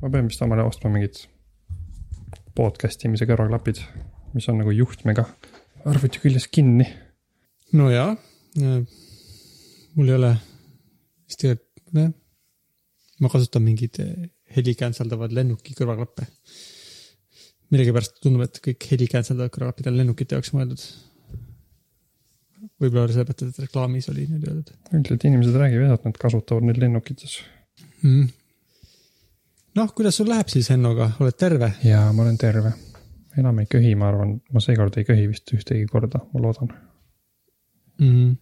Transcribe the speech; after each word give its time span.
ma 0.00 0.10
pean 0.10 0.28
vist 0.30 0.42
omale 0.44 0.64
ostma 0.64 0.90
mingid 0.92 1.24
podcast 2.56 3.04
imise 3.06 3.28
kõrvaklapid, 3.28 3.80
mis 4.34 4.48
on 4.50 4.60
nagu 4.60 4.72
juhtmega 4.74 5.26
arvuti 5.88 6.20
küljes 6.22 6.48
kinni. 6.52 6.86
no 7.76 7.90
jaa, 7.92 8.14
mul 9.96 10.08
ei 10.10 10.16
ole 10.16 10.32
vist 11.28 11.42
tegelikult, 11.42 11.94
jah. 11.96 12.12
ma 13.20 13.32
kasutan 13.32 13.64
mingeid 13.64 14.00
heli 14.56 14.74
cancel-davad 14.78 15.34
lennuki 15.36 15.76
kõrvaklappe. 15.78 16.26
millegipärast 17.70 18.18
tundub, 18.24 18.48
et 18.48 18.58
kõik 18.64 18.88
heli 18.90 19.06
cancel-davad 19.10 19.54
kõrvaklapid 19.54 19.92
on 19.92 20.00
lennukite 20.00 20.36
jaoks 20.36 20.52
mõeldud. 20.56 20.84
võib-olla 22.80 23.12
sellepärast, 23.12 23.46
et 23.46 23.64
reklaamis 23.66 24.08
oli 24.12 24.26
niimoodi 24.26 24.52
öeldud. 24.52 24.76
üldiselt 24.92 25.30
inimesed 25.30 25.62
räägivad, 25.64 25.96
et 25.96 26.10
nad 26.10 26.20
kasutavad 26.26 26.66
neid 26.66 26.82
lennukites 26.82 27.40
mm.. 28.02 28.28
Noh, 29.78 29.90
kuidas 29.94 30.18
sul 30.18 30.30
läheb 30.30 30.50
siis 30.50 30.70
Hennoga, 30.72 31.10
oled 31.22 31.36
terve? 31.38 31.72
jaa, 31.84 32.10
ma 32.12 32.24
olen 32.24 32.38
terve. 32.38 32.72
enam 33.38 33.58
ei 33.62 33.68
köhi, 33.70 33.94
ma 33.98 34.08
arvan, 34.10 34.36
ma 34.52 34.62
seekord 34.62 34.96
ei 34.98 35.06
köhi 35.06 35.28
vist 35.30 35.52
ühtegi 35.54 35.86
korda, 35.90 36.22
ma 36.32 36.42
loodan 36.42 36.72
mm.. 38.00 38.34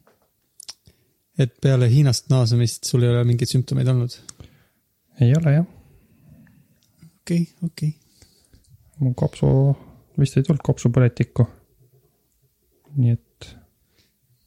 et 1.39 1.55
peale 1.63 1.91
Hiinast 1.93 2.31
naasemist 2.33 2.89
sul 2.89 3.05
ei 3.05 3.13
ole 3.13 3.25
mingeid 3.29 3.53
sümptomeid 3.53 3.93
olnud? 3.93 4.17
ei 5.21 5.35
ole 5.37 5.55
jah. 5.59 5.69
okei 7.21 7.43
okay,, 7.43 7.71
okei 7.71 7.93
okay.. 7.93 7.95
mul 9.05 9.17
kopsu, 9.19 9.49
vist 10.21 10.39
ei 10.39 10.47
tulnud 10.47 10.65
kopsupõletikku. 10.65 11.49
nii 12.97 13.17
et. 13.17 13.51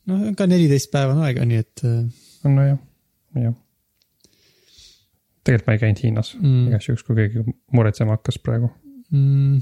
no 0.09 0.23
ka 0.37 0.49
neliteist 0.49 0.93
päeva 0.93 1.17
on 1.17 1.27
aega, 1.27 1.45
nii 1.45 1.65
et. 1.65 1.85
nojah, 2.47 2.79
jah 3.37 3.59
tegelikult 5.51 5.69
ma 5.69 5.77
ei 5.77 5.83
käinud 5.85 6.03
Hiinas 6.05 6.33
mm., 6.39 6.67
igaks 6.71 6.89
juhuks, 6.89 7.05
kui 7.07 7.19
keegi 7.19 7.45
muretsema 7.75 8.17
hakkas 8.17 8.39
praegu 8.43 8.71
mm.. 9.11 9.61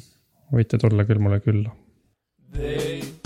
võite 0.55 0.81
tulla 0.81 1.05
küll 1.09 1.21
mulle 1.23 1.41
külla. 1.43 1.75
They 2.53 3.18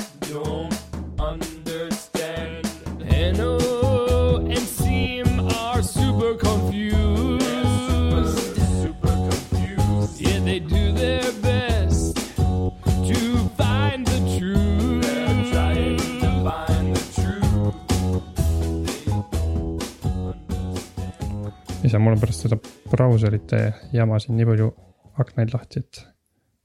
ise, 21.93 22.01
mul 22.01 22.15
on 22.15 22.21
pärast 22.21 22.47
seda 22.47 22.57
brauserite 22.89 23.59
jama 23.93 24.17
siin 24.21 24.37
nii 24.39 24.47
palju 24.49 24.69
aknaid 25.21 25.53
lahti, 25.53 25.83
et 25.83 26.01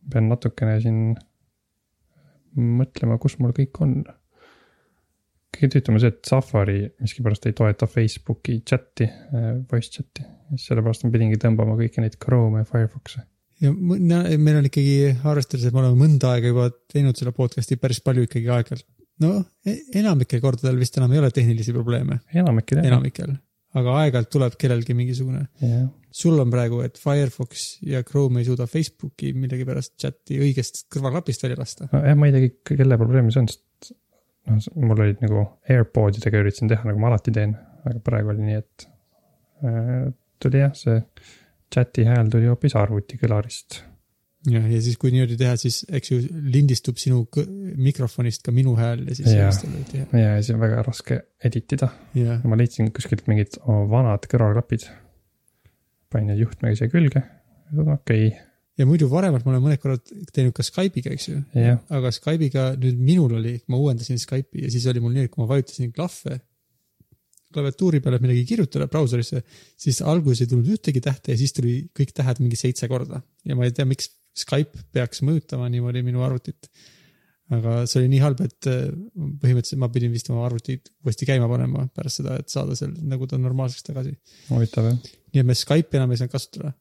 pean 0.09 0.29
natukene 0.31 0.79
siin 0.81 1.01
mõtlema, 2.59 3.19
kus 3.20 3.37
mul 3.43 3.53
kõik 3.57 3.83
on. 3.85 3.98
kõige 5.53 5.73
tüütum 5.75 5.97
on 5.97 6.03
see, 6.03 6.12
et 6.12 6.29
Safari 6.29 6.79
miskipärast 7.03 7.48
ei 7.48 7.57
toeta 7.57 7.87
Facebooki 7.91 8.61
chat'i, 8.65 9.09
voice 9.70 9.91
chat'i, 9.93 10.25
sellepärast 10.57 11.05
ma 11.05 11.12
pidingi 11.12 11.41
tõmbama 11.41 11.77
kõiki 11.79 12.05
neid 12.05 12.17
Chrome'e 12.23 12.65
ja 12.65 12.69
Firefox'e. 12.69 13.25
ja 13.61 13.73
meil 13.75 14.61
on 14.61 14.69
ikkagi, 14.70 15.17
arvestades, 15.25 15.67
et 15.67 15.75
me 15.75 15.83
oleme 15.83 16.07
mõnda 16.07 16.33
aega 16.33 16.55
juba 16.55 16.70
teinud 16.92 17.20
seda 17.20 17.35
podcast'i 17.37 17.77
päris 17.77 18.01
palju 18.01 18.25
ikkagi 18.25 18.48
aeg-ajalt. 18.48 18.89
no 19.25 19.35
e-, 19.67 19.83
enamikel 20.01 20.41
kordadel 20.41 20.81
vist 20.81 20.97
enam 20.97 21.13
ei 21.13 21.20
ole 21.20 21.31
tehnilisi 21.35 21.77
probleeme. 21.77 22.23
enamikel 22.33 22.81
jah. 22.81 22.89
enamikel 22.95 23.37
aga 23.77 23.97
aeg-ajalt 24.02 24.30
tuleb 24.33 24.56
kellelgi 24.61 24.97
mingisugune. 24.97 25.47
Yeah.. 25.62 25.88
sul 26.19 26.38
on 26.41 26.50
praegu, 26.50 26.80
et 26.86 26.97
Firefox 26.98 27.66
ja 27.84 28.02
Chrome 28.06 28.41
ei 28.41 28.48
suuda 28.48 28.66
Facebooki 28.70 29.34
millegipärast 29.36 29.94
chati 30.00 30.38
õigest 30.41 30.86
kõrvaklapist 30.94 31.44
välja 31.44 31.58
lasta. 31.61 31.89
nojah, 31.92 32.16
ma 32.19 32.30
ei 32.30 32.36
teagi, 32.36 32.52
kelle 32.70 33.00
probleem 33.00 33.28
see 33.34 33.42
on, 33.42 33.50
sest 33.52 33.92
noh, 34.48 34.70
mul 34.89 35.05
olid 35.05 35.20
nagu 35.24 35.45
AirPodidega 35.68 36.40
üritasin 36.45 36.73
teha, 36.73 36.89
nagu 36.89 37.02
ma 37.02 37.12
alati 37.12 37.34
teen, 37.34 37.52
aga 37.84 38.01
praegu 38.05 38.33
oli 38.33 38.48
nii, 38.48 38.62
et 38.62 38.89
äh, 39.68 40.08
tuli 40.40 40.64
jah, 40.64 40.74
see 40.78 41.02
chati 41.74 42.08
hääl 42.08 42.33
tuli 42.33 42.48
hoopis 42.48 42.77
arvutikõlarist 42.80 43.83
jah, 44.47 44.67
ja 44.71 44.81
siis, 44.83 44.97
kui 45.01 45.11
niimoodi 45.15 45.37
teha, 45.41 45.57
siis 45.61 45.81
eks 45.99 46.13
ju 46.13 46.19
lindistub 46.53 46.99
sinu 47.01 47.25
mikrofonist 47.79 48.45
ka 48.47 48.55
minu 48.55 48.77
hääl 48.79 49.05
ja 49.09 49.17
siis. 49.19 49.31
ja, 49.35 49.49
ja 50.21 50.35
siis 50.39 50.55
on 50.55 50.63
väga 50.63 50.83
raske 50.87 51.21
edit 51.45 51.75
ida. 51.79 51.91
ma 52.45 52.59
leidsin 52.59 52.93
kuskilt 52.95 53.27
mingid 53.31 53.59
vanad 53.67 54.29
kõrvaklapid. 54.31 54.87
panin 56.13 56.33
need 56.33 56.45
juhtmega 56.45 56.79
siia 56.79 56.93
külge, 56.93 57.25
okei 57.75 58.29
okay. 58.29 58.29
ja 58.81 58.87
muidu 58.89 59.11
varemalt 59.11 59.45
ma 59.45 59.55
olen 59.55 59.65
mõned 59.67 59.83
korrad 59.83 60.05
teinud 60.33 60.55
ka 60.57 60.67
Skype'iga, 60.67 61.15
eks 61.17 61.31
ju. 61.33 61.41
aga 61.99 62.13
Skype'iga 62.15 62.70
nüüd 62.81 63.01
minul 63.01 63.41
oli, 63.41 63.59
ma 63.69 63.81
uuendasin 63.81 64.23
Skype'i 64.23 64.69
ja 64.69 64.73
siis 64.73 64.87
oli 64.91 65.03
mul 65.03 65.17
nii, 65.17 65.27
et 65.29 65.35
kui 65.35 65.43
ma 65.43 65.51
vajutasin 65.51 65.93
klahve 65.93 66.39
klaviatuuri 67.53 68.01
peale 68.05 68.19
midagi 68.20 68.45
kirjutada 68.45 68.87
brauserisse, 68.93 69.41
siis 69.81 70.03
alguses 70.05 70.45
ei 70.45 70.51
tulnud 70.51 70.69
ühtegi 70.75 71.01
tähte 71.05 71.33
ja 71.33 71.41
siis 71.41 71.55
tuli 71.57 71.79
kõik 71.97 72.13
tähed 72.17 72.43
mingi 72.43 72.59
seitse 72.61 72.89
korda 72.93 73.23
ja 73.49 73.57
ma 73.57 73.65
ei 73.65 73.73
tea, 73.73 73.87
miks 73.89 74.11
Skype 74.41 74.87
peaks 74.95 75.23
mõjutama 75.27 75.69
niimoodi 75.73 76.05
minu 76.07 76.25
arvutit. 76.27 76.71
aga 77.55 77.79
see 77.89 78.03
oli 78.03 78.11
nii 78.13 78.21
halb, 78.21 78.43
et 78.45 78.67
äh, 78.69 78.91
põhimõtteliselt 79.43 79.81
ma 79.81 79.89
pidin 79.93 80.13
vist 80.13 80.29
oma 80.33 80.43
arvutit 80.45 80.91
uuesti 81.05 81.29
käima 81.29 81.49
panema 81.49 81.87
pärast 81.97 82.21
seda, 82.21 82.37
et 82.43 82.53
saada 82.53 82.77
seal 82.77 82.93
nagu 83.09 83.27
ta 83.27 83.39
normaalseks 83.41 83.87
tagasi. 83.87 84.13
huvitav 84.51 84.91
jah. 84.91 84.99
nii 85.33 85.45
et 85.45 85.49
me 85.49 85.57
Skype'i 85.57 86.01
enam 86.01 86.13
ei 86.13 86.21
saanud 86.21 86.37
kasutada. 86.37 86.75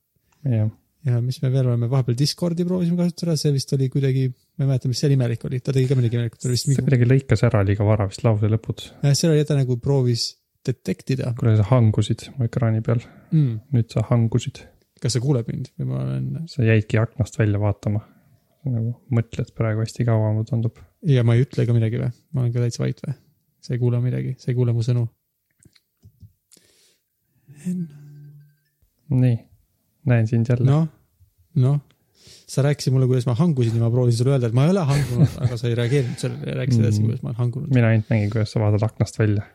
jah 0.44 0.69
ja 1.07 1.19
mis 1.23 1.40
me 1.44 1.51
veel 1.53 1.69
oleme, 1.69 1.90
vahepeal 1.91 2.18
Discordi 2.19 2.66
proovisime 2.68 3.00
kasutada, 3.00 3.38
see 3.40 3.53
vist 3.56 3.72
oli 3.78 3.89
kuidagi, 3.94 4.28
ma 4.57 4.66
ei 4.66 4.72
mäleta, 4.72 4.91
mis 4.91 5.01
seal 5.03 5.13
imelik 5.16 5.45
oli, 5.47 5.59
ta 5.63 5.75
tegi 5.75 5.89
ka 5.89 5.97
midagi 6.00 6.19
imelikut. 6.19 6.44
see 6.44 6.72
mingi... 6.72 6.84
kuidagi 6.84 7.07
lõikas 7.07 7.44
ära 7.47 7.63
liiga 7.68 7.88
vara 7.88 8.09
vist 8.09 8.25
lause 8.28 8.50
lõpud. 8.51 8.88
jah, 9.06 9.16
seal 9.18 9.35
oli, 9.35 9.45
ta 9.47 9.57
nagu 9.57 9.78
proovis 9.84 10.29
detect 10.68 11.13
ida. 11.16 11.34
kuule, 11.38 11.56
sa 11.59 11.68
hangusid 11.72 12.28
mu 12.35 12.47
ekraani 12.47 12.84
peal 12.85 13.03
mm.. 13.31 13.53
nüüd 13.75 13.94
sa 13.94 14.03
hangusid 14.09 14.63
kas 15.01 15.17
sa 15.17 15.21
kuuled 15.23 15.47
mind 15.49 15.71
või 15.77 15.89
ma 15.89 16.03
olen? 16.03 16.29
sa 16.51 16.65
jäidki 16.65 16.99
aknast 17.01 17.37
välja 17.39 17.61
vaatama. 17.61 18.03
nagu 18.67 18.93
mõtled 19.13 19.53
praegu 19.55 19.83
hästi 19.83 20.05
kaua, 20.07 20.33
mulle 20.35 20.49
tundub. 20.49 20.79
ja 21.07 21.23
ma 21.27 21.37
ei 21.37 21.45
ütle 21.45 21.65
ka 21.67 21.75
midagi 21.75 22.01
või? 22.01 22.11
ma 22.33 22.43
olen 22.43 22.53
ka 22.55 22.63
täitsa 22.63 22.83
vait 22.83 23.01
või? 23.05 23.17
sa 23.63 23.75
ei 23.75 23.81
kuule 23.81 24.01
midagi, 24.03 24.35
sa 24.41 24.51
ei 24.51 24.57
kuule 24.57 24.75
mu 24.75 24.85
sõnu? 24.85 25.07
nii, 29.09 29.37
näen 30.11 30.27
sind 30.29 30.49
jälle. 30.49 30.67
noh, 30.67 30.87
noh, 31.61 31.79
sa 32.47 32.63
rääkisid 32.65 32.95
mulle, 32.95 33.09
kuidas 33.09 33.27
ma 33.29 33.35
hangusin 33.37 33.77
ja 33.77 33.83
ma 33.83 33.91
proovisin 33.93 34.23
sulle 34.23 34.35
öelda, 34.35 34.49
et 34.51 34.57
ma 34.57 34.67
ei 34.67 34.73
ole 34.75 34.87
hangunud 34.87 35.37
aga 35.45 35.59
sa 35.59 35.69
ei 35.69 35.77
reageerinud 35.79 36.21
sellele, 36.21 36.57
rääkisid 36.61 36.83
edasi, 36.85 37.05
kuidas 37.05 37.23
ma 37.23 37.31
olen 37.31 37.41
hangunud. 37.43 37.71
mina 37.75 37.93
ainult 37.93 38.11
nägin, 38.13 38.33
kuidas 38.33 38.55
sa 38.55 38.63
vaatad 38.63 38.87
aknast 38.87 39.19
välja 39.19 39.45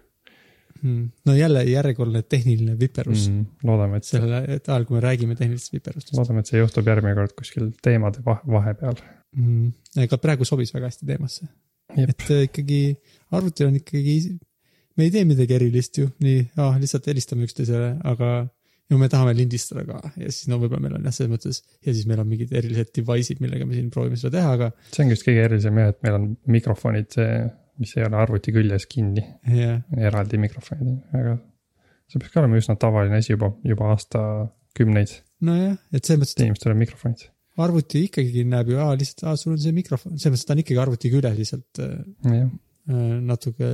mm.. 0.83 1.09
no 1.27 1.35
jälle 1.37 1.65
järjekordne 1.69 2.23
tehniline 2.23 2.77
viperus 2.79 3.29
mm,. 3.31 3.47
loodame, 3.69 4.01
et. 4.01 4.09
sellel 4.09 4.37
ajal, 4.37 4.87
kui 4.89 4.99
me 4.99 5.03
räägime 5.05 5.37
tehnilistest 5.39 5.77
viperustest. 5.79 6.15
loodame, 6.19 6.43
et 6.43 6.53
see 6.53 6.63
juhtub 6.63 6.89
järgmine 6.93 7.17
kord 7.19 7.35
kuskil 7.39 7.69
teemade 7.85 8.23
vahepeal 8.27 8.97
mm.. 9.37 9.69
ega 10.07 10.21
praegu 10.23 10.49
sobis 10.49 10.75
väga 10.75 10.91
hästi 10.91 11.09
teemasse. 11.09 11.51
et 11.97 12.27
äh, 12.31 12.47
ikkagi 12.49 12.81
arvutil 13.31 13.71
on 13.71 13.79
ikkagi, 13.81 14.17
me 14.97 15.09
ei 15.09 15.15
tee 15.15 15.25
midagi 15.29 15.59
erilist 15.59 16.03
ju, 16.03 16.11
nii 16.25 16.43
ah,, 16.63 16.77
lihtsalt 16.81 17.09
helistame 17.11 17.49
üksteisele, 17.49 17.95
aga 18.15 18.35
no 18.93 18.99
me 19.01 19.09
tahame 19.13 19.33
lindistada 19.37 19.85
ka 19.89 20.01
ja 20.21 20.29
siis 20.29 20.51
no 20.53 20.59
võib-olla 20.61 20.85
meil 20.85 20.99
on 20.99 21.09
jah, 21.09 21.15
selles 21.17 21.33
mõttes 21.33 21.63
ja 21.81 21.95
siis 21.95 22.07
meil 22.11 22.21
on 22.23 22.29
mingid 22.29 22.53
erilised 22.59 22.93
device'id, 22.97 23.41
millega 23.45 23.67
me 23.69 23.79
siin 23.79 23.91
proovime 23.95 24.19
seda 24.21 24.39
teha, 24.39 24.55
aga. 24.59 24.71
see 24.93 25.05
ongi 25.05 25.17
vist 25.17 25.27
kõige 25.29 25.45
erilisem 25.47 25.81
jah, 25.81 25.93
et 25.95 26.01
meil 26.05 26.19
on 26.19 26.31
mikrofonid 26.59 27.19
mis 27.81 27.95
ei 27.97 28.05
ole 28.07 28.19
arvuti 28.21 28.53
küljes 28.55 28.87
kinni 28.91 29.25
yeah.. 29.49 29.81
eraldi 29.97 30.41
mikrofonid, 30.43 31.01
aga 31.17 31.37
see 32.11 32.21
peaks 32.21 32.35
ka 32.35 32.43
olema 32.43 32.61
üsna 32.61 32.77
tavaline 32.81 33.21
asi 33.23 33.35
juba, 33.35 33.53
juba 33.67 33.93
aastakümneid. 33.95 35.15
nojah, 35.49 35.79
et 35.93 36.05
selles 36.05 36.23
mõttes. 36.23 36.37
et 36.37 36.45
inimestel 36.47 36.75
on 36.75 36.83
mikrofonid. 36.83 37.27
arvuti 37.65 38.07
ikkagi 38.09 38.47
näeb 38.49 38.73
ju, 38.75 38.81
aa 38.83 38.95
lihtsalt, 38.99 39.27
aa 39.31 39.41
sul 39.41 39.55
on 39.57 39.61
see 39.65 39.77
mikrofon, 39.77 40.17
selles 40.19 40.37
mõttes 40.37 40.49
ta 40.49 40.57
on 40.57 40.65
ikkagi 40.65 40.83
arvuti 40.85 41.13
küljes 41.13 41.39
lihtsalt 41.41 41.83
yeah. 41.83 42.49
äh, 42.91 43.13
natuke 43.33 43.73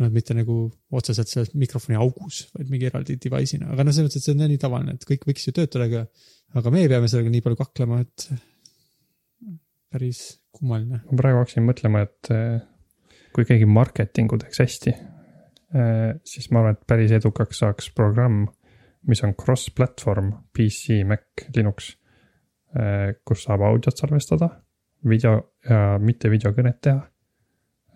noh, 0.00 0.12
mitte 0.12 0.36
nagu 0.36 0.64
otseselt 0.96 1.30
selles 1.30 1.52
mikrofoni 1.58 1.98
augus, 2.00 2.46
vaid 2.56 2.70
mingi 2.72 2.88
eraldi 2.88 3.18
device'ina, 3.20 3.72
aga 3.74 3.84
noh, 3.84 3.94
selles 3.94 4.08
mõttes, 4.08 4.22
et 4.22 4.28
see 4.28 4.36
on 4.36 4.46
nii 4.46 4.60
tavaline, 4.62 4.96
et 4.96 5.08
kõik 5.08 5.28
võiks 5.28 5.44
ju 5.48 5.54
töötada, 5.56 5.88
aga, 5.90 6.06
aga 6.60 6.72
meie 6.74 6.88
peame 6.90 7.10
sellega 7.12 7.32
nii 7.34 7.44
palju 7.44 7.60
kaklema, 7.60 8.00
et 8.06 8.28
päris 9.92 10.22
kummaline. 10.56 11.02
ma 11.04 11.18
praegu 11.20 11.42
hakkasin 11.42 11.68
mõtlema, 11.68 12.06
et 12.08 12.32
kui 13.34 13.46
keegi 13.48 13.68
marketingu 13.68 14.38
teeks 14.40 14.62
hästi, 14.62 14.94
äh, 15.76 16.10
siis 16.28 16.50
ma 16.50 16.62
arvan, 16.62 16.76
et 16.76 16.84
päris 16.88 17.14
edukaks 17.16 17.62
saaks 17.62 17.90
programm, 17.96 18.44
mis 19.08 19.22
on 19.26 19.34
cross-platvorm 19.38 20.32
PC, 20.54 21.02
Mac, 21.08 21.46
Linux, 21.56 21.94
äh, 22.76 23.14
kus 23.26 23.46
saab 23.46 23.64
audiot 23.66 23.98
salvestada, 23.98 24.50
video 25.08 25.38
ja 25.66 25.96
mitte 25.98 26.30
videokõnet 26.30 26.78
teha 26.86 27.00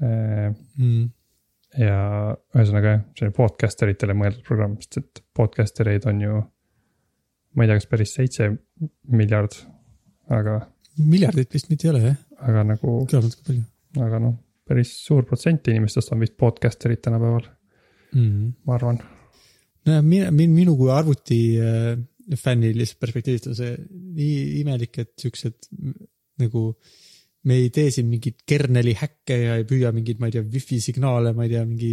äh, 0.03 0.51
mm.. 0.51 1.05
ja 1.79 2.01
ühesõnaga 2.57 2.97
jah, 2.97 3.07
see 3.19 3.35
podcaster 3.37 3.93
itele 3.93 4.17
mõeldud 4.19 4.43
programm, 4.47 4.75
sest 4.83 4.99
et 5.03 5.23
podcaster 5.37 5.93
eid 5.93 6.09
on 6.11 6.25
ju 6.25 6.41
ma 7.57 7.65
ei 7.65 7.71
tea, 7.71 7.79
kas 7.81 7.89
päris 7.91 8.15
seitse 8.17 8.49
miljard, 9.17 9.55
aga, 10.33 10.59
miljardit 11.01 11.55
vist 11.57 11.71
mitte 11.73 11.89
ei 11.89 11.93
ole 11.95 12.03
jah, 12.05 12.19
aga 12.49 12.65
nagu, 12.73 12.99
kõlab 13.09 13.29
natuke 13.29 13.47
palju. 13.49 13.65
aga 14.07 14.21
noh, 14.27 14.35
päris 14.67 14.93
suur 15.05 15.27
protsent 15.29 15.69
inimestest 15.71 16.13
on 16.15 16.25
vist 16.25 16.37
podcaster'id 16.41 17.03
tänapäeval, 17.05 17.47
mm. 18.13 18.27
-hmm. 18.27 18.53
ma 18.67 18.75
arvan. 18.75 19.01
no 19.87 20.03
mina, 20.03 20.31
minu 20.33 20.77
kui 20.77 20.91
arvuti 20.91 21.41
äh, 21.63 21.97
fänni 22.35 22.73
lihtsalt 22.75 23.01
perspektiivist 23.01 23.47
on 23.53 23.59
see 23.59 23.75
nii 24.19 24.61
imelik, 24.61 24.99
et 24.99 25.13
siuksed 25.23 25.69
nagu 26.43 26.69
me 27.47 27.59
ei 27.63 27.71
tee 27.71 27.91
siin 27.95 28.09
mingeid 28.11 28.43
kerneli 28.51 28.97
häkke 28.99 29.37
ja 29.39 29.59
ei 29.61 29.67
püüa 29.69 29.93
mingeid, 29.95 30.19
ma 30.21 30.31
ei 30.31 30.35
tea, 30.35 30.47
wifi 30.51 30.81
signaale, 30.83 31.33
ma 31.37 31.47
ei 31.47 31.53
tea, 31.53 31.63
mingi 31.69 31.93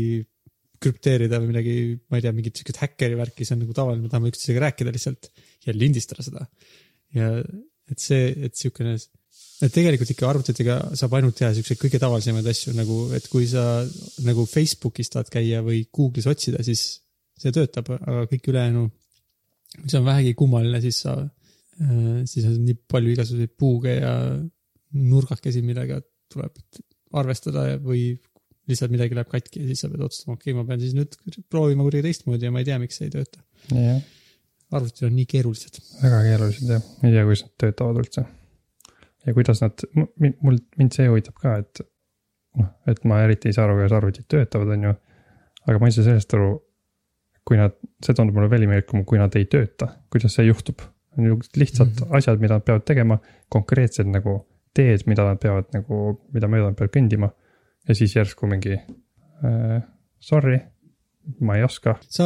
krüpteerida 0.84 1.40
või 1.40 1.52
midagi, 1.52 1.75
ma 2.10 2.20
ei 2.20 2.25
tea, 2.25 2.34
mingit 2.36 2.60
siukest 2.60 2.81
häkkeri 2.81 3.18
värki, 3.20 3.46
see 3.46 3.56
on 3.56 3.62
nagu 3.64 3.75
tavaline, 3.78 4.04
me 4.04 4.12
tahame 4.12 4.31
üksteisega 4.34 4.66
rääkida 4.66 4.94
lihtsalt 4.96 5.30
ja 5.68 5.75
lindistada 5.78 6.25
seda. 6.25 6.48
ja 7.16 7.30
et 7.92 8.02
see, 8.02 8.31
et 8.48 8.58
siukene, 8.58 8.96
et 9.62 9.74
tegelikult 9.74 10.12
ikka 10.14 10.30
arvutitega 10.30 10.80
saab 10.98 11.14
ainult 11.18 11.38
teha 11.38 11.52
siukseid 11.56 11.80
kõige 11.82 12.02
tavalisemaid 12.02 12.48
asju 12.50 12.74
nagu, 12.78 12.98
et 13.16 13.28
kui 13.32 13.46
sa 13.50 13.84
nagu 14.26 14.48
Facebookis 14.50 15.14
tahad 15.14 15.30
käia 15.34 15.62
või 15.66 15.84
Google'is 15.94 16.28
otsida, 16.30 16.64
siis 16.66 16.84
see 17.40 17.54
töötab, 17.56 17.92
aga 17.96 18.26
kõik 18.32 18.50
ülejäänu, 18.52 18.88
mis 19.84 19.96
on 20.00 20.06
vähegi 20.08 20.34
kummaline, 20.40 20.82
siis 20.84 21.04
sa, 21.06 21.16
siis 22.30 22.50
on 22.50 22.60
nii 22.66 22.78
palju 22.90 23.14
igasuguseid 23.16 23.56
puuge 23.60 23.96
ja 23.98 24.14
nurgakesi, 24.94 25.64
millega 25.66 26.00
tuleb 26.34 26.60
arvestada 27.14 27.66
või 27.82 28.14
lihtsalt 28.70 28.94
midagi 28.94 29.18
läheb 29.18 29.32
katki 29.32 29.64
ja 29.64 29.70
siis 29.70 29.84
sa 29.84 29.90
pead 29.92 30.04
otsustama, 30.06 30.38
okei 30.38 30.54
okay,, 30.54 30.60
ma 30.60 30.68
pean 30.68 30.82
siis 30.82 30.94
nüüd 30.96 31.18
proovima 31.52 31.86
kuidagi 31.86 32.08
teistmoodi 32.08 32.48
ja 32.48 32.54
ma 32.54 32.62
ei 32.64 32.70
tea, 32.70 32.78
miks 32.82 33.00
see 33.00 33.10
ei 33.10 33.16
tööta. 33.18 33.44
arvutid 34.74 35.10
on 35.10 35.18
nii 35.18 35.28
keerulised. 35.30 35.82
väga 36.00 36.22
keerulised 36.30 36.72
jah, 36.76 36.88
ei 37.04 37.12
tea, 37.12 37.26
kuidas 37.28 37.44
nad 37.46 37.54
töötavad 37.66 38.00
üldse. 38.04 38.26
Ja 39.25 39.34
kuidas 39.34 39.62
nad, 39.64 39.84
mul, 40.20 40.60
mind 40.78 40.96
see 40.96 41.08
huvitab 41.10 41.38
ka, 41.40 41.56
et 41.64 41.84
noh, 42.60 42.70
et 42.90 43.04
ma 43.10 43.22
eriti 43.25 43.50
ei 43.50 43.56
saa 43.56 43.68
aru, 43.68 43.80
kuidas 43.80 43.96
arvutid 43.98 44.28
töötavad, 44.31 44.74
on 44.75 44.88
ju. 44.90 44.94
aga 45.68 45.80
ma 45.80 45.90
ei 45.90 45.96
saa 45.96 46.08
sellest 46.08 46.36
aru, 46.38 46.50
kui 47.48 47.60
nad, 47.60 47.75
see 48.04 48.16
tundub 48.18 48.38
mulle 48.38 48.52
veel 48.52 48.68
imelikum, 48.68 49.06
kui 49.08 49.20
nad 49.20 49.36
ei 49.40 49.48
tööta, 49.52 49.90
kuidas 50.12 50.36
see 50.38 50.48
juhtub. 50.50 50.84
on 51.18 51.25
ju 51.25 51.40
lihtsalt 51.56 51.90
mm. 51.90 52.08
-hmm. 52.08 52.18
asjad, 52.18 52.40
mida 52.42 52.58
nad 52.58 52.66
peavad 52.66 52.86
tegema, 52.86 53.20
konkreetsed 53.50 54.08
nagu 54.10 54.48
teed, 54.74 55.04
mida 55.06 55.24
nad 55.24 55.40
peavad 55.40 55.66
nagu, 55.74 56.20
mida 56.34 56.48
mööda 56.48 56.72
nad 56.72 56.78
peavad 56.78 56.94
kõndima. 56.96 57.30
ja 57.88 57.96
siis 57.96 58.16
järsku 58.16 58.48
mingi 58.48 58.74
äh, 58.74 59.84
sorry, 60.20 60.60
ma 61.44 61.56
ei 61.58 61.64
oska. 61.64 61.96
sa, 62.12 62.25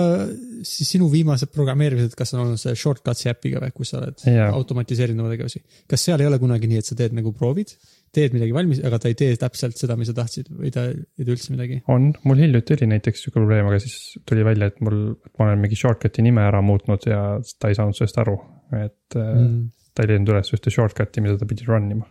siis 0.66 0.90
sinu 0.96 1.08
viimased 1.12 1.52
programmeerimised, 1.54 2.16
kas 2.18 2.34
on 2.34 2.44
olnud 2.44 2.62
see 2.62 2.74
shortcut'i 2.78 3.30
äpiga 3.32 3.62
või, 3.62 3.74
kus 3.76 3.94
sa 3.94 4.00
oled 4.00 4.24
Jaa. 4.26 4.50
automatiseerinud 4.58 5.22
oma 5.22 5.34
tegevusi? 5.34 5.62
kas 5.90 6.06
seal 6.08 6.24
ei 6.24 6.30
ole 6.30 6.40
kunagi 6.42 6.70
nii, 6.72 6.82
et 6.82 6.90
sa 6.90 6.98
teed 6.98 7.14
nagu 7.18 7.34
proovid, 7.38 7.74
teed 8.16 8.34
midagi 8.34 8.56
valmis, 8.56 8.82
aga 8.88 9.00
ta 9.02 9.12
ei 9.12 9.18
tee 9.20 9.38
täpselt 9.40 9.78
seda, 9.78 9.98
mis 10.00 10.10
sa 10.10 10.18
tahtsid 10.18 10.50
või 10.50 10.72
ta 10.74 10.88
ei 10.90 11.24
tee 11.24 11.36
üldse 11.36 11.54
midagi? 11.54 11.80
on, 11.94 12.10
mul 12.28 12.42
hiljuti 12.42 12.78
oli 12.80 12.90
näiteks 12.96 13.26
sihuke 13.26 13.40
probleem, 13.40 13.70
aga 13.70 13.82
siis 13.84 14.18
tuli 14.30 14.46
välja, 14.48 14.72
et 14.72 14.82
mul, 14.86 15.02
ma 15.38 15.50
olen 15.50 15.62
mingi 15.66 15.78
shortcut'i 15.80 16.26
nime 16.26 16.46
ära 16.48 16.64
muutnud 16.66 17.06
ja 17.10 17.22
ta 17.62 17.72
ei 17.72 17.78
saanud 17.78 17.98
sellest 18.00 18.22
aru. 18.24 18.40
et 18.74 19.20
mm. 19.20 19.44
Mm. 19.44 19.62
ta 19.94 20.06
ei 20.06 20.14
leidnud 20.14 20.34
üles 20.34 20.54
ühte 20.58 20.74
shortcut'i, 20.74 21.26
mida 21.26 21.38
ta 21.38 21.50
pidi 21.50 21.70
run 21.70 21.92
ima. 22.00 22.10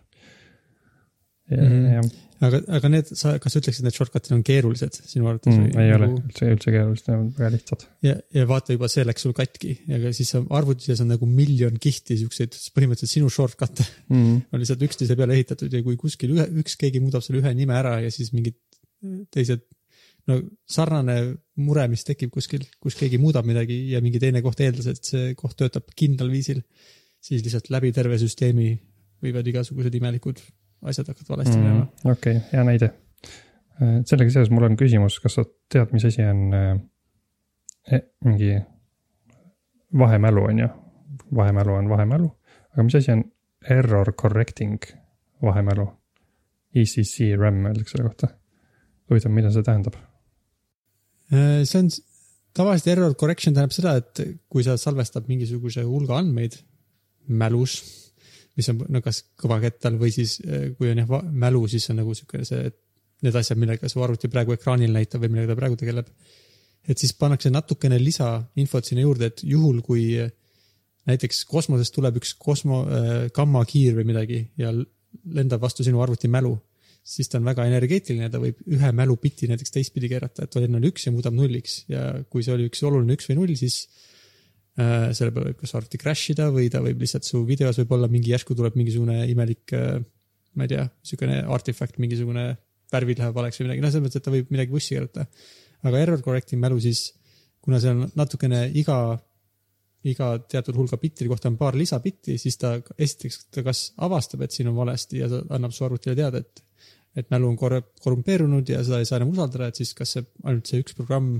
ja 1.51 1.63
mm. 1.63 1.75
-hmm. 1.75 2.15
aga, 2.45 2.61
aga 2.79 2.91
need, 2.93 3.11
sa, 3.17 3.37
kas 3.43 3.55
sa 3.55 3.63
ütleksid, 3.63 3.87
need 3.87 3.97
shortcut'id 3.97 4.35
on 4.37 4.43
keerulised 4.47 4.99
sinu 5.09 5.29
arvates 5.31 5.55
mm, 5.55 5.79
ei 5.83 5.95
ole 5.95 6.09
nagu, 6.11 6.21
üldse, 6.29 6.51
üldse 6.57 6.75
keerulised, 6.75 7.09
need 7.09 7.23
on 7.23 7.31
väga 7.39 7.53
lihtsad. 7.55 7.87
ja, 8.07 8.17
ja 8.37 8.47
vaata 8.51 8.77
juba 8.77 8.91
see 8.93 9.07
läks 9.07 9.27
sul 9.27 9.37
katki 9.37 9.73
ja 9.89 10.13
siis 10.17 10.35
sa 10.35 10.43
arvutites 10.59 11.03
on 11.05 11.13
nagu 11.15 11.29
miljon 11.31 11.79
kihti 11.83 12.19
siukseid, 12.23 12.59
põhimõtteliselt 12.77 13.17
sinu 13.19 13.33
shortcut'e 13.33 13.87
Mm. 14.07 14.45
on 14.55 14.61
lihtsalt 14.63 14.83
üksteise 14.87 15.17
peale 15.19 15.35
ehitatud 15.35 15.73
ja 15.73 15.81
kui 15.83 15.97
kuskil 15.99 16.31
ühe, 16.37 16.45
üks 16.61 16.77
keegi 16.79 17.01
muudab 17.03 17.25
selle 17.25 17.41
ühe 17.41 17.51
nime 17.59 17.75
ära 17.75 17.97
ja 18.05 18.11
siis 18.15 18.31
mingid 18.35 18.55
teised 19.35 19.65
no 20.31 20.39
sarnane 20.71 21.17
mure, 21.63 21.87
mis 21.91 22.05
tekib 22.07 22.33
kuskil, 22.35 22.65
kus 22.83 22.97
keegi 22.99 23.19
muudab 23.23 23.47
midagi 23.49 23.79
ja 23.93 24.03
mingi 24.05 24.21
teine 24.23 24.43
koht 24.45 24.61
eeldas, 24.65 24.89
et 24.91 25.11
see 25.11 25.33
koht 25.39 25.57
töötab 25.59 25.89
kindlal 25.99 26.31
viisil, 26.33 26.63
siis 27.23 27.45
lihtsalt 27.45 27.71
läbi 27.75 27.93
terve 27.97 28.19
süsteemi 28.21 28.73
võivad 29.25 29.47
igasugused 29.51 29.95
imelikud 29.99 30.43
asjad 30.83 31.09
hakkavad 31.09 31.37
valesti 31.37 31.59
minema 31.59 31.85
mm.. 31.85 32.11
okei 32.11 32.37
okay,, 32.37 32.49
hea 32.53 32.65
näide. 32.65 32.91
sellega 33.79 34.31
seoses 34.33 34.51
mul 34.51 34.69
on 34.69 34.77
küsimus, 34.77 35.19
kas 35.21 35.39
sa 35.39 35.45
tead, 35.73 35.93
mis 35.93 36.05
asi 36.09 36.25
on 36.25 36.43
äh, 36.57 36.73
eh, 37.93 38.03
mingi 38.25 38.57
vahemälu, 39.99 40.45
on 40.45 40.59
ju? 40.65 40.69
vahemälu 41.37 41.75
on 41.75 41.89
vahemälu, 41.89 42.31
aga 42.73 42.83
mis 42.83 42.95
asi 42.95 43.13
on 43.13 43.25
error 43.71 44.13
correcting 44.13 44.79
vahemälu? 45.43 45.89
ECC 46.77 47.37
RAM 47.41 47.65
öeldakse 47.67 47.97
selle 47.97 48.09
kohta. 48.09 48.29
huvitav, 49.11 49.33
mida 49.33 49.51
see 49.55 49.65
tähendab? 49.65 49.97
Äh, 51.33 51.63
see 51.65 51.81
on, 51.81 51.91
tavaliselt 52.57 52.91
error 52.97 53.15
correction 53.15 53.55
tähendab 53.55 53.75
seda, 53.77 53.97
et 54.01 54.41
kui 54.51 54.65
sa 54.67 54.77
salvestad 54.81 55.29
mingisuguse 55.31 55.85
hulga 55.87 56.19
andmeid 56.21 56.59
mälus, 57.27 57.79
mis 58.57 58.71
on 58.73 58.81
no 58.89 59.03
kas 59.05 59.23
kõvakettal 59.41 59.99
või 60.01 60.13
siis 60.15 60.39
äh, 60.45 60.71
kui 60.79 60.91
on 60.93 61.03
jah 61.03 61.31
mälu, 61.31 61.67
siis 61.71 61.89
on 61.93 62.01
nagu 62.03 62.15
sihuke 62.17 62.45
see, 62.49 62.71
et 62.71 62.79
need 63.25 63.37
asjad, 63.37 63.59
millega 63.61 63.89
su 63.89 64.03
arvuti 64.05 64.29
praegu 64.33 64.55
ekraanil 64.57 64.93
näitab 64.93 65.23
või 65.25 65.33
millega 65.33 65.55
ta 65.55 65.61
praegu 65.61 65.79
tegeleb. 65.81 66.09
et 66.87 66.99
siis 66.99 67.15
pannakse 67.19 67.51
natukene 67.51 67.99
lisainfot 67.99 68.85
sinna 68.85 69.03
juurde, 69.03 69.33
et 69.33 69.43
juhul, 69.43 69.81
kui 69.83 70.09
äh, 70.21 70.31
näiteks 71.11 71.45
kosmosest 71.51 71.95
tuleb 71.95 72.21
üks 72.21 72.35
kosmo 72.39 72.85
äh, 72.85 73.27
gammakiir 73.35 73.97
või 73.99 74.09
midagi 74.13 74.41
ja 74.61 74.73
lendab 75.37 75.63
vastu 75.63 75.85
sinu 75.87 76.03
arvuti 76.05 76.29
mälu, 76.29 76.55
siis 77.07 77.31
ta 77.31 77.39
on 77.39 77.47
väga 77.47 77.67
energeetiline, 77.71 78.29
ta 78.31 78.41
võib 78.43 78.59
ühe 78.67 78.91
mälubitti 78.93 79.49
näiteks 79.51 79.75
teistpidi 79.75 80.11
keerata, 80.11 80.45
et 80.45 80.59
enne 80.61 80.81
oli 80.81 80.91
üks 80.93 81.07
ja 81.07 81.15
muudab 81.15 81.37
nulliks 81.37 81.85
ja 81.91 82.09
kui 82.31 82.45
see 82.45 82.55
oli 82.55 82.67
üks 82.71 82.83
oluline 82.87 83.17
üks 83.17 83.31
või 83.31 83.39
null, 83.41 83.55
siis 83.59 83.85
selle 84.77 85.33
peale 85.33 85.51
võib 85.51 85.61
kas 85.63 85.73
arvuti 85.79 85.99
crash 86.01 86.35
ida 86.35 86.51
või 86.53 86.67
ta 86.73 86.83
võib 86.85 87.01
lihtsalt 87.01 87.25
su 87.25 87.41
videos 87.49 87.79
võib 87.81 87.95
olla 87.97 88.11
mingi 88.13 88.35
järsku 88.35 88.57
tuleb 88.59 88.77
mingisugune 88.77 89.23
imelik 89.33 89.73
äh,, 89.73 90.03
ma 90.57 90.67
ei 90.67 90.73
tea, 90.73 90.87
niisugune 90.89 91.39
artefakt, 91.53 92.01
mingisugune 92.03 92.49
värvid 92.93 93.21
lähevad 93.21 93.37
valeks 93.37 93.61
või 93.61 93.69
midagi, 93.69 93.85
noh, 93.85 93.93
selles 93.93 94.05
mõttes, 94.07 94.21
et 94.21 94.27
ta 94.27 94.35
võib 94.35 94.53
midagi 94.55 94.75
vussi 94.75 94.95
keerata. 94.95 95.27
aga 95.87 96.03
error 96.03 96.23
correcting 96.25 96.63
mälu 96.63 96.79
siis, 96.83 97.09
kuna 97.63 97.81
see 97.83 97.93
on 97.93 98.05
natukene 98.19 98.63
iga, 98.79 98.99
iga 100.07 100.31
teatud 100.49 100.79
hulga 100.79 100.99
bittide 101.03 101.29
kohta 101.31 101.51
on 101.51 101.59
paar 101.61 101.77
lisabitti, 101.79 102.39
siis 102.41 102.57
ta 102.61 102.77
esiteks 102.97 103.47
ta 103.55 103.65
kas 103.67 103.91
avastab, 104.07 104.47
et 104.47 104.55
siin 104.55 104.71
on 104.71 104.79
valesti 104.79 105.21
ja 105.23 105.29
ta 105.31 105.43
annab 105.59 105.75
su 105.77 105.85
arvutile 105.87 106.17
teada, 106.19 106.43
et 106.45 106.65
et 107.17 107.31
mälu 107.33 107.49
on 107.49 107.57
korrumpeerunud 107.57 108.69
ja 108.69 108.83
seda 108.85 108.99
ei 109.01 109.07
saa 109.09 109.17
enam 109.17 109.31
usaldada, 109.33 109.71
et 109.71 109.79
siis 109.81 109.95
kas 109.97 110.11
see 110.13 110.25
ainult 110.45 110.69
see 110.69 110.83
üks 110.83 110.93
programm 110.99 111.39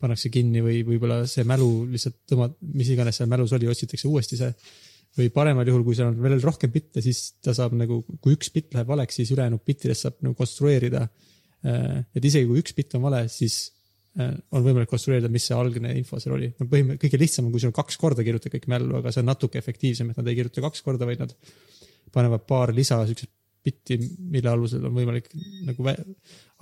pannakse 0.00 0.30
kinni 0.32 0.62
või 0.64 0.80
võib-olla 0.86 1.22
see 1.30 1.44
mälu 1.48 1.68
lihtsalt 1.92 2.18
tõmbab, 2.30 2.56
mis 2.76 2.90
iganes 2.92 3.20
seal 3.20 3.30
mälus 3.30 3.54
oli, 3.56 3.68
otsitakse 3.70 4.08
uuesti 4.08 4.38
see. 4.40 4.50
või 5.16 5.30
paremal 5.32 5.68
juhul, 5.68 5.84
kui 5.84 5.96
seal 5.96 6.10
on 6.10 6.18
veel 6.20 6.42
rohkem 6.44 6.72
bitte, 6.72 7.00
siis 7.04 7.38
ta 7.40 7.54
saab 7.56 7.72
nagu, 7.78 8.02
kui 8.20 8.36
üks 8.36 8.50
bitt 8.52 8.74
läheb 8.76 8.90
valeks, 8.90 9.16
siis 9.16 9.32
ülejäänud 9.32 9.62
bittidest 9.64 10.04
saab 10.04 10.20
nagu 10.20 10.36
konstrueerida. 10.36 11.08
et 11.66 12.24
isegi 12.24 12.46
kui 12.46 12.60
üks 12.60 12.76
bitt 12.76 12.94
on 12.94 13.06
vale, 13.06 13.22
siis 13.32 13.72
äh, 14.20 14.34
on 14.52 14.62
võimalik 14.62 14.90
konstrueerida, 14.92 15.30
mis 15.32 15.48
see 15.48 15.56
algne 15.56 15.94
info 15.98 16.20
seal 16.20 16.36
oli. 16.36 16.52
no 16.60 16.68
põhimõtteliselt 16.68 17.06
kõige 17.06 17.22
lihtsam 17.22 17.48
on, 17.48 17.54
kui 17.54 17.64
sul 17.64 17.72
kaks 17.74 17.96
korda 17.96 18.26
kirjutada 18.26 18.52
kõik 18.54 18.68
mällu, 18.70 19.00
aga 19.00 19.14
see 19.14 19.24
on 19.24 19.32
natuke 19.32 19.58
efektiivsem, 19.58 20.12
et 20.12 20.20
nad 20.20 20.28
ei 20.28 20.36
kirjuta 20.38 20.64
kaks 20.68 20.84
korda, 20.86 21.08
vaid 21.08 21.24
nad 21.24 21.32
panevad 22.12 22.44
paar 22.46 22.74
lisa 22.76 23.00
siukseid 23.08 23.32
bitti, 23.66 23.98
mille 24.32 24.50
alusel 24.52 24.84
on 24.86 24.94
võimalik 24.94 25.30
nagu 25.66 25.86
vä- 25.86 25.98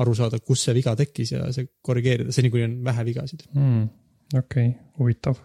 aru 0.02 0.14
saada, 0.18 0.40
kus 0.40 0.64
see 0.66 0.74
viga 0.76 0.94
tekkis 0.98 1.34
ja 1.34 1.48
see 1.54 1.68
korrigeerida, 1.84 2.34
seni 2.34 2.50
kuni 2.52 2.66
on 2.66 2.76
vähe 2.86 3.06
vigasid. 3.10 3.46
mm,. 3.52 3.88
okei 4.34 4.68
okay,, 4.68 4.76
huvitav. 4.98 5.40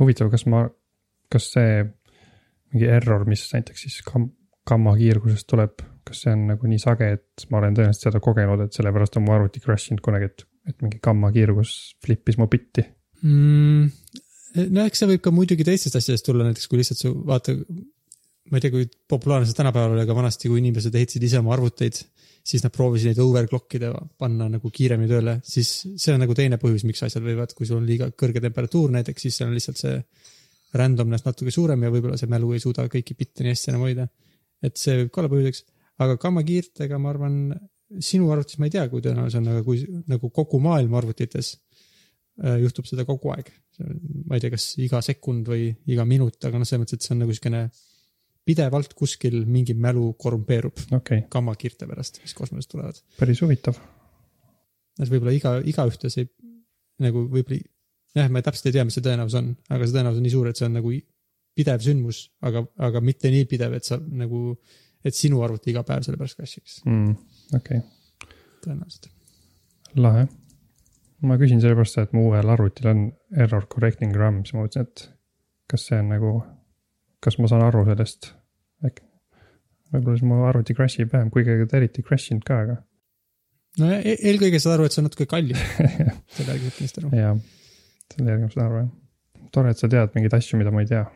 huvitav, 0.00 0.30
kas 0.32 0.46
ma, 0.52 0.66
kas 1.32 1.50
see 1.56 1.84
mingi 2.72 2.90
error, 2.90 3.24
mis 3.28 3.46
näiteks 3.54 3.86
siis 3.86 4.00
kam-, 4.06 4.30
gammakiirgusest 4.68 5.48
tuleb, 5.50 5.82
kas 6.06 6.24
see 6.24 6.34
on 6.34 6.46
nagu 6.52 6.70
nii 6.70 6.82
sage, 6.82 7.08
et 7.18 7.46
ma 7.50 7.60
olen 7.60 7.76
tõenäoliselt 7.78 8.08
seda 8.08 8.22
kogenud, 8.22 8.62
et 8.66 8.76
sellepärast 8.76 9.18
on 9.18 9.26
mu 9.26 9.34
arvuti 9.36 9.62
crash 9.64 9.92
inud 9.92 10.04
kunagi, 10.04 10.30
et, 10.30 10.46
et 10.70 10.84
mingi 10.84 11.00
gammakiirgus 11.02 11.74
flip'is 12.04 12.38
mu 12.40 12.48
bitti 12.52 12.84
mm,. 13.22 13.90
no 14.76 14.86
eks 14.86 15.02
see 15.02 15.10
võib 15.14 15.24
ka 15.24 15.34
muidugi 15.34 15.66
teistest 15.66 15.98
asjadest 15.98 16.26
tulla, 16.28 16.46
näiteks 16.46 16.70
kui 16.70 16.82
lihtsalt 16.82 17.02
su 17.02 17.14
vaata, 17.26 17.56
ma 18.50 18.58
ei 18.58 18.62
tea, 18.62 18.72
kui 18.74 18.86
populaarne 19.10 19.48
see 19.48 19.56
tänapäeval 19.58 19.96
oli, 19.96 20.04
aga 20.04 20.14
vanasti, 20.16 20.50
kui 20.50 20.60
inimesed 20.62 20.94
ehitasid 20.94 21.24
ise 21.26 21.40
oma 21.40 21.54
arvuteid, 21.56 21.98
siis 22.46 22.62
nad 22.62 22.74
proovisid 22.74 23.10
neid 23.10 23.20
overclock 23.22 23.74
ida, 23.78 23.90
panna 24.20 24.46
nagu 24.50 24.70
kiiremini 24.72 25.10
tööle, 25.10 25.36
siis 25.46 25.70
see 25.98 26.14
on 26.14 26.22
nagu 26.22 26.34
teine 26.38 26.60
põhjus, 26.62 26.84
miks 26.86 27.02
asjad 27.02 27.24
võivad, 27.26 27.54
kui 27.58 27.66
sul 27.66 27.80
on 27.80 27.88
liiga 27.88 28.08
kõrge 28.14 28.42
temperatuur 28.44 28.94
näiteks, 28.94 29.26
siis 29.26 29.40
seal 29.40 29.50
on 29.50 29.56
lihtsalt 29.56 29.82
see 29.82 29.96
randomness 30.76 31.26
natuke 31.26 31.54
suurem 31.54 31.82
ja 31.82 31.90
võib-olla 31.90 32.18
see 32.20 32.30
mälu 32.30 32.52
ei 32.54 32.62
suuda 32.62 32.86
kõiki 32.92 33.16
bitte 33.18 33.42
nii 33.42 33.54
hästi 33.54 33.72
enam 33.72 33.86
hoida. 33.86 34.06
et 34.64 34.78
see 34.80 34.94
võib 35.00 35.10
ka 35.12 35.20
olla 35.22 35.32
põhjuseks, 35.32 35.64
aga 36.04 36.16
gammakiirtega 36.22 36.98
ma 37.02 37.10
arvan, 37.12 37.34
sinu 38.02 38.30
arvutis 38.32 38.60
ma 38.60 38.68
ei 38.68 38.74
tea, 38.76 38.86
kui 38.92 39.02
tõenäoline 39.04 39.32
see 39.32 39.42
on, 39.42 39.50
aga 39.52 39.64
kui 39.66 39.82
nagu 40.12 40.30
kogu 40.34 40.60
maailma 40.62 41.00
arvutites 41.00 41.52
äh, 41.56 42.60
juhtub 42.62 42.88
seda 42.88 43.04
kogu 43.08 43.34
aeg, 43.34 43.50
ma 44.30 44.38
ei 44.38 44.44
tea, 44.44 44.54
kas 44.54 44.70
iga 44.82 45.02
sekund 45.04 45.50
või 45.50 45.68
iga 45.92 46.06
minut, 46.08 46.38
aga 46.46 46.60
noh, 46.60 46.68
selles 46.68 46.84
mõttes, 46.84 47.00
et 47.00 47.06
see 47.06 47.14
on 47.16 47.22
nagu 47.24 47.36
siukene 47.36 47.66
pidevalt 48.46 48.94
kuskil 48.94 49.42
mingi 49.50 49.74
mälu 49.74 50.12
korrumpeerub 50.20 50.78
okay., 50.94 51.24
gammakiirte 51.32 51.88
pärast, 51.90 52.20
mis 52.22 52.34
kosmosest 52.36 52.70
tulevad. 52.72 53.00
päris 53.18 53.42
huvitav. 53.42 53.78
et 55.00 55.10
võib-olla 55.10 55.34
iga, 55.34 55.56
igaühte 55.66 56.10
see 56.12 56.28
nagu 57.02 57.26
võib-olla, 57.32 57.60
jah, 58.16 58.30
ma 58.32 58.42
täpselt 58.44 58.70
ei 58.70 58.78
tea, 58.78 58.86
mis 58.86 58.96
see 58.96 59.04
tõenäosus 59.04 59.38
on, 59.40 59.52
aga 59.68 59.84
see 59.84 59.98
tõenäosus 59.98 60.22
on 60.22 60.26
nii 60.26 60.34
suur, 60.34 60.48
et 60.50 60.60
see 60.60 60.68
on 60.68 60.76
nagu 60.78 60.94
pidev 61.56 61.84
sündmus, 61.84 62.22
aga, 62.44 62.62
aga 62.88 63.02
mitte 63.04 63.32
nii 63.32 63.46
pidev, 63.50 63.76
et 63.76 63.88
sa 63.88 63.98
nagu, 63.98 64.54
et 65.06 65.16
sinu 65.16 65.42
arvuti 65.44 65.72
iga 65.72 65.82
päev 65.88 66.04
selle 66.06 66.20
pärast 66.20 66.38
crash'iks, 66.40 66.80
Mm, 66.88 67.14
okei 67.56 67.80
okay., 67.82 68.34
tõenäoliselt. 68.64 69.10
lahe. 69.96 70.26
ma 71.26 71.38
küsin 71.40 71.60
sellepärast, 71.64 71.98
et 72.02 72.12
mu 72.16 72.28
uuel 72.30 72.52
arvutil 72.52 72.90
on 72.92 73.06
error 73.36 73.66
correcting 73.72 74.16
RAM, 74.16 74.44
siis 74.44 74.54
ma 74.54 74.66
mõtlesin, 74.66 74.88
et 74.88 75.08
kas 75.70 75.88
see 75.88 76.00
on 76.00 76.12
nagu, 76.12 76.32
kas 77.24 77.38
ma 77.40 77.50
saan 77.50 77.64
aru 77.66 77.84
sellest, 77.88 78.32
äkki. 78.86 79.04
võib-olla 79.94 80.18
siis 80.18 80.28
mu 80.28 80.42
arvuti 80.48 80.76
crash 80.76 81.02
ib 81.02 81.12
vähem, 81.14 81.30
kuigi 81.34 81.54
ega 81.54 81.68
ta 81.70 81.80
eriti 81.80 82.02
ei 82.02 82.08
crash 82.08 82.32
inud 82.34 82.46
ka, 82.46 82.60
aga 82.66 82.78
no 83.82 83.92
e- 83.96 84.18
eelkõige 84.30 84.60
saad 84.62 84.76
aru, 84.76 84.88
et 84.88 84.96
see 84.96 85.02
on 85.02 85.08
natuke 85.10 85.28
kallim, 85.30 85.60
selle 86.36 86.52
järgi 86.52 86.68
võid 86.68 86.78
kindlasti 86.78 87.04
aru. 87.04 87.12
jaa, 87.22 87.36
selle 88.14 88.34
järgi 88.34 88.48
ma 88.48 88.54
saan 88.56 88.66
aru 88.66 88.82
jah. 88.82 88.90
tore, 89.56 89.72
et 89.72 89.82
sa 89.82 89.90
tead 89.92 90.18
mingeid 90.18 90.36
asju, 90.40 90.60
mida 90.60 90.74
ma 90.74 90.84
ei 90.84 90.90
tea 90.92 91.06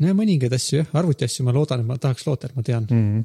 no 0.00 0.10
ja 0.10 0.16
mõningaid 0.16 0.56
asju 0.56 0.80
jah, 0.80 0.94
arvuti 1.00 1.26
asju 1.26 1.46
ma 1.46 1.54
loodan, 1.56 1.84
et 1.84 1.90
ma 1.90 1.98
tahaks 2.00 2.26
loota, 2.28 2.50
et 2.50 2.56
ma 2.58 2.64
tean. 2.66 2.86
mm.. 2.88 3.24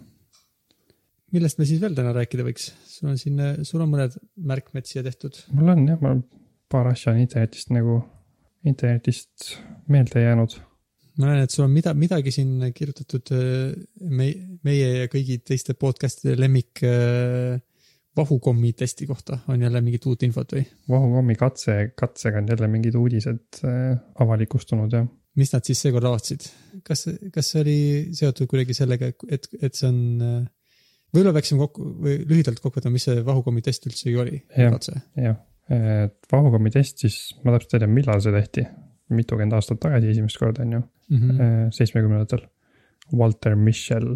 millest 1.35 1.59
me 1.61 1.67
siis 1.69 1.81
veel 1.83 1.95
täna 1.97 2.13
rääkida 2.15 2.45
võiks? 2.47 2.71
sul 2.89 3.11
on 3.13 3.19
siin, 3.21 3.41
sul 3.67 3.83
on 3.83 3.91
mõned 3.91 4.17
märkmed 4.53 4.89
siia 4.89 5.03
tehtud. 5.05 5.39
mul 5.55 5.73
on 5.75 5.85
jah, 5.89 6.01
ma 6.03 6.15
paar 6.71 6.91
asja 6.91 7.13
on 7.13 7.21
internetist 7.21 7.71
nagu, 7.73 7.99
internetist 8.65 9.55
meelde 9.91 10.23
jäänud. 10.23 10.57
Ma 11.19 11.29
näen, 11.29 11.45
et 11.45 11.53
sul 11.53 11.65
on 11.65 11.73
mida, 11.73 11.93
midagi 11.97 12.33
siin 12.33 12.57
kirjutatud 12.75 13.31
äh, 13.35 13.75
meie, 14.11 14.57
meie 14.67 14.89
ja 15.03 15.11
kõigi 15.11 15.39
teiste 15.45 15.75
podcast'ide 15.79 16.35
lemmik 16.39 16.83
äh, 16.87 17.59
vahukommi 18.15 18.73
testi 18.77 19.07
kohta 19.07 19.39
on 19.51 19.61
jälle 19.61 19.81
mingit 19.83 20.05
uut 20.09 20.23
infot 20.27 20.55
või? 20.55 20.65
vahukommi 20.91 21.37
katse, 21.39 21.77
katsega 21.97 22.41
on 22.41 22.49
jälle 22.51 22.69
mingid 22.71 22.97
uudised 22.99 23.61
äh, 23.63 23.95
avalikustunud 24.23 24.95
ja 24.95 25.05
mis 25.39 25.51
nad 25.53 25.67
siis 25.67 25.81
seekord 25.85 26.07
avastasid? 26.09 26.47
kas, 26.87 27.07
kas 27.33 27.51
see 27.51 27.63
oli 27.63 27.79
seotud 28.15 28.49
kuidagi 28.51 28.75
sellega, 28.77 29.11
et, 29.31 29.49
et 29.61 29.75
see 29.75 29.89
on, 29.89 29.99
võib-olla 31.15 31.35
peaksime 31.35 31.63
kokku 31.63 31.89
või 32.05 32.17
lühidalt 32.23 32.61
kokku 32.63 32.79
võtma, 32.79 32.95
mis 32.95 33.07
see 33.09 33.23
vahukommi 33.25 33.63
test 33.65 33.87
üldsegi 33.89 34.17
oli, 34.21 34.41
Jah. 34.55 34.73
katse? 34.75 34.97
jah, 35.19 35.39
et 35.75 36.31
vahukommi 36.31 36.73
test 36.75 37.03
siis, 37.03 37.19
ma 37.43 37.55
täpselt 37.55 37.77
ei 37.77 37.85
tea, 37.85 37.91
millal 37.91 38.23
see 38.23 38.35
tehti, 38.35 38.67
mitukümmend 39.15 39.55
aastat 39.55 39.83
tagasi 39.83 40.13
esimest 40.15 40.39
korda 40.41 40.63
on 40.65 40.77
ju, 40.77 40.83
Mhm. 41.09 41.69
seitsmekümnendatel. 41.75 42.47
Walter 43.13 43.55
Mischel 43.55 44.15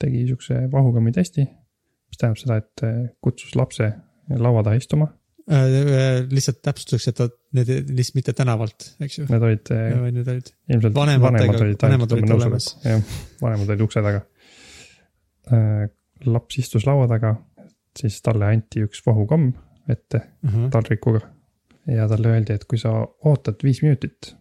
tegi 0.00 0.22
siukse 0.30 0.62
vahukommi 0.72 1.12
testi, 1.12 1.42
mis 1.44 2.16
tähendab 2.20 2.38
seda, 2.40 2.56
et 2.62 2.82
äh, 2.84 3.02
kutsus 3.20 3.54
lapse 3.56 3.92
laua 4.30 4.62
taha 4.64 4.76
istuma, 4.80 5.12
Äh, 5.46 6.24
lihtsalt 6.26 6.56
täpsustuseks, 6.66 7.04
et 7.08 7.14
ta- 7.20 7.28
need 7.54 7.68
lihtsalt 7.94 8.16
mitte 8.16 8.32
tänavalt, 8.34 8.88
eks 9.00 9.18
ju. 9.20 9.26
need 9.30 9.44
olid 9.46 9.68
äh, 9.70 10.00
need 10.10 10.26
olid, 10.32 10.48
ilmselt 10.74 10.94
vanemad 10.96 11.36
olid 11.60 11.76
vanemad 11.84 12.12
olid 12.16 12.32
olemas. 12.34 12.66
jah, 12.82 12.98
vanemad 13.42 13.68
olid 13.70 13.84
ukse 13.84 14.02
taga. 14.02 14.24
laps 16.26 16.58
istus 16.58 16.86
laua 16.88 17.06
taga, 17.10 17.34
siis 17.98 18.18
talle 18.24 18.48
anti 18.50 18.82
üks 18.86 19.02
vahukomm 19.06 19.52
ette 19.92 20.20
taldrikuga 20.72 21.20
ja 21.94 22.08
talle 22.10 22.32
öeldi, 22.34 22.52
et 22.56 22.64
kui 22.66 22.78
sa 22.82 22.90
ootad 23.30 23.62
viis 23.62 23.82
minutit 23.84 24.32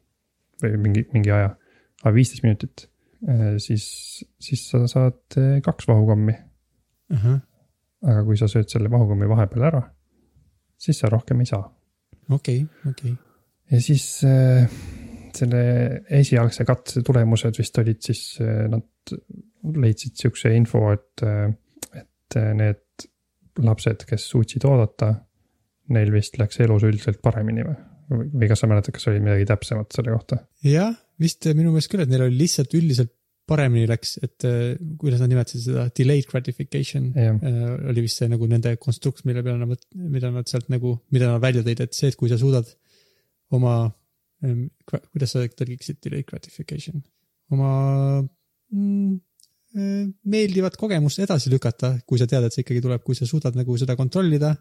või 0.64 0.78
mingi, 0.82 1.06
mingi 1.14 1.30
aja, 1.32 1.52
aga 2.04 2.14
viisteist 2.16 2.44
minutit, 2.46 2.88
siis, 3.64 3.86
siis 4.42 4.66
sa 4.70 4.84
saad 4.92 5.38
eh, 5.40 5.60
kaks 5.66 5.88
vahukommi, 5.90 6.36
aga 8.06 8.24
kui 8.28 8.38
sa 8.40 8.50
sööd 8.52 8.70
selle 8.72 8.92
vahukommi 8.92 9.30
vahepeal 9.30 9.68
ära, 9.70 9.82
siis 10.78 11.00
sa 11.02 11.10
rohkem 11.12 11.42
ei 11.42 11.50
saa. 11.50 11.64
okei, 12.30 12.66
okei. 12.90 13.14
ja 13.72 13.82
siis 13.82 14.06
äh, 14.28 14.70
selle 15.36 15.62
esialgse 16.20 16.66
katse 16.68 17.04
tulemused 17.06 17.58
vist 17.60 17.78
olid 17.82 18.02
siis 18.06 18.24
äh, 18.44 18.66
nad 18.72 19.16
leidsid 19.76 20.18
siukse 20.20 20.52
info, 20.56 20.88
et, 20.94 21.24
et 21.96 22.40
äh, 22.40 22.52
need 22.58 23.08
lapsed, 23.66 24.06
kes 24.10 24.30
suutsid 24.30 24.66
oodata, 24.68 25.14
neil 25.96 26.12
vist 26.14 26.40
läks 26.42 26.60
elus 26.66 26.86
üldiselt 26.88 27.22
paremini 27.24 27.66
või? 27.66 27.78
või 28.06 28.46
kas 28.46 28.62
sa 28.62 28.68
mäletad, 28.70 28.94
kas 28.94 29.08
oli 29.10 29.22
midagi 29.24 29.48
täpsemat 29.50 29.96
selle 29.96 30.14
kohta? 30.14 30.44
jah, 30.66 30.94
vist 31.22 31.48
minu 31.54 31.72
meelest 31.74 31.92
küll, 31.92 32.04
et 32.04 32.12
neil 32.12 32.26
oli 32.28 32.40
lihtsalt 32.44 32.74
üldiselt 32.78 33.14
paremini 33.50 33.86
läks, 33.90 34.16
et 34.26 34.46
äh, 34.48 34.74
kuidas 35.00 35.22
nad 35.22 35.30
nimetasid 35.30 35.68
seda, 35.68 35.86
delayed 35.98 36.26
gratification 36.32 37.12
jah, 37.14 37.36
äh, 37.38 37.76
oli 37.92 38.06
vist 38.08 38.22
see 38.22 38.30
nagu 38.32 38.48
nende 38.50 38.74
konstrukt, 38.82 39.22
mille 39.30 39.44
peale 39.46 39.62
nad, 39.62 39.86
mida 40.16 40.32
nad 40.34 40.50
sealt 40.50 40.72
nagu, 40.74 40.96
mida 41.14 41.30
nad 41.30 41.44
välja 41.44 41.62
tõid, 41.66 41.84
et 41.86 41.98
see, 41.98 42.10
et 42.10 42.18
kui 42.20 42.32
sa 42.32 42.40
suudad 42.42 42.70
oma, 43.54 43.76
kuidas 44.42 45.36
sa 45.36 45.46
tõlgiksid 45.46 46.02
delayed 46.04 46.28
gratification, 46.30 47.04
oma 47.54 47.72
mm, 48.74 49.14
äh, 49.78 50.02
meeldivat 50.26 50.80
kogemust 50.82 51.22
edasi 51.22 51.54
lükata, 51.54 51.96
kui 52.10 52.22
sa 52.22 52.30
tead, 52.30 52.48
et 52.48 52.56
see 52.56 52.66
ikkagi 52.66 52.82
tuleb, 52.86 53.06
kui 53.06 53.18
sa 53.18 53.30
suudad 53.30 53.58
nagu 53.58 53.78
seda 53.78 53.98
kontrollida 54.00 54.56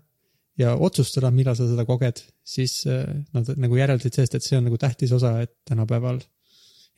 ja 0.61 0.77
otsustada, 0.77 1.33
millal 1.35 1.57
sa 1.59 1.67
seda 1.71 1.89
koged, 1.89 2.21
siis 2.45 2.83
äh, 2.91 3.09
nad 3.35 3.49
nagu 3.57 3.81
järeldasid 3.81 4.21
sellest, 4.21 4.39
et 4.39 4.47
see 4.47 4.61
on 4.61 4.69
nagu 4.69 4.79
tähtis 4.81 5.17
osa, 5.17 5.39
et 5.49 5.57
tänapäeval 5.69 6.21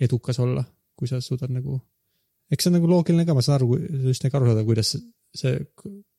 edukas 0.00 0.40
olla, 0.42 0.64
kui 0.96 1.08
sa 1.08 1.20
suudad 1.24 1.52
nagu, 1.52 1.78
eks 2.52 2.66
see 2.66 2.70
on 2.70 2.78
nagu 2.78 2.90
loogiline 2.90 3.26
ka, 3.28 3.34
ma 3.36 3.44
saan 3.44 3.60
aru, 3.60 3.78
üsnagi 4.12 4.38
aru 4.38 4.50
saada, 4.50 4.64
kuidas 4.66 4.94
see 5.36 5.58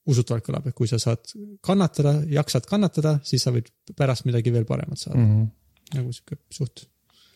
usutavalt 0.08 0.46
kõlab, 0.46 0.68
et 0.70 0.76
kui 0.78 0.90
sa 0.90 1.00
saad 1.02 1.34
kannatada, 1.66 2.18
jaksad 2.32 2.68
kannatada, 2.70 3.18
siis 3.28 3.44
sa 3.44 3.54
võid 3.56 3.70
pärast 3.98 4.28
midagi 4.28 4.54
veel 4.56 4.68
paremat 4.70 5.02
saada 5.02 5.20
mm, 5.20 5.32
mm. 5.32 5.42
-hmm. 5.42 5.98
nagu 5.98 6.14
sihuke 6.16 6.40
suht. 6.60 6.88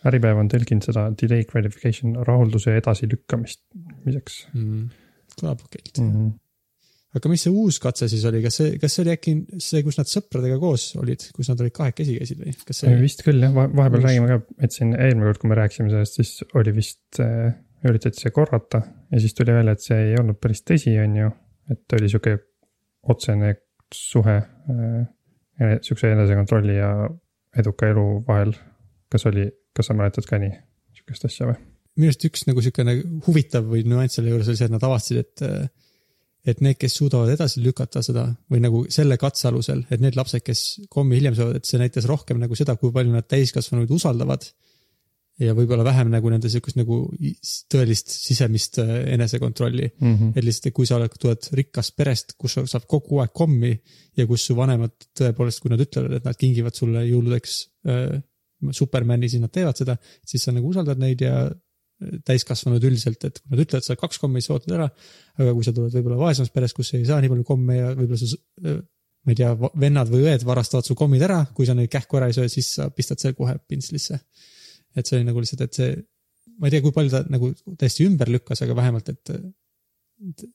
äripäev 0.08 0.40
on 0.40 0.50
tõlkinud 0.50 0.86
seda 0.88 1.10
delay 1.22 1.44
gratification 1.50 2.16
rahulduse 2.28 2.78
edasilükkamiseks 2.78 4.48
Mm 4.54 4.64
-hmm. 4.64 4.88
kõlab 5.42 5.66
okeilt 5.66 6.00
mm. 6.00 6.14
-hmm. 6.14 6.32
Aga 7.18 7.32
mis 7.32 7.44
see 7.46 7.52
uus 7.52 7.80
katse 7.84 8.08
siis 8.12 8.24
oli, 8.30 8.40
kas 8.44 8.58
see, 8.62 8.76
kas 8.80 8.94
see 8.96 9.04
oli 9.04 9.14
äkki 9.14 9.34
see, 9.60 9.82
kus 9.84 9.98
nad 10.00 10.10
sõpradega 10.10 10.60
koos 10.62 10.86
olid, 11.02 11.26
kus 11.36 11.50
nad 11.52 11.64
olid 11.64 11.76
kahekesi 11.76 12.16
käisid 12.20 12.44
või, 12.44 12.54
kas 12.68 12.84
see 12.84 12.94
vist 13.02 13.24
küll 13.26 13.44
jah, 13.44 13.52
vahepeal 13.56 14.06
räägime 14.06 14.30
ka, 14.30 14.38
et 14.64 14.76
siin 14.76 14.94
eelmine 14.96 15.28
kord, 15.28 15.42
kui 15.42 15.52
me 15.52 15.58
rääkisime 15.60 15.92
sellest, 15.92 16.20
siis 16.22 16.54
oli 16.60 16.76
vist 16.78 17.20
äh,, 17.24 17.52
üritati 17.88 18.22
seda 18.22 18.32
korrata 18.36 18.84
ja 19.12 19.24
siis 19.24 19.36
tuli 19.36 19.56
välja, 19.56 19.76
et 19.76 19.84
see 19.84 20.00
ei 20.12 20.16
olnud 20.22 20.40
päris 20.40 20.64
tõsi, 20.68 20.96
on 21.04 21.18
ju. 21.20 21.34
et 21.74 21.98
oli 21.98 22.12
sihuke 22.12 22.38
otsene 23.12 23.56
suhe 23.96 24.38
äh, 24.38 25.76
sihukese 25.82 26.14
enesekontrolli 26.16 26.78
ja 26.78 26.94
eduka 27.60 27.92
elu 27.92 28.06
vahel. 28.28 28.56
kas 29.12 29.28
oli, 29.28 29.50
kas 29.76 29.92
sa 29.92 29.98
mäletad 29.98 30.24
ka 30.30 30.40
nii 30.40 30.54
sihukest 30.96 31.28
asja 31.28 31.50
või? 31.50 31.60
minu 32.00 32.08
arust 32.08 32.24
üks 32.24 32.48
nagu 32.48 32.64
siukene 32.64 32.96
huvitav 33.28 33.68
või 33.68 33.84
nüanss 33.84 34.16
selle 34.16 34.32
juures 34.32 34.48
oli 34.48 34.60
see, 34.62 34.70
et 34.70 34.76
nad 34.80 34.86
avastasid, 34.88 35.26
et 35.26 35.82
et 36.48 36.62
need, 36.66 36.78
kes 36.82 36.96
suudavad 36.98 37.30
edasi 37.36 37.62
lükata 37.62 38.02
seda 38.06 38.26
või 38.50 38.64
nagu 38.64 38.82
selle 38.94 39.18
katse 39.22 39.48
alusel, 39.50 39.84
et 39.94 40.02
need 40.02 40.18
lapsed, 40.18 40.42
kes 40.46 40.64
kommi 40.90 41.20
hiljem 41.20 41.38
söövad, 41.38 41.60
et 41.60 41.70
see 41.70 41.80
näitas 41.82 42.08
rohkem 42.10 42.42
nagu 42.42 42.58
seda, 42.58 42.76
kui 42.82 42.94
palju 42.96 43.14
nad 43.14 43.28
täiskasvanuid 43.30 43.92
usaldavad. 43.94 44.50
ja 45.42 45.56
võib-olla 45.58 45.82
vähem 45.82 46.10
nagu 46.12 46.30
nende 46.30 46.50
sihukest 46.52 46.78
nagu 46.78 46.96
is- 47.18 47.64
tõelist 47.72 48.12
sisemist 48.14 48.78
äh, 48.80 49.14
enesekontrolli. 49.14 49.92
mm. 50.00 50.18
-hmm. 50.18 50.34
et 50.36 50.44
lihtsalt, 50.44 50.74
kui 50.74 50.86
sa 50.86 50.96
oled, 50.96 51.14
tuled 51.20 51.48
rikkast 51.52 51.96
perest, 51.96 52.36
kus 52.38 52.54
sa 52.54 52.66
saad 52.66 52.86
kogu 52.88 53.22
aeg 53.22 53.32
kommi 53.34 53.72
ja 54.18 54.28
kus 54.28 54.46
su 54.46 54.56
vanemad 54.56 54.92
tõepoolest, 55.18 55.62
kui 55.62 55.70
nad 55.70 55.80
ütlevad, 55.80 56.14
et 56.14 56.26
nad 56.26 56.38
kingivad 56.38 56.76
sulle 56.76 57.06
jõuludeks 57.08 57.58
äh, 57.88 58.22
Supermani, 58.72 59.30
siis 59.30 59.42
nad 59.42 59.50
teevad 59.50 59.78
seda, 59.78 59.96
siis 60.26 60.44
sa 60.44 60.52
nagu 60.52 60.70
usaldad 60.70 61.00
neid 61.02 61.22
ja 61.22 61.50
täiskasvanud 62.28 62.84
üldiselt, 62.88 63.24
et 63.28 63.40
kui 63.42 63.54
nad 63.54 63.64
ütlevad, 63.66 63.86
sa 63.86 63.98
kaks 64.00 64.22
kommi, 64.22 64.42
siis 64.42 64.50
sa 64.50 64.58
ootad 64.58 64.76
ära. 64.78 64.88
aga 65.40 65.54
kui 65.58 65.66
sa 65.66 65.74
tuled 65.76 65.94
võib-olla 65.96 66.20
vaesemast 66.20 66.54
perest, 66.54 66.78
kus 66.78 66.94
ei 66.98 67.06
saa 67.08 67.22
nii 67.22 67.32
palju 67.32 67.46
komme 67.48 67.78
ja 67.78 67.92
võib-olla 67.94 68.20
su, 68.20 68.40
ma 69.22 69.34
ei 69.34 69.38
tea, 69.38 69.52
vennad 69.84 70.10
või 70.12 70.26
õed 70.26 70.46
varastavad 70.48 70.88
su 70.88 70.98
kommid 70.98 71.24
ära, 71.28 71.44
kui 71.56 71.68
sa 71.70 71.76
neid 71.78 71.92
kähku 71.94 72.18
ära 72.20 72.30
ei 72.32 72.38
söö, 72.38 72.50
siis 72.52 72.74
sa 72.80 72.90
pistad 72.94 73.22
selle 73.22 73.38
kohe 73.38 73.56
pintslisse. 73.70 74.20
et 74.96 75.08
see 75.08 75.20
oli 75.20 75.30
nagu 75.30 75.40
lihtsalt, 75.40 75.62
et 75.68 75.78
see, 75.78 75.94
ma 76.60 76.68
ei 76.68 76.74
tea, 76.74 76.84
kui 76.84 76.94
palju 76.96 77.14
ta 77.14 77.22
nagu 77.32 77.54
täiesti 77.80 78.08
ümber 78.10 78.32
lükkas, 78.34 78.64
aga 78.66 78.76
vähemalt, 78.76 79.14
et 79.14 79.32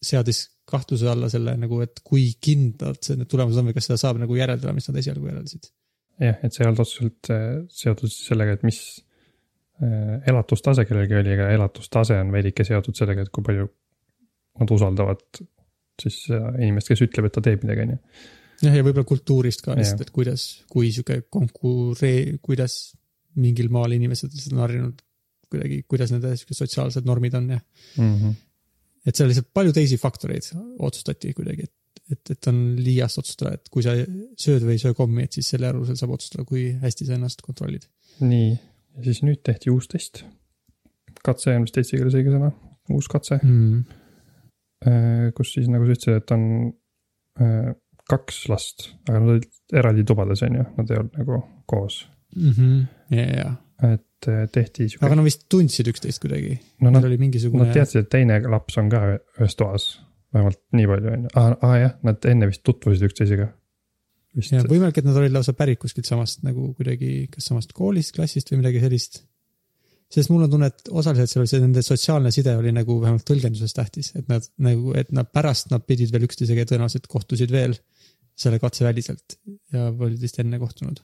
seadis 0.05 0.43
kahtluse 0.69 1.09
alla 1.11 1.31
selle 1.31 1.57
nagu, 1.59 1.81
et 1.83 2.03
kui 2.07 2.29
kindlad 2.43 3.01
see 3.03 3.19
need 3.19 3.31
tulemused 3.31 3.63
on 3.63 3.71
või 3.71 3.77
kas 3.77 3.89
seda 3.89 3.99
saab 4.03 4.21
nagu 4.23 4.37
järeldada, 4.39 4.75
mis 4.77 4.87
nad 4.91 4.99
esialgu 5.01 5.31
järeldasid. 5.31 5.71
jah, 6.23 6.39
et 6.43 6.55
see 6.55 6.63
ei 6.63 6.69
olnud 6.69 6.83
otseselt 6.85 7.31
äh, 7.35 7.47
seotud 7.83 8.13
sellega, 8.13 8.57
et 8.57 8.67
mis 8.67 8.81
äh, 9.01 9.06
elatustase 9.81 10.87
kellelgi 10.89 11.19
oli, 11.19 11.35
aga 11.35 11.51
elatustase 11.53 12.17
on 12.23 12.33
veidike 12.33 12.65
seotud 12.65 12.97
sellega, 12.97 13.27
et 13.27 13.33
kui 13.35 13.45
palju 13.45 13.67
nad 14.61 14.73
usaldavad 14.73 15.23
siis 16.01 16.23
seda 16.29 16.53
inimest, 16.61 16.91
kes 16.91 17.05
ütleb, 17.07 17.29
et 17.29 17.37
ta 17.37 17.43
teeb 17.45 17.65
midagi, 17.65 17.85
on 17.85 17.95
ju. 17.95 17.99
jah, 18.67 18.77
ja 18.79 18.85
võib-olla 18.85 19.09
kultuurist 19.09 19.65
ka 19.65 19.77
lihtsalt, 19.77 20.07
et 20.07 20.13
kuidas, 20.15 20.47
kui 20.73 20.91
sihuke 20.95 21.23
konkuree-, 21.33 22.39
kuidas 22.45 22.95
mingil 23.41 23.69
maal 23.73 23.93
inimesed 23.97 24.33
lihtsalt 24.33 24.57
on 24.57 24.65
harjunud 24.65 25.03
kuidagi, 25.53 25.83
kuidas 25.89 26.13
nende 26.13 26.33
siuksed 26.37 26.65
sotsiaalsed 26.65 27.09
normid 27.09 27.37
on 27.39 27.51
ja 27.55 27.59
mm. 27.61 28.15
-hmm. 28.15 28.37
et 29.07 29.19
seal 29.19 29.29
lihtsalt 29.31 29.53
palju 29.55 29.75
teisi 29.77 29.99
faktoreid 30.01 30.49
otsustati 30.89 31.35
kuidagi, 31.37 31.69
et, 31.69 32.03
et, 32.13 32.33
et 32.35 32.49
on 32.51 32.63
liiast 32.81 33.21
otsustada, 33.23 33.55
et 33.57 33.69
kui 33.73 33.85
sa 33.85 33.95
sööd 34.41 34.67
või 34.67 34.77
ei 34.77 34.83
söö 34.83 34.97
kommi, 34.97 35.27
et 35.27 35.37
siis 35.37 35.53
selle 35.55 35.71
alusel 35.71 35.99
saab 36.01 36.17
otsustada, 36.17 36.45
kui 36.49 36.71
hästi 36.83 37.07
sa 37.07 37.15
ennast 37.19 37.45
kontrollid. 37.47 37.87
nii, 38.21 38.57
ja 38.97 39.05
siis 39.05 39.23
nüüd 39.27 39.43
tehti 39.47 39.71
uus 39.71 39.89
test. 39.89 40.25
katse 41.27 41.55
on 41.57 41.65
vist 41.67 41.77
eesti 41.77 41.99
keeles 41.99 42.15
õige 42.15 42.35
sõna, 42.35 42.53
uus 42.95 43.09
katse, 43.11 43.41
Mm. 43.43 43.85
kus 45.35 45.55
siis 45.57 45.69
nagu 45.73 45.87
sa 45.87 45.95
ütlesid, 45.97 46.21
et 46.21 46.31
on 46.31 46.43
äh, 47.41 47.73
kaks 48.11 48.45
last, 48.53 48.91
aga 49.09 49.21
nad 49.21 49.33
olid 49.35 49.47
eraldi 49.81 50.05
tubades, 50.07 50.43
on 50.47 50.59
ju, 50.61 50.67
nad 50.77 50.91
ei 50.93 51.01
olnud 51.01 51.17
nagu 51.19 51.41
koos. 51.67 52.07
Mm 52.37 52.53
-hmm. 52.53 52.85
ja, 53.17 53.27
ja, 53.37 53.49
et 53.93 54.29
äh, 54.29 54.49
tehti 54.53 54.89
sihuke 54.89 55.07
aga, 55.07 55.17
nad 55.19 55.25
vist 55.25 55.47
tundsid 55.49 55.89
üksteist 55.89 56.21
kuidagi. 56.23 56.59
no 56.81 56.91
nad, 56.91 57.05
oli 57.05 57.19
mingisugune 57.19 57.65
nad. 57.65 57.73
teadsid, 57.73 58.05
et 58.05 58.09
teine 58.13 58.41
laps 58.49 58.79
on 58.79 58.91
ka 58.93 59.01
ühes 59.41 59.57
toas, 59.57 60.03
vähemalt 60.35 60.61
nii 60.73 60.87
palju 60.87 61.13
on 61.13 61.23
ju, 61.27 61.29
aa 61.35 61.57
aa 61.63 61.79
jah, 61.79 61.95
nad 62.03 62.25
enne 62.25 62.47
vist 62.47 62.63
tutvusid 62.63 63.09
üksteisega. 63.09 63.49
Vist 64.37 64.53
ja, 64.53 64.65
võimalik, 64.69 65.01
et 65.01 65.09
nad 65.09 65.17
olid 65.17 65.35
lausa 65.35 65.55
pärit 65.57 65.81
kuskilt 65.81 66.09
samast 66.09 66.45
nagu 66.47 66.71
kuidagi, 66.77 67.27
kas 67.33 67.49
samast 67.51 67.73
koolist, 67.77 68.15
klassist 68.17 68.53
või 68.53 68.61
midagi 68.63 68.83
sellist. 68.85 69.23
sest 70.13 70.31
mul 70.31 70.47
on 70.47 70.53
tunne, 70.53 70.71
et 70.71 70.91
osaliselt 70.91 71.33
seal 71.33 71.43
oli 71.43 71.51
see 71.51 71.63
nende 71.63 71.83
sotsiaalne 71.83 72.33
side 72.35 72.55
oli 72.57 72.73
nagu 72.75 72.99
vähemalt 73.03 73.27
tõlgenduses 73.27 73.75
tähtis, 73.75 74.13
et 74.19 74.29
nad 74.31 74.45
nagu, 74.63 74.95
et 74.99 75.11
nad 75.17 75.31
pärast 75.33 75.73
nad 75.73 75.87
pidid 75.89 76.13
veel 76.15 76.29
üksteisega 76.29 76.67
tõenäoliselt 76.69 77.09
kohtusid 77.11 77.53
veel 77.55 77.75
selle 78.37 78.61
katse 78.61 78.85
väliselt 78.85 79.39
ja 79.73 79.89
olid 79.91 80.21
vist 80.21 80.39
enne 80.43 80.61
kohtunud. 80.61 81.01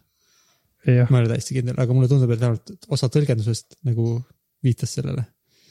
ma 0.86 0.92
ei 0.92 1.22
ole 1.24 1.28
täiesti 1.32 1.56
kindel, 1.56 1.78
aga 1.78 1.94
mulle 1.94 2.10
tundub, 2.10 2.30
et 2.34 2.40
vähemalt 2.42 2.88
osa 2.92 3.08
tõlgendusest 3.12 3.78
nagu 3.88 4.16
viitas 4.62 4.94
sellele. 4.98 5.24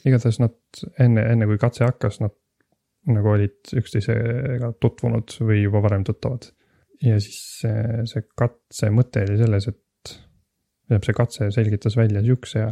igatahes 0.04 0.40
nad 0.42 0.82
enne, 1.00 1.24
enne 1.34 1.46
kui 1.46 1.60
katse 1.62 1.86
hakkas, 1.86 2.18
nad 2.24 2.34
nagu 3.10 3.32
olid 3.34 3.72
üksteisega 3.78 4.72
tutvunud 4.82 5.34
või 5.42 5.62
juba 5.64 5.82
varem 5.82 6.04
tuttavad. 6.06 6.50
Ja 7.02 7.18
siis 7.22 7.40
see, 7.62 8.04
see 8.10 8.24
katse 8.38 8.90
mõte 8.94 9.24
oli 9.26 9.38
selles, 9.40 9.68
et, 9.72 10.14
tähendab 10.86 11.08
see 11.08 11.16
katse 11.16 11.50
selgitas 11.54 11.96
välja 11.98 12.22
sihukese 12.24 12.66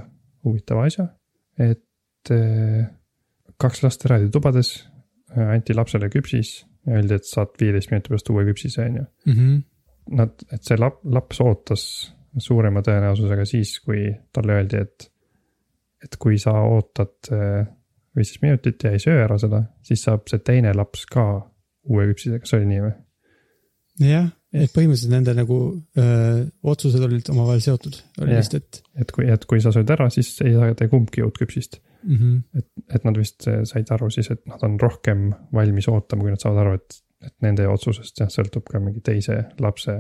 huvitava 0.47 0.87
asja, 0.89 1.07
et 1.61 2.33
eh, 2.35 2.85
kaks 3.61 3.85
last 3.85 4.07
eraldi 4.09 4.31
tubades, 4.33 4.75
anti 5.31 5.75
lapsele 5.77 6.09
küpsis 6.11 6.61
ja 6.87 6.97
öeldi, 6.99 7.19
et 7.21 7.29
saad 7.29 7.53
viieteist 7.61 7.93
minuti 7.93 8.11
pärast 8.11 8.31
uue 8.33 8.47
küpsise, 8.49 8.87
on 8.87 9.03
ju. 9.03 9.05
Mhm. 9.33 9.59
Nad, 10.17 10.43
et 10.51 10.67
see 10.67 10.79
lap-, 10.81 11.05
laps 11.07 11.39
ootas 11.45 11.83
suurema 12.41 12.83
tõenäosusega 12.83 13.45
siis, 13.47 13.77
kui 13.85 14.09
talle 14.35 14.57
öeldi, 14.59 14.81
et, 14.81 15.07
et 16.03 16.17
kui 16.19 16.39
sa 16.41 16.57
ootad 16.67 17.31
äh, 17.35 17.69
viisteist 18.17 18.43
minutit 18.43 18.85
ja 18.85 18.95
ei 18.95 19.03
söö 19.03 19.21
ära 19.25 19.39
seda, 19.39 19.63
siis 19.87 20.03
saab 20.07 20.27
see 20.31 20.43
teine 20.47 20.73
laps 20.75 21.05
ka 21.11 21.27
uue 21.91 22.09
küpsise, 22.11 22.41
kas 22.43 22.57
oli 22.59 22.69
nii 22.71 22.83
või? 22.87 22.97
jah, 24.01 24.29
et 24.51 24.73
põhimõtteliselt 24.75 25.13
nende 25.13 25.35
nagu 25.37 25.59
öö, 25.99 26.41
otsused 26.73 27.03
olid 27.07 27.29
omavahel 27.33 27.63
seotud, 27.65 27.99
oli 28.25 28.39
vist, 28.39 28.57
et 28.59 28.81
et 29.01 29.13
kui, 29.15 29.29
et 29.31 29.45
kui 29.49 29.63
sa 29.63 29.73
sööd 29.75 29.91
ära, 29.95 30.09
siis 30.13 30.33
ei 30.45 30.57
saa 30.57 30.75
te 30.79 30.89
kumbki 30.91 31.25
uut 31.27 31.39
küpsist. 31.39 31.81
mm. 32.03 32.17
-hmm. 32.17 32.63
et 32.95 33.05
nad 33.05 33.17
vist 33.17 33.47
äh, 33.49 33.63
said 33.65 33.91
aru 33.91 34.11
siis, 34.11 34.31
et 34.31 34.47
nad 34.47 34.63
on 34.63 34.79
rohkem 34.81 35.35
valmis 35.53 35.89
ootama, 35.89 36.23
kui 36.23 36.31
nad 36.31 36.41
saavad 36.41 36.63
aru, 36.65 36.75
et, 36.75 37.03
et 37.27 37.35
nende 37.43 37.69
otsusest 37.69 38.21
jah, 38.21 38.31
sõltub 38.33 38.65
ka 38.65 38.81
mingi 38.81 39.01
teise 39.01 39.45
lapse 39.61 39.99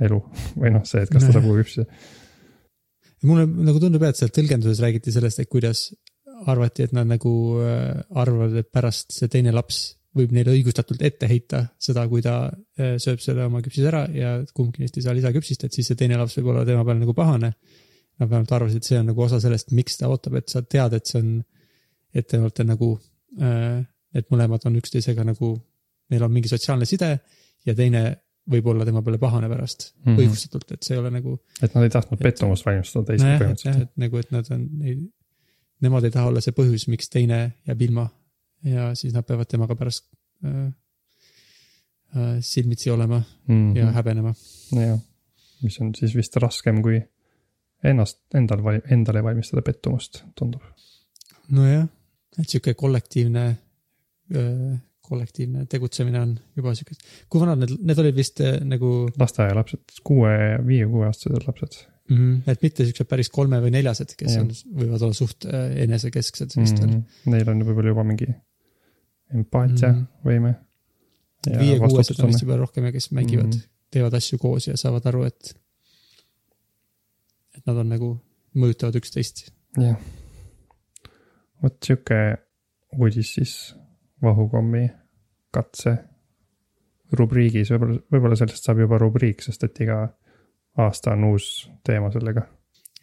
elu 0.00 0.20
või 0.60 0.74
noh, 0.74 0.84
see, 0.84 1.02
et 1.02 1.10
kas 1.10 1.24
ta 1.24 1.32
saab 1.32 1.48
uue 1.48 1.62
küpsise. 1.62 1.86
mulle 3.24 3.46
nagu 3.46 3.80
tundub 3.80 4.02
jah, 4.02 4.12
et 4.12 4.20
seal 4.20 4.30
tõlgenduses 4.30 4.82
räägiti 4.84 5.12
sellest, 5.12 5.40
et 5.40 5.48
kuidas 5.48 5.88
arvati, 6.46 6.84
et 6.84 6.92
nad 6.92 7.08
nagu 7.08 7.34
äh, 7.62 8.02
arvavad, 8.10 8.56
et 8.60 8.70
pärast 8.70 9.14
see 9.16 9.30
teine 9.32 9.52
laps 9.54 9.96
võib 10.14 10.34
neile 10.34 10.52
õigustatult 10.54 11.02
ette 11.02 11.28
heita 11.30 11.64
seda, 11.82 12.06
kui 12.10 12.22
ta 12.22 12.36
äh, 12.48 12.94
sööb 13.02 13.22
selle 13.22 13.46
oma 13.48 13.62
küpsise 13.64 13.88
ära 13.90 14.04
ja 14.14 14.36
kumbki 14.54 14.84
neist 14.84 14.98
ei 14.98 15.06
saa 15.06 15.16
lisaküpsist, 15.16 15.66
et 15.66 15.74
siis 15.74 15.90
see 15.90 15.98
teine 15.98 16.18
laps 16.20 16.38
võib 16.38 16.52
olla 16.52 16.64
tema 16.68 16.84
peal 16.86 17.00
nagu 17.00 17.14
pahane. 17.16 17.54
Nad 18.22 18.30
vähemalt 18.30 18.52
arvasid, 18.54 18.78
et 18.78 18.86
see 18.86 18.98
on 19.00 19.08
nagu 19.10 19.24
osa 19.24 19.40
sellest, 19.42 19.72
miks 19.74 19.98
ta 19.98 20.06
ootab, 20.06 20.36
et 20.38 20.52
sa 20.52 20.62
tead, 20.62 20.92
et 20.94 21.10
see 21.10 21.18
on, 21.18 21.30
et 22.14 22.28
te 22.30 22.38
olete 22.38 22.62
nagu, 22.62 22.92
et 24.14 24.28
mõlemad 24.30 24.68
on 24.70 24.76
üksteisega 24.78 25.24
nagu, 25.26 25.50
neil 26.14 26.22
on 26.22 26.30
mingi 26.30 26.52
sotsiaalne 26.52 26.86
side 26.86 27.08
ja 27.66 27.74
teine 27.74 28.04
võib 28.50 28.66
olla 28.70 28.84
tema 28.86 29.02
peale 29.02 29.18
pahane 29.18 29.48
pärast 29.48 29.88
mm. 29.88 30.04
-hmm. 30.04 30.20
õigustatult, 30.20 30.72
et 30.76 30.86
see 30.86 30.94
ei 30.94 31.00
ole 31.00 31.10
nagu 31.10 31.38
et 31.62 31.74
nad 31.74 31.86
ei 31.86 31.90
tahtnud 31.90 32.20
Et- 32.20 32.24
pettumust 32.28 32.66
valmistada 32.66 33.16
nojah, 33.16 33.24
et 33.24 33.32
jah, 33.32 33.40
põhimõtteliselt. 33.40 33.82
et 33.82 34.02
nagu, 34.04 34.20
et 34.20 34.30
nad 34.34 34.50
on, 34.54 34.66
nemad 35.86 36.04
ei 36.04 36.14
taha 36.14 36.30
olla 36.30 36.42
see 36.44 36.56
põhjus, 36.56 36.86
miks 36.92 37.08
teine 37.12 37.40
jääb 37.66 37.82
ilma 37.88 38.06
ja 38.64 38.94
siis 38.94 39.14
nad 39.14 39.26
peavad 39.26 39.48
temaga 39.50 39.76
pärast 39.78 40.06
äh, 40.44 40.66
äh, 42.16 42.36
silmitsi 42.40 42.90
olema 42.90 43.22
Mhm. 43.48 43.76
ja 43.76 43.90
häbenema. 43.92 44.34
jah, 44.72 44.98
mis 45.62 45.80
on 45.80 45.94
siis 45.94 46.14
vist 46.16 46.36
raskem 46.36 46.82
kui 46.82 47.02
ennast, 47.84 48.22
endal, 48.34 48.62
endale 48.90 49.22
valmistada 49.22 49.62
pettumust, 49.62 50.22
tundub. 50.38 50.62
nojah, 51.52 51.86
et 52.38 52.48
sihuke 52.48 52.74
kollektiivne, 52.74 53.56
kollektiivne 55.04 55.66
tegutsemine 55.70 56.20
on 56.20 56.30
juba 56.56 56.72
sihuke, 56.76 56.96
kui 57.28 57.42
vanad 57.42 57.60
need, 57.60 57.74
need 57.90 58.00
olid 58.00 58.16
vist 58.16 58.40
äh, 58.44 58.56
nagu 58.64 58.92
lasteaialapsed, 59.20 59.98
kuue, 60.06 60.32
viie-kuueaastased 60.66 61.44
lapsed 61.46 61.76
mm, 62.08 62.16
-hmm. 62.16 62.50
et 62.50 62.64
mitte 62.64 62.86
siuksed 62.88 63.10
päris 63.10 63.30
kolme 63.34 63.60
või 63.60 63.74
neljased, 63.76 64.16
kes 64.16 64.32
Jah. 64.38 64.46
on, 64.46 64.50
võivad 64.80 65.04
olla 65.04 65.18
suht 65.18 65.44
äh, 65.50 65.76
enesekesksed 65.84 66.56
vist 66.56 66.80
mm. 66.80 66.90
-hmm. 66.90 67.30
Neil 67.34 67.52
on 67.52 67.62
võib-olla 67.68 67.92
juba 67.94 68.04
mingi 68.08 68.30
empaatiavõime 69.32 70.54
Mhm. 71.46 71.56
mm. 71.56 71.60
viie-kuuesed 71.60 72.22
on 72.22 72.32
vist 72.32 72.44
juba 72.44 72.56
rohkem 72.56 72.88
ja 72.88 72.92
kes 72.92 73.10
mängivad 73.10 73.46
mm. 73.46 73.50
-hmm. 73.50 73.68
teevad 73.90 74.14
asju 74.14 74.38
koos 74.38 74.66
ja 74.68 74.76
saavad 74.76 75.06
aru, 75.06 75.24
et, 75.24 75.54
et 77.56 77.66
nad 77.66 77.76
on 77.76 77.88
nagu, 77.88 78.10
mõjutavad 78.54 78.96
üksteist. 79.00 79.50
jah. 79.80 79.96
vot 81.62 81.76
sihuke 81.84 82.36
uudis 82.98 83.34
siis 83.34 83.74
Vahukommi 84.22 84.88
katse 85.52 85.96
rubriigis, 87.12 87.70
võib-olla, 87.70 87.98
võib-olla 88.12 88.36
sellest 88.36 88.64
saab 88.64 88.78
juba 88.80 88.98
rubriik, 88.98 89.42
sest 89.42 89.64
et 89.64 89.80
iga 89.84 89.98
aasta 90.80 91.12
on 91.12 91.24
uus 91.24 91.70
teema 91.84 92.10
sellega. 92.12 92.46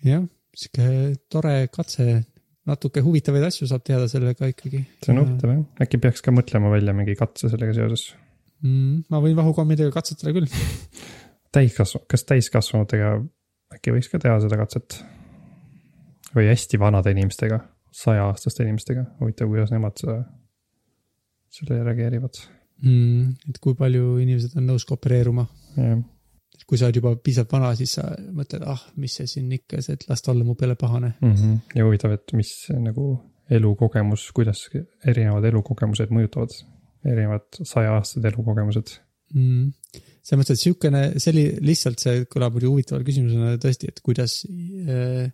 jah, 0.03 0.23
sihuke 0.55 1.15
tore 1.29 1.67
katse, 1.67 2.23
natuke 2.69 3.01
huvitavaid 3.05 3.45
asju 3.47 3.67
saab 3.69 3.83
teada 3.87 4.07
sellega 4.11 4.49
ikkagi. 4.51 4.83
see 5.01 5.13
on 5.13 5.23
huvitav 5.23 5.53
jah, 5.55 5.63
äkki 5.85 5.99
peaks 6.01 6.21
ka 6.25 6.33
mõtlema 6.35 6.71
välja 6.73 6.93
mingi 6.97 7.15
katse 7.19 7.49
sellega 7.51 7.73
seoses. 7.77 8.11
mm,. 8.61 9.07
ma 9.09 9.21
võin 9.23 9.37
vahukommidega 9.39 9.93
katsetada 9.95 10.33
küll. 10.35 10.49
täiskasvanu, 11.55 12.05
kas 12.11 12.27
täiskasvanutega 12.29 13.15
äkki 13.77 13.95
võiks 13.95 14.11
ka 14.11 14.21
teha 14.21 14.37
seda 14.43 14.59
katset? 14.61 15.01
või 16.35 16.47
hästi 16.47 16.79
vanade 16.79 17.11
inimestega, 17.11 17.57
saja-aastaste 17.91 18.63
inimestega, 18.63 19.03
huvitav, 19.19 19.49
kuidas 19.51 19.73
nemad 19.73 19.97
seda, 19.99 20.21
sellele 21.51 21.83
reageerivad. 21.89 22.43
mm,. 22.85 23.51
et 23.51 23.61
kui 23.63 23.75
palju 23.79 24.17
inimesed 24.23 24.57
on 24.61 24.69
nõus 24.69 24.85
koopereeruma. 24.87 25.47
jah, 25.77 26.01
kui 26.67 26.79
sa 26.79 26.87
oled 26.87 26.99
juba 26.99 27.13
piisavalt 27.19 27.55
vana, 27.55 27.71
siis 27.77 27.95
sa 27.97 28.05
mõtled, 28.35 28.63
ah, 28.69 28.81
mis 29.01 29.15
see 29.17 29.29
siin 29.29 29.51
ikka, 29.57 29.81
see, 29.83 29.97
et 29.97 30.05
las 30.09 30.23
ta 30.23 30.33
olla 30.33 30.45
mu 30.47 30.55
peale 30.59 30.77
pahane. 30.79 31.13
Mhm. 31.19 31.57
ja 31.75 31.87
huvitav, 31.87 32.13
et 32.17 32.33
mis 32.37 32.53
nagu 32.75 33.13
elukogemus, 33.51 34.29
kuidas 34.35 34.65
erinevad 35.07 35.45
elukogemused 35.49 36.13
mõjutavad, 36.13 36.55
erinevad 37.07 37.59
saja-aastased 37.59 38.29
elukogemused. 38.31 38.95
mm.. 39.33 39.71
selles 40.21 40.39
mõttes, 40.39 40.59
et 40.59 40.63
siukene, 40.67 41.03
see 41.19 41.33
oli 41.33 41.45
lihtsalt, 41.65 41.99
see 42.03 42.25
kõlab 42.31 42.55
muidugi 42.55 42.75
huvitava 42.75 43.03
küsimusena 43.07 43.57
tõesti, 43.61 43.89
et 43.91 44.01
kuidas 44.05 44.41
äh,, 44.47 45.31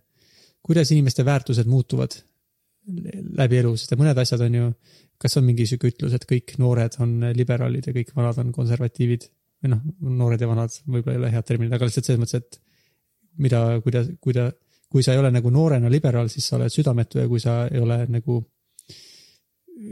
kuidas 0.68 0.92
inimeste 0.92 1.26
väärtused 1.28 1.68
muutuvad 1.70 2.16
läbi 3.38 3.60
elu, 3.60 3.74
sest 3.76 3.96
mõned 4.00 4.18
asjad 4.22 4.42
on 4.46 4.56
ju, 4.56 4.68
kas 5.20 5.36
on 5.40 5.46
mingi 5.48 5.66
sihuke 5.68 5.92
ütlus, 5.92 6.14
et 6.16 6.26
kõik 6.30 6.56
noored 6.62 6.96
on 7.04 7.18
liberaalid 7.36 7.90
ja 7.90 7.94
kõik 7.96 8.14
vanad 8.16 8.40
on 8.44 8.54
konservatiivid 8.56 9.28
või 9.64 9.74
noh, 9.74 9.82
noored 10.22 10.42
ja 10.42 10.50
vanad 10.50 10.74
võib-olla 10.86 11.16
ei 11.16 11.22
ole 11.22 11.34
head 11.34 11.48
terminid, 11.48 11.74
aga 11.74 11.88
lihtsalt 11.90 12.10
selles 12.10 12.22
mõttes, 12.22 12.44
et 12.44 12.60
mida, 13.42 13.62
kuidas, 13.84 14.10
kuida-, 14.24 14.52
kui 14.92 15.04
sa 15.06 15.16
ei 15.16 15.22
ole 15.22 15.32
nagu 15.34 15.52
noorena 15.54 15.90
liberaal, 15.92 16.30
siis 16.32 16.48
sa 16.48 16.58
oled 16.60 16.74
südametu 16.74 17.22
ja 17.22 17.28
kui 17.30 17.42
sa 17.44 17.64
ei 17.72 17.82
ole 17.84 18.00
nagu 18.12 18.40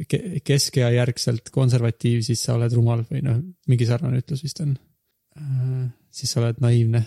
ke- 0.10 0.42
keskea 0.46 0.90
järgselt 0.96 1.52
konservatiiv, 1.54 2.24
siis 2.26 2.42
sa 2.48 2.56
oled 2.58 2.74
rumal 2.78 3.04
või 3.10 3.24
noh, 3.26 3.42
mingi 3.72 3.88
sarnane 3.90 4.22
ütlus 4.24 4.44
vist 4.46 4.62
on. 4.64 4.76
siis 6.16 6.32
sa 6.32 6.40
oled 6.40 6.62
naiivne, 6.64 7.02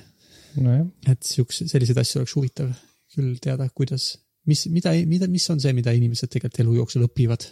nojah, 0.60 0.84
et 1.08 1.22
siukse, 1.24 1.64
selliseid 1.70 1.96
asju 2.02 2.20
oleks 2.20 2.34
huvitav 2.36 2.74
küll 3.14 3.38
teada, 3.40 3.70
kuidas, 3.72 4.10
mis, 4.44 4.66
mida, 4.68 4.92
mida, 5.08 5.28
mis 5.32 5.46
on 5.48 5.60
see, 5.62 5.72
mida 5.72 5.94
inimesed 5.96 6.28
tegelikult 6.28 6.60
elu 6.64 6.74
jooksul 6.82 7.06
õpivad 7.06 7.46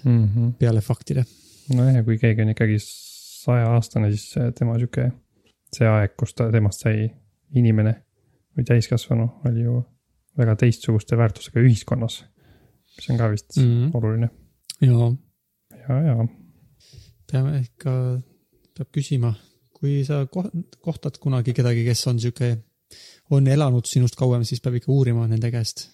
peale 0.60 0.82
faktide. 0.84 1.24
nojah, 1.72 1.96
ja 1.96 2.04
kui 2.04 2.18
keegi 2.20 2.44
on 2.44 2.52
ikkagi 2.52 2.76
saja-aastane, 3.46 4.10
siis 4.14 4.34
tema 4.58 4.76
sihuke, 4.80 5.10
see 5.74 5.88
aeg, 5.90 6.16
kus 6.18 6.34
ta, 6.36 6.48
temast 6.52 6.84
sai 6.84 7.06
inimene 7.56 7.94
või 8.56 8.66
täiskasvanu, 8.66 9.28
oli 9.48 9.66
ju 9.66 9.76
väga 10.36 10.56
teistsuguste 10.60 11.18
väärtustega 11.18 11.62
ühiskonnas. 11.64 12.24
mis 12.96 13.10
on 13.12 13.18
ka 13.20 13.30
vist 13.30 13.56
mm 13.56 13.64
-hmm. 13.64 13.90
oluline. 13.94 14.30
ja, 14.80 15.12
ja, 15.88 16.00
ja 16.08 16.26
peame 17.30 17.60
ikka, 17.60 17.92
peab 18.76 18.88
küsima, 18.94 19.32
kui 19.76 20.04
sa 20.06 20.24
koh- 20.30 20.52
kohtad 20.80 21.18
kunagi 21.18 21.52
kedagi, 21.52 21.84
kes 21.84 22.06
on 22.06 22.20
sihuke, 22.20 22.56
on 23.30 23.46
elanud 23.46 23.86
sinust 23.86 24.16
kauem, 24.16 24.44
siis 24.44 24.60
peab 24.60 24.78
ikka 24.78 24.92
uurima 24.92 25.26
nende 25.26 25.50
käest. 25.50 25.90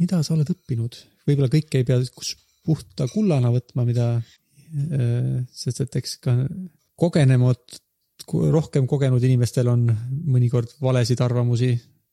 mida 0.00 0.22
sa 0.22 0.32
oled 0.34 0.48
õppinud, 0.48 0.94
võib-olla 1.28 1.50
kõike 1.52 1.76
ei 1.76 1.84
pea 1.84 1.98
puhta 2.64 3.08
kullana 3.12 3.50
võtma, 3.52 3.84
mida, 3.84 4.06
sest 4.70 5.80
et 5.84 5.96
eks 5.98 6.16
ka 6.22 6.34
kogenemad, 7.00 7.78
rohkem 8.30 8.86
kogenud 8.86 9.22
inimestel 9.24 9.70
on 9.72 9.88
mõnikord 10.30 10.76
valesid 10.82 11.20
arvamusi, 11.24 11.72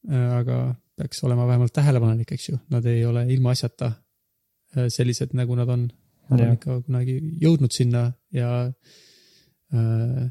aga 0.10 0.72
peaks 0.98 1.22
olema 1.28 1.46
vähemalt 1.50 1.74
tähelepanelik, 1.76 2.32
eks 2.34 2.50
ju, 2.50 2.58
nad 2.74 2.86
ei 2.90 3.04
ole 3.06 3.28
ilmaasjata 3.34 3.92
sellised, 4.94 5.36
nagu 5.38 5.56
nad 5.60 5.70
on. 5.70 5.88
Nad 6.28 6.42
on 6.44 6.56
ikka 6.58 6.74
kunagi 6.84 7.14
jõudnud 7.40 7.72
sinna 7.72 8.02
ja 8.36 8.50
äh, 8.68 10.26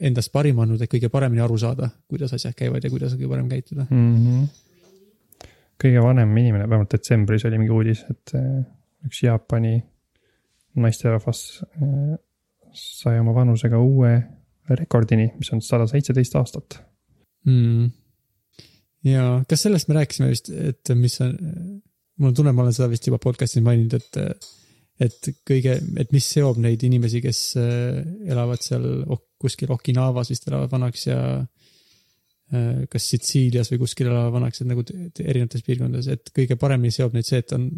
endast 0.00 0.32
parim 0.34 0.60
andnud, 0.62 0.82
et 0.82 0.90
kõige 0.90 1.10
paremini 1.12 1.42
aru 1.44 1.56
saada, 1.60 1.88
kuidas 2.10 2.34
asjad 2.36 2.54
käivad 2.54 2.84
ja 2.84 2.90
kuidas 2.92 3.16
kõige 3.16 3.30
parem 3.30 3.48
käituda 3.50 3.86
mm. 3.88 4.12
-hmm. 4.16 5.48
kõige 5.84 6.04
vanem 6.04 6.36
inimene, 6.36 6.68
vähemalt 6.68 6.94
detsembris 6.94 7.44
oli 7.44 7.58
mingi 7.58 7.74
uudis, 7.74 8.04
et 8.10 8.34
üks 9.06 9.22
Jaapani 9.22 9.76
naisterahvas 10.80 11.42
äh, 11.78 12.14
sai 12.74 13.18
oma 13.20 13.34
vanusega 13.36 13.78
uue 13.78 14.14
rekordini, 14.70 15.28
mis 15.38 15.52
on 15.54 15.62
sada 15.62 15.86
seitseteist 15.90 16.34
aastat. 16.40 16.78
Mm.. 17.44 17.90
ja 19.04 19.24
kas 19.48 19.66
sellest 19.66 19.90
me 19.90 19.98
rääkisime 19.98 20.30
vist, 20.30 20.48
et 20.48 20.92
mis 20.96 21.18
on, 21.20 21.34
mul 22.16 22.30
on 22.30 22.36
tunne, 22.38 22.54
ma 22.56 22.64
olen 22.64 22.72
seda 22.72 22.88
vist 22.88 23.04
juba 23.04 23.18
podcast'is 23.20 23.60
maininud, 23.66 23.98
et, 23.98 24.46
et 25.04 25.28
kõige, 25.44 25.76
et 26.00 26.14
mis 26.16 26.30
seob 26.36 26.60
neid 26.64 26.82
inimesi, 26.88 27.20
kes 27.24 27.42
äh, 27.60 28.00
elavad 28.32 28.64
seal 28.64 28.86
kuskil 29.40 29.74
Okinavas 29.76 30.32
vist 30.32 30.48
elavad 30.48 30.72
vanaks 30.72 31.04
ja 31.10 31.20
äh, 31.36 32.86
kas 32.88 33.10
Sitsiilias 33.12 33.68
või 33.74 33.84
kuskil 33.84 34.08
elavad 34.08 34.38
vanaks, 34.38 34.64
et 34.64 34.72
nagu 34.72 34.86
erinevates 34.88 35.66
piirkondades, 35.68 36.08
et 36.08 36.32
kõige 36.32 36.56
paremini 36.60 36.94
seob 36.96 37.12
neid 37.12 37.28
see, 37.28 37.44
et 37.44 37.52
on 37.58 37.68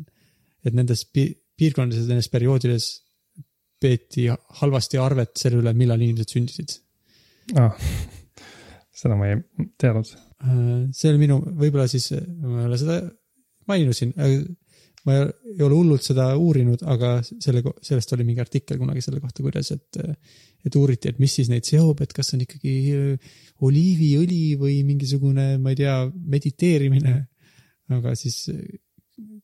et 0.66 0.74
nendes 0.74 1.04
pi 1.10 1.28
piirkondades, 1.58 2.08
nendes 2.08 2.28
perioodides 2.32 2.90
peeti 3.80 4.26
halvasti 4.60 5.00
arvet 5.00 5.34
selle 5.40 5.60
üle, 5.62 5.72
millal 5.76 6.02
inimesed 6.02 6.32
sündisid 6.32 6.76
ah,. 7.60 7.76
seda 8.96 9.16
ma 9.18 9.28
ei 9.28 9.40
teadnud. 9.76 10.08
See 10.96 11.10
oli 11.10 11.20
minu, 11.20 11.36
võib-olla 11.60 11.84
siis, 11.90 12.10
ma 12.40 12.62
ei 12.62 12.68
ole 12.70 12.78
seda 12.80 12.94
maininud 13.68 13.96
siin, 13.96 14.14
ma 15.06 15.18
ei 15.18 15.62
ole 15.62 15.76
hullult 15.76 16.06
seda 16.06 16.30
uurinud, 16.40 16.80
aga 16.88 17.18
selle, 17.26 17.62
sellest 17.84 18.14
oli 18.16 18.24
mingi 18.26 18.42
artikkel 18.42 18.80
kunagi 18.80 19.04
selle 19.04 19.20
kohta, 19.20 19.44
kuidas, 19.44 19.70
et, 19.74 20.00
et 20.66 20.78
uuriti, 20.80 21.12
et 21.12 21.20
mis 21.22 21.36
siis 21.38 21.50
neid 21.52 21.68
seob, 21.68 22.00
et 22.02 22.14
kas 22.16 22.32
on 22.34 22.42
ikkagi 22.46 22.74
äh, 22.96 23.36
oliiviõli 23.66 24.56
või 24.60 24.80
mingisugune, 24.88 25.54
ma 25.62 25.72
ei 25.72 25.80
tea, 25.82 25.98
mediteerimine. 26.36 27.20
aga 27.96 28.16
siis 28.18 28.42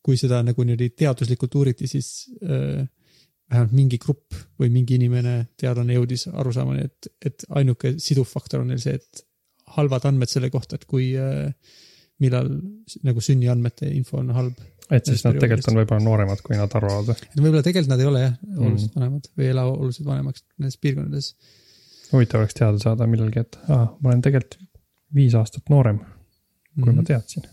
kui 0.04 0.18
seda 0.20 0.42
nagu 0.44 0.64
niimoodi 0.66 0.90
teaduslikult 0.98 1.54
uuriti, 1.60 1.88
siis 1.90 2.08
äh, 2.44 2.82
vähemalt 3.52 3.76
mingi 3.76 3.98
grupp 4.00 4.36
või 4.60 4.72
mingi 4.72 4.96
inimene, 4.98 5.36
teadlane 5.60 5.96
jõudis 5.96 6.26
arusaamani, 6.30 6.88
et, 6.88 7.08
et 7.24 7.46
ainuke 7.60 7.94
siduv 8.02 8.28
faktor 8.28 8.64
on 8.64 8.72
neil 8.72 8.82
see, 8.82 8.96
et 9.00 9.24
halvad 9.76 10.06
andmed 10.08 10.30
selle 10.30 10.50
kohta, 10.52 10.78
et 10.78 10.86
kui 10.88 11.12
äh,, 11.20 11.48
millal 12.22 12.50
nagu 13.06 13.24
sünniandmete 13.24 13.88
info 13.92 14.20
on 14.20 14.30
halb. 14.36 14.60
et 14.92 15.08
siis 15.08 15.24
nad 15.24 15.38
tegelikult 15.40 15.72
on 15.72 15.80
võib-olla 15.80 16.04
nooremad, 16.04 16.42
kui 16.44 16.58
nad 16.58 16.74
arvavad 16.78 17.08
või? 17.10 17.30
võib-olla 17.38 17.64
tegelikult 17.66 17.92
nad 17.94 18.04
ei 18.04 18.10
ole 18.10 18.22
jah, 18.26 18.36
oluliselt 18.58 18.92
mm. 18.92 19.00
vanemad 19.00 19.30
või 19.32 19.46
ei 19.46 19.54
ela 19.54 19.64
oluliselt 19.70 20.08
vanemaks 20.08 20.44
nendes 20.58 20.78
piirkondades. 20.82 21.32
huvitav 22.12 22.44
oleks 22.44 22.58
teada 22.60 22.82
saada 22.82 23.08
millalgi, 23.08 23.46
et 23.46 23.58
aa, 23.68 23.88
ma 23.98 24.12
olen 24.12 24.22
tegelikult 24.28 24.60
viis 25.16 25.34
aastat 25.36 25.72
noorem, 25.72 25.98
kui 25.98 26.84
mm 26.84 26.88
-hmm. 26.88 27.00
ma 27.00 27.08
teadsin 27.08 27.48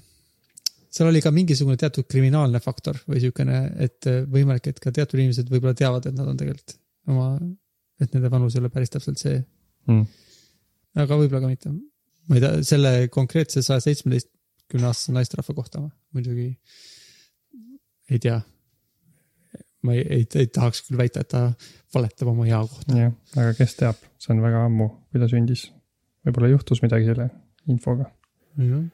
seal 0.99 1.09
oli 1.13 1.21
ka 1.23 1.31
mingisugune 1.31 1.79
teatud 1.79 2.07
kriminaalne 2.11 2.59
faktor 2.63 2.97
või 3.07 3.21
siukene, 3.23 3.59
et 3.85 4.07
äh, 4.09 4.19
võimalik, 4.27 4.67
et 4.67 4.81
ka 4.83 4.91
teatud 4.95 5.21
inimesed 5.21 5.47
võib-olla 5.51 5.75
teavad, 5.77 6.09
et 6.09 6.17
nad 6.17 6.27
on 6.27 6.39
tegelikult 6.39 6.75
oma, 7.09 7.29
et 8.03 8.11
nende 8.15 8.31
vanus 8.33 8.57
ei 8.57 8.63
ole 8.63 8.71
päris 8.73 8.91
täpselt 8.91 9.21
see 9.21 9.37
mm.. 9.87 10.03
aga 10.99 11.19
võib-olla 11.21 11.45
ka 11.45 11.53
mitte. 11.53 11.71
ma 12.27 12.37
ei 12.37 12.43
tea, 12.43 12.51
selle 12.67 12.93
konkreetse 13.15 13.63
saja 13.65 13.85
seitsmeteistkümne 13.87 14.91
aastase 14.91 15.15
naisterahva 15.15 15.55
kohta 15.61 15.85
ma 15.85 15.91
muidugi 16.17 16.49
ei 18.09 18.19
tea. 18.19 18.41
ma 19.87 19.95
ei, 19.95 20.03
ei, 20.19 20.27
ei 20.35 20.51
tahaks 20.51 20.83
küll 20.87 20.99
väita, 20.99 21.23
et 21.23 21.31
ta 21.31 21.47
valetab 21.95 22.33
oma 22.35 22.47
ea 22.49 22.59
kohta. 22.67 23.01
jah, 23.05 23.17
aga 23.37 23.55
kes 23.55 23.79
teab, 23.79 24.07
see 24.19 24.35
on 24.35 24.43
väga 24.43 24.67
ammu, 24.67 24.91
kui 25.09 25.23
ta 25.23 25.31
sündis. 25.31 25.69
võib-olla 26.27 26.51
juhtus 26.57 26.83
midagi 26.83 27.07
selle 27.13 27.31
infoga. 27.71 28.11
jah 28.59 28.87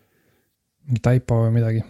mingi 0.85 1.03
taipo 1.03 1.43
või 1.43 1.53
midagi. 1.59 1.83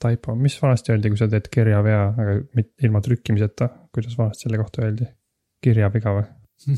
Taipo, 0.00 0.34
mis 0.36 0.58
vanasti 0.60 0.92
öeldi, 0.92 1.08
kui 1.08 1.20
sa 1.20 1.28
teed 1.32 1.46
kirjavea, 1.52 2.00
aga 2.20 2.34
ilma 2.84 3.00
trükkimiseta, 3.00 3.70
kuidas 3.96 4.18
vanasti 4.18 4.44
selle 4.44 4.60
kohta 4.60 4.84
öeldi? 4.84 5.08
kirjaviga 5.64 6.12
või? 6.18 6.26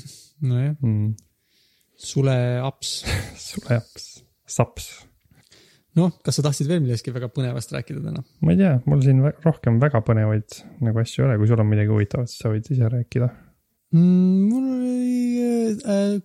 nojah 0.48 0.74
mm.. 0.76 1.12
suleaps 1.98 2.94
suleaps, 3.48 4.06
saps. 4.48 4.88
noh, 5.98 6.14
kas 6.24 6.38
sa 6.38 6.46
tahtsid 6.46 6.70
veel 6.70 6.82
millestki 6.84 7.14
väga 7.14 7.30
põnevast 7.34 7.74
rääkida 7.74 8.02
täna? 8.04 8.24
ma 8.44 8.54
ei 8.54 8.60
tea, 8.60 8.76
mul 8.86 9.02
siin 9.04 9.22
rohkem 9.44 9.80
väga 9.82 10.02
põnevaid 10.06 10.62
nagu 10.84 11.02
asju 11.02 11.24
ei 11.24 11.28
ole, 11.28 11.38
kui 11.40 11.50
sul 11.50 11.62
on 11.62 11.70
midagi 11.70 11.94
huvitavat, 11.94 12.30
siis 12.30 12.44
sa 12.44 12.52
võid 12.54 12.70
ise 12.74 12.90
rääkida 12.94 13.30
mm,. 13.94 14.48
mul 14.52 14.68
oli 14.78 15.78
äh, 15.82 16.18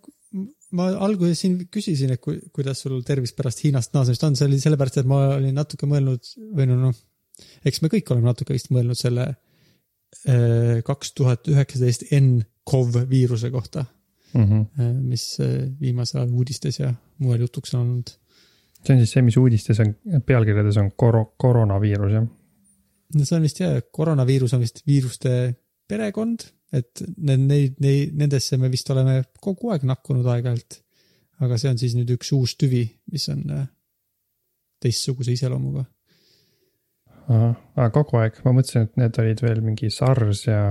ma 0.77 0.89
alguses 1.05 1.41
siin 1.43 1.57
küsisin, 1.71 2.13
et 2.15 2.21
ku, 2.23 2.36
kuidas 2.55 2.83
sul 2.83 3.01
tervis 3.05 3.33
pärast 3.38 3.63
Hiinast 3.63 3.93
naasmist 3.95 4.23
on, 4.27 4.38
see 4.38 4.47
oli 4.49 4.59
sellepärast, 4.62 5.01
et 5.01 5.09
ma 5.09 5.21
olin 5.38 5.55
natuke 5.57 5.89
mõelnud 5.89 6.33
või 6.57 6.67
no 6.69 6.79
noh, 6.81 7.01
eks 7.67 7.81
me 7.83 7.91
kõik 7.93 8.09
oleme 8.13 8.31
natuke 8.31 8.55
vist 8.55 8.71
mõelnud 8.73 8.99
selle 8.99 9.27
äh, 9.29 10.81
kaks 10.86 11.13
tuhat 11.17 11.49
üheksateist 11.51 12.07
NCOV 12.17 13.03
viiruse 13.09 13.51
kohta 13.53 13.86
mm, 14.33 14.43
-hmm. 14.43 14.99
mis 15.13 15.27
äh, 15.43 15.69
viimasel 15.81 16.23
ajal 16.23 16.36
uudistes 16.41 16.79
ja 16.79 16.93
mujal 17.19 17.45
jutuks 17.45 17.73
on 17.73 17.81
olnud. 17.81 18.15
see 18.83 18.95
on 18.95 19.03
siis 19.03 19.17
see, 19.17 19.25
mis 19.25 19.38
uudistes 19.38 19.79
on, 19.79 19.95
pealkirjades 20.25 20.77
on 20.81 20.91
koro-, 20.91 21.33
koroonaviirus, 21.38 22.17
jah? 22.17 22.27
no 23.15 23.25
see 23.25 23.38
on 23.38 23.45
vist 23.45 23.62
jah, 23.62 23.77
koroonaviirus 23.91 24.57
on 24.57 24.65
vist 24.65 24.81
viiruste 24.88 25.53
perekond 25.88 26.49
et 26.73 27.03
need, 27.17 27.45
neid, 27.45 27.75
neid, 27.83 28.13
nendesse 28.17 28.57
me 28.62 28.69
vist 28.73 28.89
oleme 28.93 29.19
kogu 29.43 29.73
aeg 29.73 29.86
nakkunud 29.88 30.27
aeg-ajalt. 30.33 30.79
aga 31.43 31.57
see 31.59 31.71
on 31.73 31.79
siis 31.81 31.95
nüüd 31.97 32.13
üks 32.15 32.31
uus 32.36 32.53
tüvi, 32.55 32.86
mis 33.12 33.25
on 33.33 33.43
äh, 33.51 33.65
teistsuguse 34.83 35.33
iseloomuga. 35.36 35.86
ahah, 37.27 37.91
kogu 37.95 38.19
aeg, 38.21 38.39
ma 38.45 38.55
mõtlesin, 38.55 38.88
et 38.88 38.97
need 38.99 39.19
olid 39.23 39.43
veel 39.45 39.62
mingi 39.63 39.89
SARS 39.93 40.45
ja, 40.47 40.63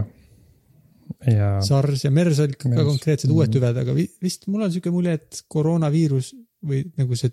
ja. 1.28 1.52
SARS 1.64 2.06
ja 2.06 2.12
MERS 2.12 2.42
olid 2.44 2.58
ka 2.60 2.72
konkreetsed 2.72 3.30
mm 3.30 3.36
uued 3.36 3.54
tüved, 3.54 3.78
aga 3.84 3.94
vist 3.96 4.48
mul 4.52 4.66
on 4.66 4.74
sihuke 4.74 4.92
mulje, 4.92 5.16
et 5.20 5.44
koroonaviirus 5.52 6.34
või 6.68 6.82
nagu 6.98 7.16
see 7.18 7.32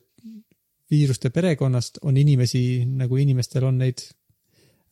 viiruste 0.90 1.30
perekonnast 1.34 2.00
on 2.08 2.18
inimesi, 2.18 2.86
nagu 2.88 3.20
inimestel 3.22 3.68
on 3.70 3.78
neid 3.84 4.02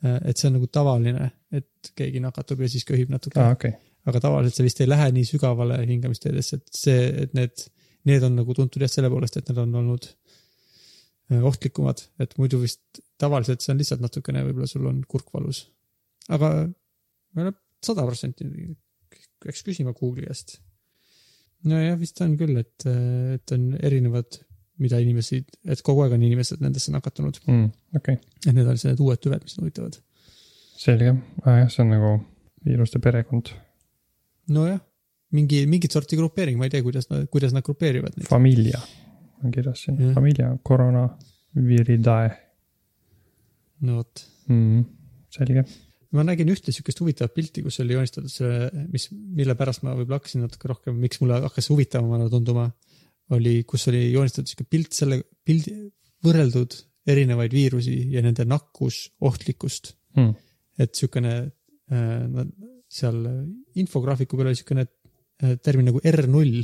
et 0.04 0.38
see 0.38 0.50
on 0.50 0.58
nagu 0.60 0.70
tavaline, 0.70 1.32
et 1.52 1.92
keegi 1.98 2.22
nakatub 2.22 2.62
ja 2.62 2.70
siis 2.70 2.86
köhib 2.88 3.10
natuke 3.14 3.40
ah,. 3.42 3.56
Okay. 3.56 3.74
aga 4.08 4.22
tavaliselt 4.28 4.60
see 4.60 4.68
vist 4.68 4.82
ei 4.84 4.90
lähe 4.90 5.10
nii 5.16 5.26
sügavale 5.28 5.80
hingamisteedesse, 5.90 6.60
et 6.62 6.82
see, 6.84 7.08
et 7.26 7.34
need, 7.38 7.66
need 8.10 8.26
on 8.28 8.38
nagu 8.42 8.58
tuntud 8.58 8.84
jah 8.84 8.92
selle 8.92 9.12
poolest, 9.14 9.40
et 9.40 9.50
need 9.50 9.62
on 9.64 9.74
olnud 9.82 10.10
äh, 10.10 11.42
ohtlikumad, 11.42 12.06
et 12.24 12.38
muidu 12.42 12.62
vist 12.62 13.02
tavaliselt 13.18 13.66
see 13.66 13.74
on 13.74 13.82
lihtsalt 13.82 14.06
natukene, 14.06 14.46
võib-olla 14.48 14.70
sul 14.70 14.86
on 14.90 15.02
kurk 15.10 15.34
valus. 15.34 15.66
aga 16.30 16.52
sada 17.84 18.06
protsenti, 18.06 18.48
peaks 19.44 19.64
küsima 19.66 19.94
Google'i 19.98 20.28
käest. 20.28 20.60
nojah, 21.68 21.98
vist 22.00 22.22
on 22.22 22.38
küll, 22.40 22.58
et, 22.62 22.86
et 23.34 23.56
on 23.56 23.72
erinevad 23.82 24.40
mida 24.84 25.00
inimesi, 25.02 25.42
et 25.66 25.82
kogu 25.86 26.04
aeg 26.04 26.16
on 26.18 26.26
inimesed 26.28 26.62
nendesse 26.64 26.94
nakatunud 26.94 27.40
mm,. 27.46 27.70
okay.. 27.98 28.20
et 28.46 28.52
need 28.54 28.68
on 28.68 28.78
need 28.78 29.02
uued 29.04 29.22
tüved, 29.24 29.46
mis 29.46 29.58
on 29.58 29.66
huvitavad. 29.66 29.98
selge 30.78 31.14
ah,, 31.14 31.64
jah, 31.64 31.72
see 31.74 31.84
on 31.86 31.94
nagu 31.96 32.12
viiruste 32.68 33.02
perekond. 33.04 33.54
nojah, 34.54 34.80
mingi, 35.38 35.64
mingit 35.70 35.96
sorti 35.96 36.20
grupeering, 36.20 36.60
ma 36.60 36.70
ei 36.70 36.76
tea, 36.76 36.86
kuidas 36.86 37.10
nad, 37.12 37.26
kuidas 37.34 37.56
nad 37.56 37.66
grupeerivad. 37.66 38.20
Familia 38.30 38.82
on 39.44 39.54
kirjas 39.54 39.86
siin, 39.86 40.14
Familia 40.18 40.54
Corona 40.66 41.08
Viridae. 41.56 42.30
no 43.88 44.00
vot 44.02 44.26
mm,. 44.50 44.86
selge 45.34 45.66
ma 46.16 46.24
nägin 46.24 46.50
ühte 46.52 46.72
sihukest 46.72 47.02
huvitavat 47.02 47.34
pilti, 47.36 47.64
kus 47.66 47.82
oli 47.84 47.96
joonistatud 47.96 48.32
see, 48.32 48.68
mis, 48.94 49.10
mille 49.12 49.56
pärast 49.60 49.84
ma 49.84 49.96
võib-olla 49.98 50.22
hakkasin 50.22 50.46
natuke 50.46 50.70
rohkem, 50.72 50.96
miks 51.02 51.20
mulle 51.22 51.42
hakkas 51.44 51.68
huvitavamana 51.74 52.30
tunduma 52.32 52.70
oli, 53.36 53.64
kus 53.68 53.88
oli 53.92 54.12
joonistatud 54.12 54.50
sihuke 54.50 54.68
pilt 54.70 54.94
selle 54.94 55.22
pildi, 55.46 55.74
võrreldud 56.24 56.76
erinevaid 57.08 57.54
viirusi 57.54 57.96
ja 58.12 58.22
nende 58.22 58.46
nakkusohtlikkust 58.48 59.94
Hmm. 60.18 60.34
et 60.82 60.98
siukene 60.98 61.34
äh, 61.94 62.46
seal 62.90 63.20
infograafiku 63.78 64.40
peal 64.40 64.50
oli 64.50 64.58
siukene 64.58 64.86
äh, 64.88 65.56
termin 65.62 65.92
nagu 65.92 66.02
R0, 66.02 66.64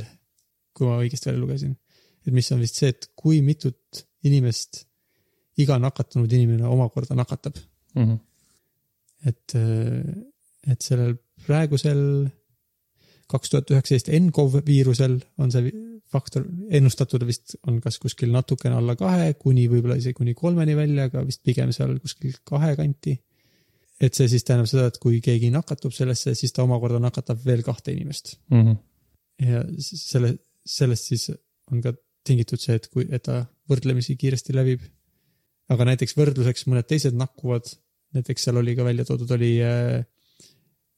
kui 0.74 0.88
ma 0.88 0.98
õigesti 1.02 1.30
välja 1.30 1.42
lugesin. 1.42 1.76
et 2.24 2.32
mis 2.34 2.50
on 2.54 2.62
vist 2.64 2.80
see, 2.80 2.90
et 2.90 3.10
kui 3.14 3.42
mitut 3.46 4.02
inimest 4.26 4.86
iga 5.60 5.76
nakatunud 5.78 6.32
inimene 6.32 6.66
omakorda 6.66 7.14
nakatab. 7.14 7.60
Mm 7.94 8.06
-hmm. 8.08 8.18
et, 9.28 9.54
äh, 9.54 10.72
et 10.72 10.82
sellel 10.82 11.14
praegusel 11.46 12.30
kaks 13.28 13.50
tuhat 13.50 13.70
üheksateist 13.70 14.10
NCOV 14.10 14.64
viirusel 14.66 15.20
on 15.38 15.52
see 15.52 15.70
faktor 16.12 16.44
ennustatud 16.70 17.24
vist 17.26 17.56
on 17.66 17.80
kas 17.82 17.98
kuskil 17.98 18.32
natukene 18.32 18.76
alla 18.78 18.94
kahe 18.96 19.32
kuni 19.40 19.66
võib-olla 19.70 19.96
isegi 19.98 20.16
kuni 20.18 20.34
kolmeni 20.34 20.76
välja, 20.76 21.08
aga 21.08 21.24
vist 21.26 21.42
pigem 21.42 21.72
seal 21.74 21.96
kuskil 22.02 22.36
kahe 22.44 22.74
kanti 22.78 23.16
et 24.02 24.16
see 24.16 24.28
siis 24.30 24.44
tähendab 24.46 24.68
seda, 24.70 24.88
et 24.90 24.98
kui 25.02 25.20
keegi 25.24 25.50
nakatub 25.54 25.94
sellesse, 25.94 26.34
siis 26.38 26.52
ta 26.54 26.64
omakorda 26.64 27.00
nakatab 27.02 27.40
veel 27.46 27.62
kahte 27.66 27.92
inimest 27.94 28.36
mm. 28.50 28.62
-hmm. 28.62 28.76
ja 29.50 29.62
selle, 29.80 30.34
sellest 30.66 31.12
siis 31.12 31.30
on 31.72 31.80
ka 31.84 31.94
tingitud 32.24 32.60
see, 32.60 32.76
et 32.80 32.88
kui, 32.88 33.06
et 33.10 33.22
ta 33.22 33.44
võrdlemisi 33.70 34.16
kiiresti 34.16 34.54
levib. 34.56 34.82
aga 35.68 35.84
näiteks 35.88 36.12
võrdluseks 36.16 36.66
mõned 36.68 36.84
teised 36.84 37.14
nakkuvad, 37.16 37.70
näiteks 38.12 38.42
seal 38.44 38.58
oli 38.60 38.74
ka 38.76 38.84
välja 38.84 39.04
toodud, 39.08 39.30
oli 39.32 39.52
äh, 39.64 40.04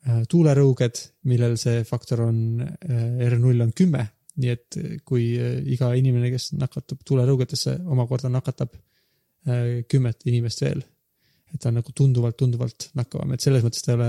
äh, 0.09 0.23
tuulerõuged, 0.29 1.03
millel 1.31 1.55
see 1.61 1.85
faktor 1.85 2.25
on 2.25 2.39
äh, 2.63 3.29
R0 3.29 3.63
on 3.63 3.73
kümme, 3.73 4.09
nii 4.37 4.53
et 4.53 4.79
kui 5.05 5.31
äh, 5.41 5.61
iga 5.73 5.93
inimene, 5.97 6.31
kes 6.35 6.53
nakatub 6.59 7.01
tuulerõugetesse, 7.07 7.79
omakorda 7.87 8.29
nakatab 8.33 8.77
äh, 8.77 9.83
kümmet 9.89 10.27
inimest 10.29 10.63
veel 10.65 10.85
et 11.57 11.63
ta 11.63 11.71
on 11.71 11.79
nagu 11.81 11.93
tunduvalt, 11.97 12.37
tunduvalt 12.39 12.89
nakkavam, 12.99 13.35
et 13.35 13.45
selles 13.45 13.65
mõttes 13.65 13.85
ta 13.85 13.93
ei 13.93 13.99
ole, 13.99 14.09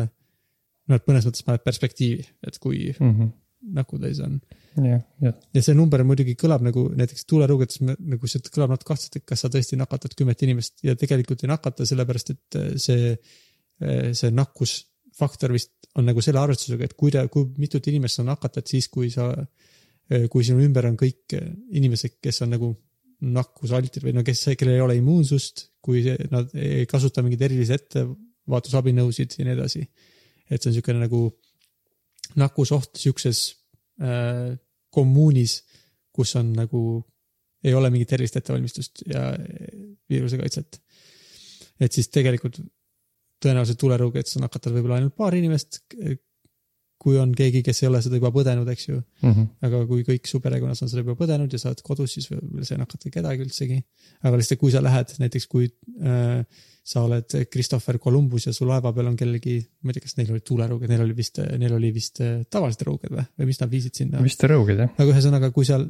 noh, 0.89 0.99
et 0.99 1.09
mõnes 1.09 1.27
mõttes 1.27 1.45
paneb 1.45 1.63
perspektiivi, 1.65 2.25
et 2.47 2.57
kui 2.63 2.87
mm 2.91 3.11
-hmm. 3.11 3.31
nakkuda 3.77 4.11
siis 4.11 4.23
on. 4.25 4.39
jah, 4.77 5.01
jah. 5.21 5.37
ja 5.53 5.63
see 5.63 5.77
number 5.77 6.03
muidugi 6.03 6.35
kõlab 6.43 6.65
nagu 6.65 6.87
näiteks 6.97 7.25
tuulerõugetes 7.29 7.81
nagu 7.85 8.27
see 8.27 8.41
kõlab 8.49 8.73
natuke 8.73 8.93
kahtlaselt, 8.93 9.15
et 9.21 9.25
kas 9.25 9.45
sa 9.45 9.53
tõesti 9.53 9.79
nakatad 9.79 10.13
kümmet 10.17 10.43
inimest 10.43 10.83
ja 10.83 10.95
tegelikult 10.95 11.43
ei 11.43 11.53
nakata, 11.53 11.85
sellepärast 11.85 12.33
et 12.35 12.59
see, 12.81 13.15
see 14.19 14.31
nakkusfaktor 14.31 15.53
vist 15.53 15.73
on 15.95 16.05
nagu 16.05 16.21
selle 16.21 16.39
arvestusega, 16.39 16.85
et 16.85 16.93
kui 16.93 17.11
ta, 17.11 17.25
kui 17.27 17.49
mitut 17.57 17.87
inimest 17.87 18.19
sa 18.19 18.23
nakatad 18.23 18.67
siis, 18.69 18.87
kui 18.87 19.09
sa, 19.09 19.31
äh, 19.33 19.47
kui 20.31 20.45
sinu 20.45 20.61
ümber 20.63 20.87
on 20.87 20.97
kõik 20.99 21.35
inimesed, 21.75 22.17
kes 22.23 22.41
on 22.45 22.53
nagu 22.55 22.69
nakkusaltid 23.27 24.03
või 24.05 24.13
no 24.15 24.23
kes, 24.25 24.43
kellel 24.59 24.77
ei 24.77 24.83
ole 24.83 24.97
immuunsust, 24.99 25.67
kui 25.81 26.03
nad 26.31 26.53
ei 26.57 26.85
kasuta 26.89 27.23
mingeid 27.25 27.47
erilisi 27.47 27.73
ettevaatusabinõusid 27.77 29.39
ja 29.39 29.47
nii 29.47 29.55
edasi. 29.55 29.83
et 30.47 30.61
see 30.61 30.69
on 30.69 30.75
niisugune 30.75 31.01
nagu 31.01 31.21
nakkusoht 32.37 32.99
siukses 33.01 33.41
äh, 34.01 34.53
kommuunis, 34.93 35.63
kus 36.13 36.35
on 36.39 36.53
nagu, 36.55 36.81
ei 37.63 37.73
ole 37.73 37.89
mingit 37.93 38.13
erilist 38.13 38.37
ettevalmistust 38.39 39.03
ja 39.09 39.31
viiruse 40.09 40.37
kaitset. 40.37 40.79
et 41.79 41.91
siis 41.91 42.09
tegelikult 42.09 42.61
tõenäoliselt 43.41 43.79
tulerõuget 43.81 44.29
sa 44.29 44.41
nakatad 44.41 44.73
võib-olla 44.73 45.01
ainult 45.01 45.15
paar 45.17 45.35
inimest, 45.37 45.83
kui 47.07 47.17
on 47.21 47.31
keegi, 47.35 47.63
kes 47.63 47.83
ei 47.83 47.87
ole 47.87 48.01
seda 48.03 48.19
juba 48.19 48.33
põdenud, 48.35 48.67
eks 48.73 48.87
ju 48.89 48.97
mm. 48.97 49.29
-hmm. 49.31 49.51
aga 49.67 49.83
kui 49.89 50.03
kõik 50.07 50.27
su 50.27 50.41
perekonnas 50.43 50.83
on 50.83 50.91
seda 50.91 51.05
juba 51.05 51.15
põdenud 51.19 51.53
ja 51.53 51.59
sa 51.61 51.71
oled 51.71 51.83
kodus, 51.85 52.17
siis 52.17 52.27
sa 52.27 52.75
ei 52.75 52.81
nakata 52.81 53.11
kedagi 53.13 53.45
üldsegi. 53.45 53.77
aga 54.27 54.39
lihtsalt, 54.39 54.59
kui 54.59 54.73
sa 54.73 54.81
lähed 54.83 55.13
näiteks, 55.23 55.47
kui 55.47 55.69
äh, 56.03 56.41
sa 56.87 57.03
oled 57.03 57.37
Christopher 57.51 57.99
Columbus 57.99 58.47
ja 58.47 58.53
su 58.55 58.67
laeva 58.67 58.93
peal 58.95 59.09
on 59.11 59.15
kellegi, 59.19 59.57
ma 59.83 59.91
ei 59.91 59.97
tea, 59.97 60.05
kas 60.07 60.17
neil 60.19 60.33
olid 60.35 60.45
tuulerõuged, 60.47 60.91
neil 60.91 61.03
oli 61.03 61.15
vist, 61.15 61.39
neil 61.63 61.77
oli 61.77 61.93
vist 61.95 62.21
äh, 62.23 62.41
tavalised 62.49 62.83
rõuged 62.87 63.11
või, 63.11 63.25
või 63.39 63.49
mis 63.51 63.63
nad 63.63 63.71
viisid 63.71 64.03
sinna? 64.03 64.23
vist 64.23 64.43
rõuged 64.47 64.83
jah. 64.83 64.93
aga 64.95 65.07
ühesõnaga, 65.11 65.51
kui 65.55 65.67
seal, 65.67 65.87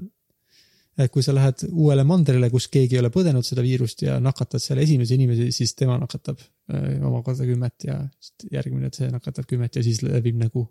kui 1.13 1.25
sa 1.25 1.35
lähed 1.37 1.67
uuele 1.69 2.05
mandrile, 2.07 2.49
kus 2.53 2.65
keegi 2.73 2.97
ei 2.97 3.03
ole 3.03 3.11
põdenud 3.13 3.45
seda 3.45 3.65
viirust 3.65 4.01
ja 4.07 4.17
nakatad 4.23 4.63
seal 4.63 4.81
esimesi 4.81 5.17
inimesi, 5.19 5.51
siis 5.53 5.75
tema 5.77 5.99
nakatab 6.01 6.41
äh, 6.41 6.95
omakorda 7.05 7.45
kümmet 7.45 7.89
ja 7.89 7.99
järgmine, 8.53 8.89
see 8.93 9.11
nakatab 9.13 9.45
kümmet 9.49 9.77
ja 9.77 9.85
siis 9.85 10.01
levib 10.05 10.41
nagu 10.41 10.65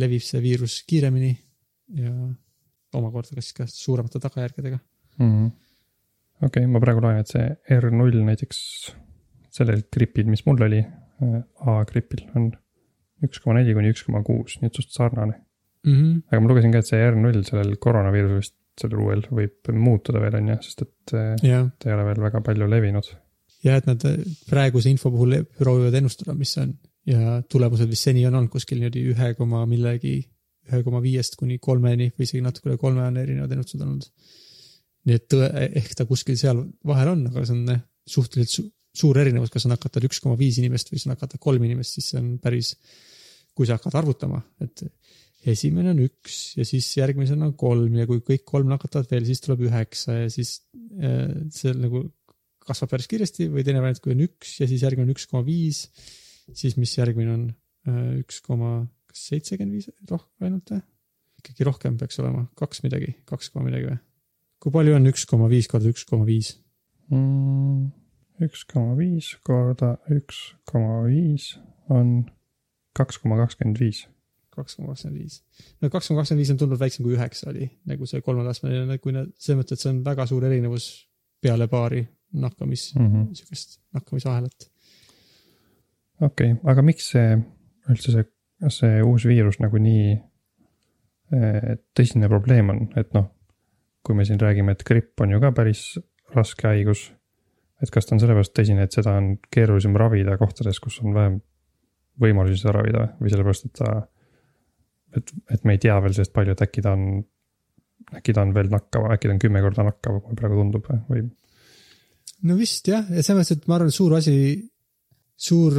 levib 0.00 0.24
see 0.24 0.40
viirus 0.44 0.78
kiiremini 0.88 1.32
ja 1.98 2.12
omakorda 2.96 3.36
kas 3.36 3.52
ka 3.56 3.66
suuremate 3.68 4.20
tagajärgedega 4.22 4.78
mm 4.78 5.30
-hmm.. 5.30 5.50
okei 6.46 6.64
okay,, 6.64 6.66
ma 6.66 6.80
praegu 6.80 7.04
loen, 7.04 7.20
et 7.20 7.32
see 7.32 7.46
R0 7.78 8.24
näiteks 8.28 8.58
sellel 9.52 9.84
gripil, 9.92 10.28
mis 10.32 10.44
mul 10.46 10.64
oli, 10.68 10.80
äh, 10.80 11.40
A-gripil 11.74 12.24
on 12.36 12.50
üks 13.22 13.42
koma 13.42 13.58
neli 13.58 13.74
kuni 13.76 13.92
üks 13.92 14.04
koma 14.06 14.22
kuus, 14.26 14.58
nii 14.60 14.70
et 14.70 14.80
suht 14.80 14.94
sarnane 14.94 15.34
mm. 15.86 15.92
-hmm. 15.92 16.22
aga 16.30 16.40
ma 16.40 16.52
lugesin 16.52 16.72
ka, 16.72 16.82
et 16.82 16.90
see 16.92 17.10
R0 17.10 17.44
sellel 17.48 17.76
koroonaviirusel 17.86 18.40
vist, 18.40 18.56
sellel 18.80 19.04
uuel 19.04 19.26
võib 19.28 19.74
muutuda 19.76 20.22
veel, 20.22 20.38
on 20.40 20.54
ju, 20.54 20.56
sest 20.64 20.86
et 20.86 21.14
yeah. 21.44 21.68
ta 21.78 21.90
ei 21.90 21.96
ole 21.98 22.06
veel 22.08 22.22
väga 22.24 22.40
palju 22.40 22.68
levinud. 22.70 23.10
jah, 23.66 23.76
et 23.76 23.86
nad 23.90 24.06
praeguse 24.48 24.90
info 24.90 25.12
puhul 25.12 25.42
proovivad 25.58 26.00
ennustada, 26.00 26.34
mis 26.34 26.54
see 26.56 26.64
on 26.64 26.72
ja 27.08 27.40
tulemused 27.50 27.90
vist 27.90 28.08
seni 28.08 28.26
on 28.28 28.36
olnud 28.38 28.52
kuskil 28.52 28.78
niimoodi 28.78 29.02
ühe 29.12 29.32
koma 29.38 29.64
millegi, 29.70 30.20
ühe 30.70 30.82
koma 30.86 31.00
viiest 31.02 31.34
kuni 31.40 31.58
kolmeni 31.62 32.12
või 32.12 32.28
isegi 32.28 32.42
natuke 32.44 32.70
üle 32.70 32.78
kolme 32.80 33.04
on 33.08 33.18
erinevad 33.22 33.54
ennustused 33.56 33.82
olnud. 33.82 34.06
nii 35.08 35.18
et 35.18 35.26
tõe, 35.34 35.48
ehk 35.82 35.96
ta 35.98 36.06
kuskil 36.06 36.38
seal 36.38 36.62
vahel 36.86 37.16
on, 37.16 37.26
aga 37.32 37.42
see 37.48 37.56
on 37.58 37.80
suhteliselt 38.06 38.54
su 38.54 38.68
suur 38.92 39.18
erinevus, 39.22 39.50
kas 39.52 39.64
sa 39.64 39.72
nakatad 39.72 40.04
üks 40.06 40.20
koma 40.22 40.36
viis 40.36 40.58
inimest 40.60 40.92
või 40.92 41.00
sa 41.00 41.12
nakatad 41.14 41.40
kolm 41.42 41.64
inimest, 41.64 41.96
siis 41.96 42.10
see 42.12 42.20
on 42.20 42.32
päris, 42.42 42.74
kui 43.56 43.68
sa 43.68 43.78
hakkad 43.78 43.96
arvutama, 44.02 44.42
et 44.64 44.84
esimene 45.48 45.94
on 45.94 46.02
üks 46.04 46.58
ja 46.58 46.66
siis 46.68 46.86
järgmisena 46.98 47.48
on 47.48 47.54
kolm 47.58 47.96
ja 47.98 48.06
kui 48.06 48.20
kõik 48.26 48.44
kolm 48.48 48.68
nakatavad 48.70 49.08
veel, 49.10 49.24
siis 49.26 49.40
tuleb 49.42 49.64
üheksa 49.66 50.18
ja 50.20 50.28
siis 50.32 50.58
äh, 51.00 51.32
see 51.54 51.72
nagu 51.74 52.04
kasvab 52.62 52.92
päris 52.92 53.08
kiiresti 53.10 53.48
või 53.50 53.64
teine 53.66 53.80
variant, 53.82 53.98
kui 54.04 54.14
on 54.14 54.22
üks 54.28 54.60
ja 54.60 54.68
siis 54.70 54.84
järgmine 54.84 55.08
on 55.08 55.16
üks 55.16 55.26
koma 55.30 55.42
viis 55.46 55.86
siis 56.54 56.76
mis 56.80 56.94
järgmine 56.98 57.34
on 57.34 57.44
äh, 57.88 58.20
üks 58.22 58.40
koma, 58.44 58.82
kas 59.10 59.26
seitsekümmend 59.30 59.78
viis 59.78 59.90
rohkem 60.10 60.48
ainult 60.48 60.74
või? 60.74 60.82
ikkagi 61.42 61.66
rohkem 61.66 61.96
peaks 61.98 62.20
olema, 62.22 62.44
kaks 62.58 62.84
midagi, 62.84 63.16
kaks 63.28 63.50
koma 63.52 63.66
midagi 63.70 63.88
või? 63.90 63.98
kui 64.62 64.74
palju 64.74 64.94
on 64.98 65.10
üks 65.10 65.26
koma 65.30 65.48
viis 65.50 65.68
korda 65.70 65.90
üks 65.90 66.06
koma 66.08 66.26
viis? 66.28 66.54
Mm, 67.12 67.90
üks 68.46 68.64
koma 68.70 68.94
viis 68.98 69.32
korda 69.46 69.96
üks 70.14 70.52
koma 70.68 71.02
viis 71.08 71.52
on 71.92 72.22
kaks 72.96 73.18
koma 73.22 73.38
kakskümmend 73.42 73.80
viis. 73.82 74.04
kaks 74.54 74.76
koma 74.78 74.92
kakskümmend 74.92 75.18
viis. 75.18 75.40
no 75.82 75.90
kaks 75.90 76.10
koma 76.10 76.22
kakskümmend 76.22 76.44
viis 76.44 76.54
on 76.54 76.60
tunduvalt 76.60 76.84
väiksem 76.84 77.06
kui 77.06 77.16
üheksa 77.16 77.50
oli, 77.50 77.70
nagu 77.90 78.08
see 78.08 78.22
kolmetasmeline, 78.24 78.98
kui 79.02 79.14
nad, 79.16 79.30
selles 79.38 79.62
mõttes, 79.62 79.78
et 79.78 79.84
see 79.84 79.94
on 79.94 80.02
väga 80.06 80.28
suur 80.30 80.46
erinevus 80.48 80.90
peale 81.42 81.66
paari 81.68 82.04
nakkamis 82.32 82.92
mm, 82.94 83.08
-hmm. 83.08 83.34
sihukest 83.36 83.80
nakkamisahelat 83.92 84.71
okei 86.22 86.52
okay,, 86.54 86.60
aga 86.70 86.84
miks 86.86 87.10
see 87.14 87.36
üldse 87.90 88.14
see, 88.14 88.26
see 88.70 89.00
uus 89.06 89.26
viirus 89.28 89.58
nagu 89.62 89.80
nii 89.82 90.12
eh, 90.14 91.72
tõsine 91.96 92.30
probleem 92.30 92.70
on, 92.74 92.84
et 93.00 93.10
noh, 93.16 93.28
kui 94.06 94.18
me 94.18 94.26
siin 94.26 94.40
räägime, 94.40 94.74
et 94.74 94.84
gripp 94.86 95.22
on 95.22 95.34
ju 95.34 95.42
ka 95.42 95.52
päris 95.56 95.86
raske 96.34 96.68
haigus. 96.68 97.10
et 97.82 97.90
kas 97.90 98.06
ta 98.06 98.14
on 98.14 98.22
sellepärast 98.22 98.54
tõsine, 98.54 98.84
et 98.86 98.94
seda 98.94 99.16
on 99.18 99.34
keerulisem 99.50 99.96
ravida 99.98 100.36
kohtades, 100.38 100.78
kus 100.78 101.00
on 101.02 101.14
vähem 101.16 101.40
võimalusi 102.22 102.60
seda 102.60 102.76
ravida 102.76 103.08
või 103.18 103.32
sellepärast, 103.32 103.66
et 103.66 103.78
ta, 103.80 103.94
et, 105.18 105.32
et 105.50 105.64
me 105.66 105.74
ei 105.74 105.82
tea 105.82 105.96
veel 106.04 106.14
sellest 106.14 106.34
palju, 106.36 106.54
et 106.54 106.62
äkki 106.62 106.84
ta 106.84 106.92
on, 106.94 107.22
äkki 108.20 108.34
ta 108.36 108.44
on 108.46 108.54
veel 108.54 108.70
nakkav, 108.70 109.08
äkki 109.16 109.26
ta 109.26 109.34
on 109.34 109.42
kümme 109.42 109.62
korda 109.64 109.86
nakkav, 109.88 110.20
kui 110.22 110.38
praegu 110.38 110.60
tundub 110.60 110.86
või? 111.10 111.24
no 112.46 112.58
vist 112.58 112.86
jah, 112.90 113.02
ja 113.10 113.22
selles 113.22 113.40
mõttes, 113.40 113.58
et 113.58 113.66
ma 113.66 113.78
arvan, 113.78 113.90
et 113.90 113.98
suur 113.98 114.14
asi 114.18 114.36
suur 115.42 115.78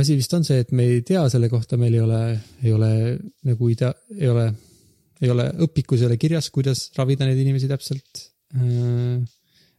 asi 0.00 0.16
vist 0.18 0.34
on 0.34 0.44
see, 0.46 0.62
et 0.64 0.72
me 0.74 0.86
ei 0.90 1.02
tea 1.06 1.22
selle 1.32 1.48
kohta, 1.52 1.78
meil 1.80 1.94
ei 1.94 2.02
ole, 2.02 2.20
ei 2.64 2.72
ole 2.74 2.90
nagu 3.46 3.70
idea, 3.70 3.92
ei 4.18 4.30
ole, 4.30 4.46
ei 5.22 5.30
ole 5.30 5.48
õpikus 5.66 6.02
ei 6.02 6.08
ole 6.08 6.18
kirjas, 6.20 6.50
kuidas 6.54 6.88
ravida 6.98 7.28
neid 7.28 7.40
inimesi 7.44 7.70
täpselt 7.70 8.24
äh,. 8.58 9.20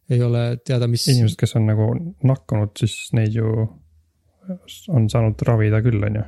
ei 0.09 0.21
ole 0.21 0.45
teada, 0.63 0.87
mis. 0.87 1.07
inimesed, 1.11 1.37
kes 1.39 1.57
on 1.59 1.67
nagu 1.71 1.89
nakkunud, 2.27 2.75
siis 2.79 3.09
neid 3.17 3.35
ju 3.35 3.49
on 4.93 5.09
saanud 5.11 5.41
ravida 5.47 5.81
küll, 5.83 5.99
on 6.05 6.21
ju. 6.21 6.23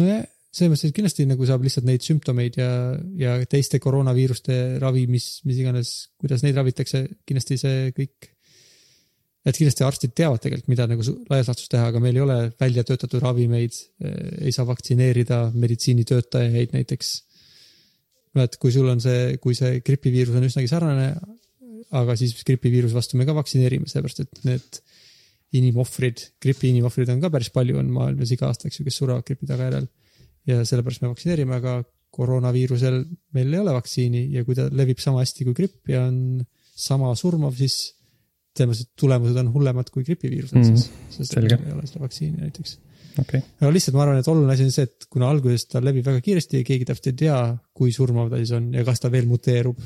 nojah, 0.00 0.24
selles 0.48 0.72
mõttes, 0.72 0.88
et 0.90 0.96
kindlasti 0.96 1.28
nagu 1.28 1.46
saab 1.46 1.66
lihtsalt 1.66 1.86
neid 1.86 2.02
sümptomeid 2.02 2.58
ja, 2.58 2.72
ja 3.20 3.36
teiste 3.50 3.78
koroonaviiruste 3.84 4.80
ravi, 4.82 5.04
mis, 5.10 5.28
mis 5.46 5.60
iganes, 5.62 5.92
kuidas 6.18 6.42
neid 6.42 6.58
ravitakse, 6.58 7.04
kindlasti 7.28 7.60
see 7.60 7.92
kõik 7.94 8.32
et 9.48 9.56
kindlasti 9.56 9.84
arstid 9.86 10.12
teavad 10.18 10.42
tegelikult, 10.44 10.68
mida 10.68 10.84
nagu 10.90 11.04
laias 11.30 11.48
laastus 11.48 11.70
teha, 11.72 11.88
aga 11.88 12.02
meil 12.04 12.18
ei 12.18 12.24
ole 12.24 12.36
välja 12.60 12.84
töötatud 12.84 13.22
ravimeid, 13.24 13.76
ei 14.44 14.52
saa 14.52 14.66
vaktsineerida 14.68 15.48
meditsiinitöötajaid 15.54 16.76
näiteks. 16.76 17.14
no 18.36 18.44
et 18.44 18.56
kui 18.60 18.72
sul 18.74 18.88
on 18.92 19.00
see, 19.00 19.38
kui 19.42 19.56
see 19.56 19.80
gripiviirus 19.80 20.36
on 20.36 20.46
üsnagi 20.46 20.68
sarnane 20.70 21.12
aga 21.96 22.16
siis 22.18 22.34
gripiviiruse 22.46 22.96
vastu 22.96 23.18
me 23.18 23.26
ka 23.28 23.34
vaktsineerime, 23.36 23.88
sellepärast 23.88 24.24
et 24.24 24.40
need 24.48 24.80
inimohvrid, 25.58 26.24
gripi 26.42 26.72
inimohvrid 26.74 27.08
on 27.14 27.22
ka 27.22 27.30
päris 27.32 27.50
palju, 27.54 27.78
on 27.80 27.88
maailmas 27.92 28.32
iga 28.34 28.50
aasta, 28.50 28.68
eks 28.68 28.80
ju, 28.80 28.88
kes 28.88 28.98
surevad 29.00 29.24
gripi 29.28 29.48
tagajärjel. 29.48 29.88
ja 30.48 30.64
sellepärast 30.64 31.04
me 31.04 31.12
vaktsineerime, 31.12 31.56
aga 31.56 31.80
koroonaviirusel 32.18 33.02
meil 33.36 33.52
ei 33.52 33.60
ole 33.60 33.72
vaktsiini 33.76 34.26
ja 34.32 34.44
kui 34.44 34.56
ta 34.56 34.68
levib 34.72 35.00
sama 35.00 35.22
hästi 35.22 35.44
kui 35.48 35.56
gripp 35.56 35.92
ja 35.92 36.06
on 36.08 36.44
sama 36.78 37.12
surmav, 37.16 37.56
siis 37.56 37.97
tõenäoliselt 38.56 38.90
tulemused 38.98 39.36
on 39.42 39.52
hullemad 39.54 39.90
kui 39.94 40.04
gripiviirusel 40.06 40.58
Mhm, 40.62 40.76
siis, 40.76 40.88
sest 41.16 41.36
et 41.36 41.52
ei 41.52 41.72
ole 41.74 41.86
seda 41.86 42.00
vaktsiini 42.04 42.40
näiteks. 42.44 42.78
okei, 43.20 43.42
aga 43.60 43.70
lihtsalt 43.74 43.94
ma 43.98 44.02
arvan, 44.06 44.18
et 44.22 44.28
oluline 44.32 44.52
asi 44.54 44.64
on 44.64 44.72
see, 44.74 44.82
et 44.88 45.06
kuna 45.10 45.28
alguses 45.30 45.66
ta 45.66 45.80
levib 45.84 46.06
väga 46.06 46.20
kiiresti 46.24 46.60
ja 46.62 46.64
keegi 46.64 46.84
täpselt 46.88 47.06
ei 47.12 47.16
tea, 47.24 47.38
kui 47.74 47.92
surmav 47.92 48.30
ta 48.30 48.36
siis 48.40 48.52
on 48.56 48.72
ja 48.74 48.84
kas 48.88 49.00
ta 49.00 49.10
veel 49.12 49.26
muteerub 49.30 49.78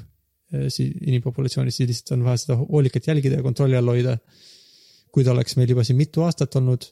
eh, 0.52 0.66
si- 0.68 0.92
inimpopulatsioonis, 1.06 1.76
siis 1.76 1.88
lihtsalt 1.88 2.14
on 2.18 2.24
vaja 2.24 2.36
seda 2.44 2.56
hoolikalt 2.60 3.06
jälgida 3.08 3.36
ja 3.40 3.42
kontrolli 3.42 3.76
all 3.76 3.88
hoida. 3.94 4.18
kui 5.12 5.24
ta 5.24 5.32
oleks 5.32 5.56
meil 5.56 5.68
juba 5.68 5.84
siin 5.84 5.96
mitu 5.98 6.22
aastat 6.24 6.54
olnud 6.56 6.84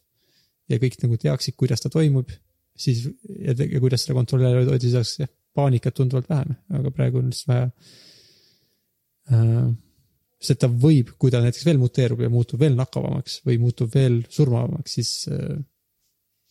ja 0.69 0.77
kõik 0.79 0.99
nagu 1.03 1.17
teaksid, 1.17 1.55
kuidas 1.57 1.81
ta 1.81 1.89
toimub, 1.89 2.29
siis 2.77 3.07
ja, 3.41 3.55
te- 3.55 3.69
ja 3.73 3.81
kuidas 3.81 4.03
seda 4.05 4.15
kontrolli 4.19 4.45
all 4.47 4.59
hoida, 4.67 4.79
siis 4.81 4.95
oleks 4.95 5.15
jah, 5.23 5.29
paanikat 5.57 5.95
tunduvalt 5.97 6.29
vähem, 6.29 6.53
aga 6.79 6.91
praegu 6.91 7.19
on 7.19 7.31
lihtsalt 7.33 7.49
vaja 7.49 7.71
äh, 9.33 9.71
sest 10.41 10.63
ta 10.63 10.71
võib, 10.73 11.13
kui 11.21 11.33
ta 11.33 11.43
näiteks 11.45 11.67
veel 11.69 11.81
muteerub 11.81 12.23
ja 12.25 12.31
muutub 12.33 12.61
veel 12.63 12.79
nakkavamaks 12.79 13.43
või 13.47 13.59
muutub 13.61 13.93
veel 13.95 14.23
surmavamaks, 14.33 14.95
siis 14.97 15.11
äh, 15.33 15.59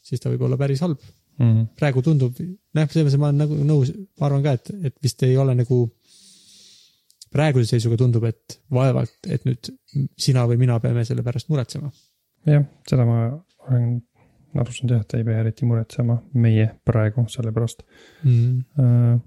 siis 0.09 0.21
ta 0.23 0.31
võib 0.33 0.45
olla 0.47 0.59
päris 0.59 0.83
halb. 0.85 1.01
Mhm. 1.39 1.69
praegu 1.79 2.01
tundub, 2.03 2.35
noh, 2.35 2.87
selles 2.91 3.05
mõttes 3.05 3.19
ma 3.21 3.29
olen 3.29 3.37
nagu 3.39 3.57
nõus, 3.63 3.93
ma 4.19 4.25
arvan 4.27 4.41
ka, 4.43 4.57
et, 4.57 4.71
et 4.89 4.95
vist 5.03 5.23
ei 5.23 5.37
ole 5.39 5.55
nagu. 5.55 5.85
praeguse 7.29 7.69
seisuga 7.69 7.95
tundub, 8.01 8.23
et 8.25 8.55
vaevalt, 8.73 9.27
et 9.29 9.43
nüüd 9.45 9.67
sina 10.17 10.47
või 10.49 10.57
mina 10.57 10.79
peame 10.81 11.03
selle 11.05 11.23
pärast 11.23 11.47
muretsema. 11.51 11.91
jah, 12.49 12.65
seda 12.89 13.05
ma 13.07 13.19
olen 13.69 14.01
aru 14.57 14.73
saanud 14.73 14.95
jah, 14.95 15.05
et 15.05 15.15
ei 15.15 15.27
pea 15.27 15.43
eriti 15.43 15.69
muretsema 15.69 16.17
meie 16.33 16.65
praegu 16.83 17.27
selle 17.29 17.53
pärast. 17.55 17.85
Mm. 18.25 19.21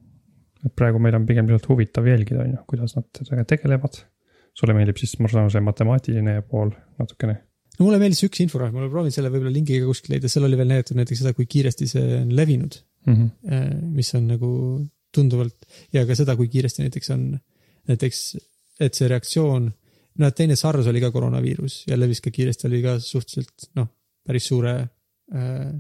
et 0.66 0.74
praegu 0.76 1.00
meil 1.00 1.16
on 1.16 1.26
pigem 1.26 1.48
lihtsalt 1.48 1.70
huvitav 1.70 2.06
jälgida, 2.10 2.44
on 2.44 2.56
ju, 2.58 2.64
kuidas 2.74 2.96
nad 2.98 3.08
sellega 3.22 3.46
tegelevad. 3.54 4.02
Sulle 4.58 4.76
meeldib 4.76 5.00
siis, 5.00 5.14
ma 5.20 5.30
saan 5.30 5.46
aru, 5.46 5.54
see 5.54 5.64
matemaatiline 5.64 6.36
pool 6.48 6.72
natukene. 7.00 7.36
no 7.78 7.86
mulle 7.86 8.00
meeldis 8.02 8.24
üks 8.28 8.42
infograaf, 8.44 8.72
ma 8.74 8.82
olen 8.82 8.92
proovinud 8.92 9.16
selle 9.16 9.30
võib-olla 9.32 9.54
lingiga 9.54 9.88
kuskilt 9.88 10.16
leida, 10.16 10.30
seal 10.32 10.48
oli 10.48 10.58
veel 10.60 10.72
näidatud 10.72 10.98
näiteks 10.98 11.22
seda, 11.24 11.34
kui 11.36 11.48
kiiresti 11.50 11.88
see 11.90 12.18
on 12.20 12.34
levinud, 12.36 12.80
mis 13.92 14.12
on 14.18 14.28
nagu 14.30 14.50
tunduvalt 15.12 15.68
ja 15.94 16.04
ka 16.08 16.16
seda, 16.16 16.36
kui 16.38 16.50
kiiresti 16.52 16.86
näiteks 16.86 17.12
on 17.14 17.30
näiteks, 17.90 18.20
et 18.82 18.98
see 18.98 19.08
reaktsioon, 19.10 19.70
no 20.18 20.28
et 20.28 20.36
teine 20.38 20.56
SARS 20.58 20.88
oli 20.92 21.02
ka 21.02 21.10
koroonaviirus 21.14 21.82
ja 21.90 21.98
levis 21.98 22.22
ka 22.24 22.32
kiiresti, 22.34 22.68
oli 22.70 22.82
ka 22.84 22.98
suhteliselt 23.02 23.72
noh, 23.78 23.90
päris 24.26 24.46
suure 24.52 24.76
äh, 24.78 25.72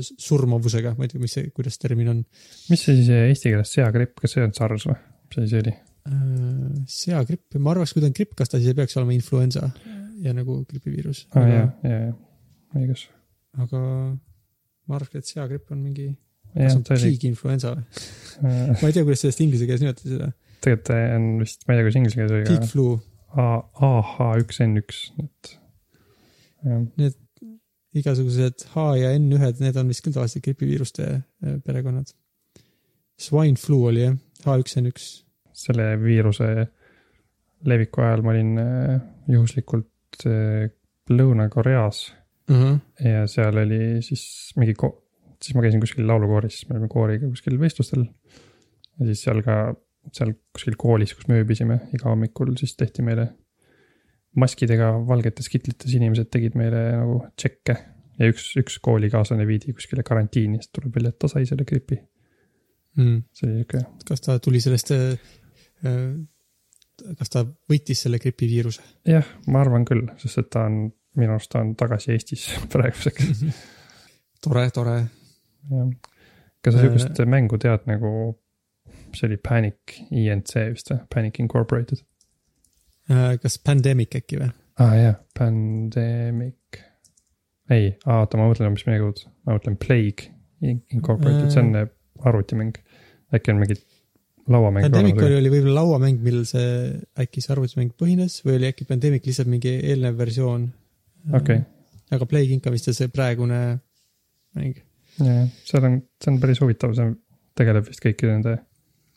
surmavusega, 0.00 0.94
ma 0.96 1.06
ei 1.06 1.12
tea, 1.12 1.20
mis 1.22 1.36
see, 1.38 1.52
kuidas 1.56 1.78
termin 1.80 2.10
on 2.12 2.24
mis 2.70 2.82
see 2.84 2.98
siis 2.98 3.12
eesti 3.16 3.54
keeles 3.54 3.78
seagripp, 3.78 4.18
kas 4.20 4.36
see 4.36 4.44
on 4.46 4.56
SARS 4.56 4.90
või? 4.90 4.98
mis 5.30 5.40
asi 5.40 5.52
see 5.54 5.62
oli? 5.64 5.76
äh,. 6.08 6.80
seagripp, 6.90 7.58
ma 7.58 7.74
arvaks, 7.74 7.94
kui 7.94 8.02
ta 8.02 8.10
on 8.10 8.16
gripp, 8.16 8.34
kas 8.38 8.52
ta 8.52 8.60
siis 8.60 8.72
ei 8.72 8.78
peaks 8.78 8.96
olema 9.00 9.14
influenza 9.16 9.68
ja 10.24 10.34
nagu 10.36 10.60
gripiviirus 10.68 11.26
aa 11.30 11.42
ah,, 11.42 11.52
jaa, 11.52 11.68
jaa, 11.84 12.00
jaa, 12.06 12.16
õigus. 12.80 13.06
aga 13.60 13.80
ma 13.80 14.98
arvaks, 14.98 15.20
et 15.20 15.30
seagripp 15.30 15.70
on 15.74 15.80
mingi, 15.84 16.10
kas, 16.54 16.76
on 16.78 16.84
pig 16.88 17.26
influenza 17.28 17.74
või? 17.76 17.86
ma 18.80 18.90
ei 18.90 18.96
tea, 18.96 19.06
kuidas 19.06 19.24
sellest 19.24 19.44
inglise 19.44 19.68
keeles 19.68 19.84
nimetada 19.84 20.12
seda. 20.14 20.30
tegelikult 20.66 20.92
on 20.96 21.30
vist, 21.44 21.64
ma 21.64 21.74
ei 21.74 21.80
tea, 21.80 21.86
kuidas 21.88 22.00
inglise 22.02 22.20
keeles 22.20 22.36
oli, 22.36 22.44
Pig 22.50 22.60
aga 22.60 22.70
flu, 22.74 22.86
AH1N1, 23.30 25.02
et. 25.24 25.52
jah, 27.04 27.18
igasugused 28.00 28.66
H 28.74 28.86
ja 29.00 29.14
N1-d, 29.18 29.62
need 29.64 29.78
on 29.80 29.90
vist 29.90 30.04
küll 30.04 30.14
tavaliselt 30.14 30.44
gripiviiruste 30.46 31.06
äh, 31.10 31.56
perekonnad. 31.66 32.12
Swine 33.20 33.58
flu 33.60 33.82
oli 33.90 34.04
jah, 34.04 34.14
H1N1 34.46 35.29
selle 35.66 35.92
viiruse 36.00 36.50
leviku 37.68 38.04
ajal 38.04 38.24
ma 38.24 38.34
olin 38.34 38.54
äh, 38.62 38.94
juhuslikult 39.30 40.24
äh, 40.26 40.70
Lõuna-Koreas 41.10 42.00
uh. 42.50 42.56
-huh. 42.56 42.80
ja 43.04 43.26
seal 43.30 43.58
oli 43.64 44.00
siis 44.06 44.54
mingi 44.60 44.76
ko-, 44.78 44.96
siis 45.42 45.56
ma 45.56 45.64
käisin 45.64 45.82
kuskil 45.82 46.06
laulukooris, 46.08 46.62
me 46.68 46.76
olime 46.76 46.88
kooriga 46.92 47.28
kuskil 47.28 47.58
võistlustel. 47.60 48.06
ja 48.98 49.10
siis 49.10 49.22
seal 49.26 49.42
ka, 49.46 49.60
seal 50.12 50.34
kuskil 50.54 50.78
koolis, 50.80 51.14
kus 51.14 51.28
me 51.28 51.40
ööbisime 51.42 51.80
iga 51.96 52.10
hommikul, 52.10 52.54
siis 52.60 52.76
tehti 52.76 53.04
meile 53.06 53.30
maskidega 54.38 54.92
valgetes 55.06 55.48
kitlites 55.50 55.94
inimesed 55.96 56.30
tegid 56.30 56.54
meile 56.58 56.84
nagu 56.94 57.24
tšekke 57.34 57.76
ja 58.20 58.28
üks, 58.30 58.52
üks 58.60 58.78
koolikaaslane 58.84 59.46
viidi 59.48 59.74
kuskile 59.74 60.04
karantiini, 60.06 60.60
sest 60.60 60.74
tuleb 60.76 60.96
välja, 60.98 61.12
et 61.14 61.18
ta 61.20 61.30
sai 61.32 61.46
selle 61.48 61.66
gripi. 61.68 61.98
mm.. 62.98 63.22
see 63.34 63.48
oli 63.48 63.60
sihuke, 63.60 63.82
kas 64.06 64.24
ta 64.26 64.38
tuli 64.42 64.60
sellest 64.62 64.92
äh,, 64.94 65.30
kas 67.18 67.32
ta 67.32 67.44
võitis 67.70 68.04
selle 68.04 68.20
gripiviiruse? 68.22 68.82
jah, 69.08 69.26
ma 69.48 69.62
arvan 69.64 69.86
küll, 69.88 70.06
sest 70.20 70.42
et 70.42 70.50
ta 70.52 70.66
on, 70.68 70.82
minu 71.18 71.36
arust 71.36 71.52
ta 71.52 71.62
on 71.64 71.74
tagasi 71.78 72.14
Eestis 72.14 72.46
praeguseks, 72.72 73.44
tore, 74.44 74.66
tore. 74.74 74.98
jah. 75.70 75.90
kas 76.60 76.76
sa 76.76 76.80
Äh. 76.80 76.86
sihukest 76.86 77.24
mängu 77.30 77.60
tead 77.62 77.88
nagu, 77.90 78.12
see 79.16 79.28
oli 79.30 79.40
Panic 79.42 80.00
INC 80.10 80.54
vist 80.74 80.92
või, 80.92 81.04
Panic 81.14 81.40
Incorporated? 81.42 82.04
Äh, 83.10 83.36
kas 83.42 83.58
Pandemic 83.64 84.14
äkki 84.20 84.40
või? 84.42 84.50
aa 84.80 84.90
ah, 84.90 84.96
jah, 84.98 85.16
Pandemic. 85.38 86.82
ei, 87.70 87.94
oota, 88.06 88.38
ma 88.40 88.50
mõtlen 88.50 88.70
hoopis 88.70 88.86
midagi 88.88 89.08
uut, 89.08 89.24
ma 89.46 89.56
mõtlen 89.56 89.80
Plague 89.80 90.30
Incorporated, 90.60 91.48
see 91.54 91.62
on 91.62 91.76
äh, 91.78 91.88
arvutimäng. 92.28 92.76
äkki 93.32 93.52
on 93.54 93.60
mingi 93.62 93.78
lauamäng 94.50 94.86
Pandemic 94.86 95.20
oli, 95.22 95.36
oli 95.38 95.52
võib-olla 95.52 95.84
lauamäng, 95.84 96.20
millel 96.24 96.46
see 96.48 96.70
äkki 97.20 97.42
see 97.44 97.52
arvutimäng 97.54 97.92
põhines 97.98 98.40
või 98.46 98.58
oli 98.58 98.70
äkki 98.70 98.86
Pandemic 98.88 99.26
lihtsalt 99.28 99.50
mingi 99.50 99.76
eelnev 99.78 100.18
versioon? 100.20 100.66
okei, 101.36 101.60
aga 102.16 102.28
Plague 102.28 102.56
Inc 102.56 102.66
on 102.68 102.76
vist 102.76 102.90
see 102.96 103.12
praegune 103.12 103.60
mäng. 104.58 104.82
ja, 105.20 105.30
ja 105.30 105.46
seal 105.68 105.86
on, 105.86 106.00
see 106.22 106.32
on 106.32 106.42
päris 106.42 106.62
huvitav, 106.64 106.96
see 106.98 107.14
tegeleb 107.58 107.88
vist 107.88 108.02
kõikide 108.04 108.36
nende 108.36 108.58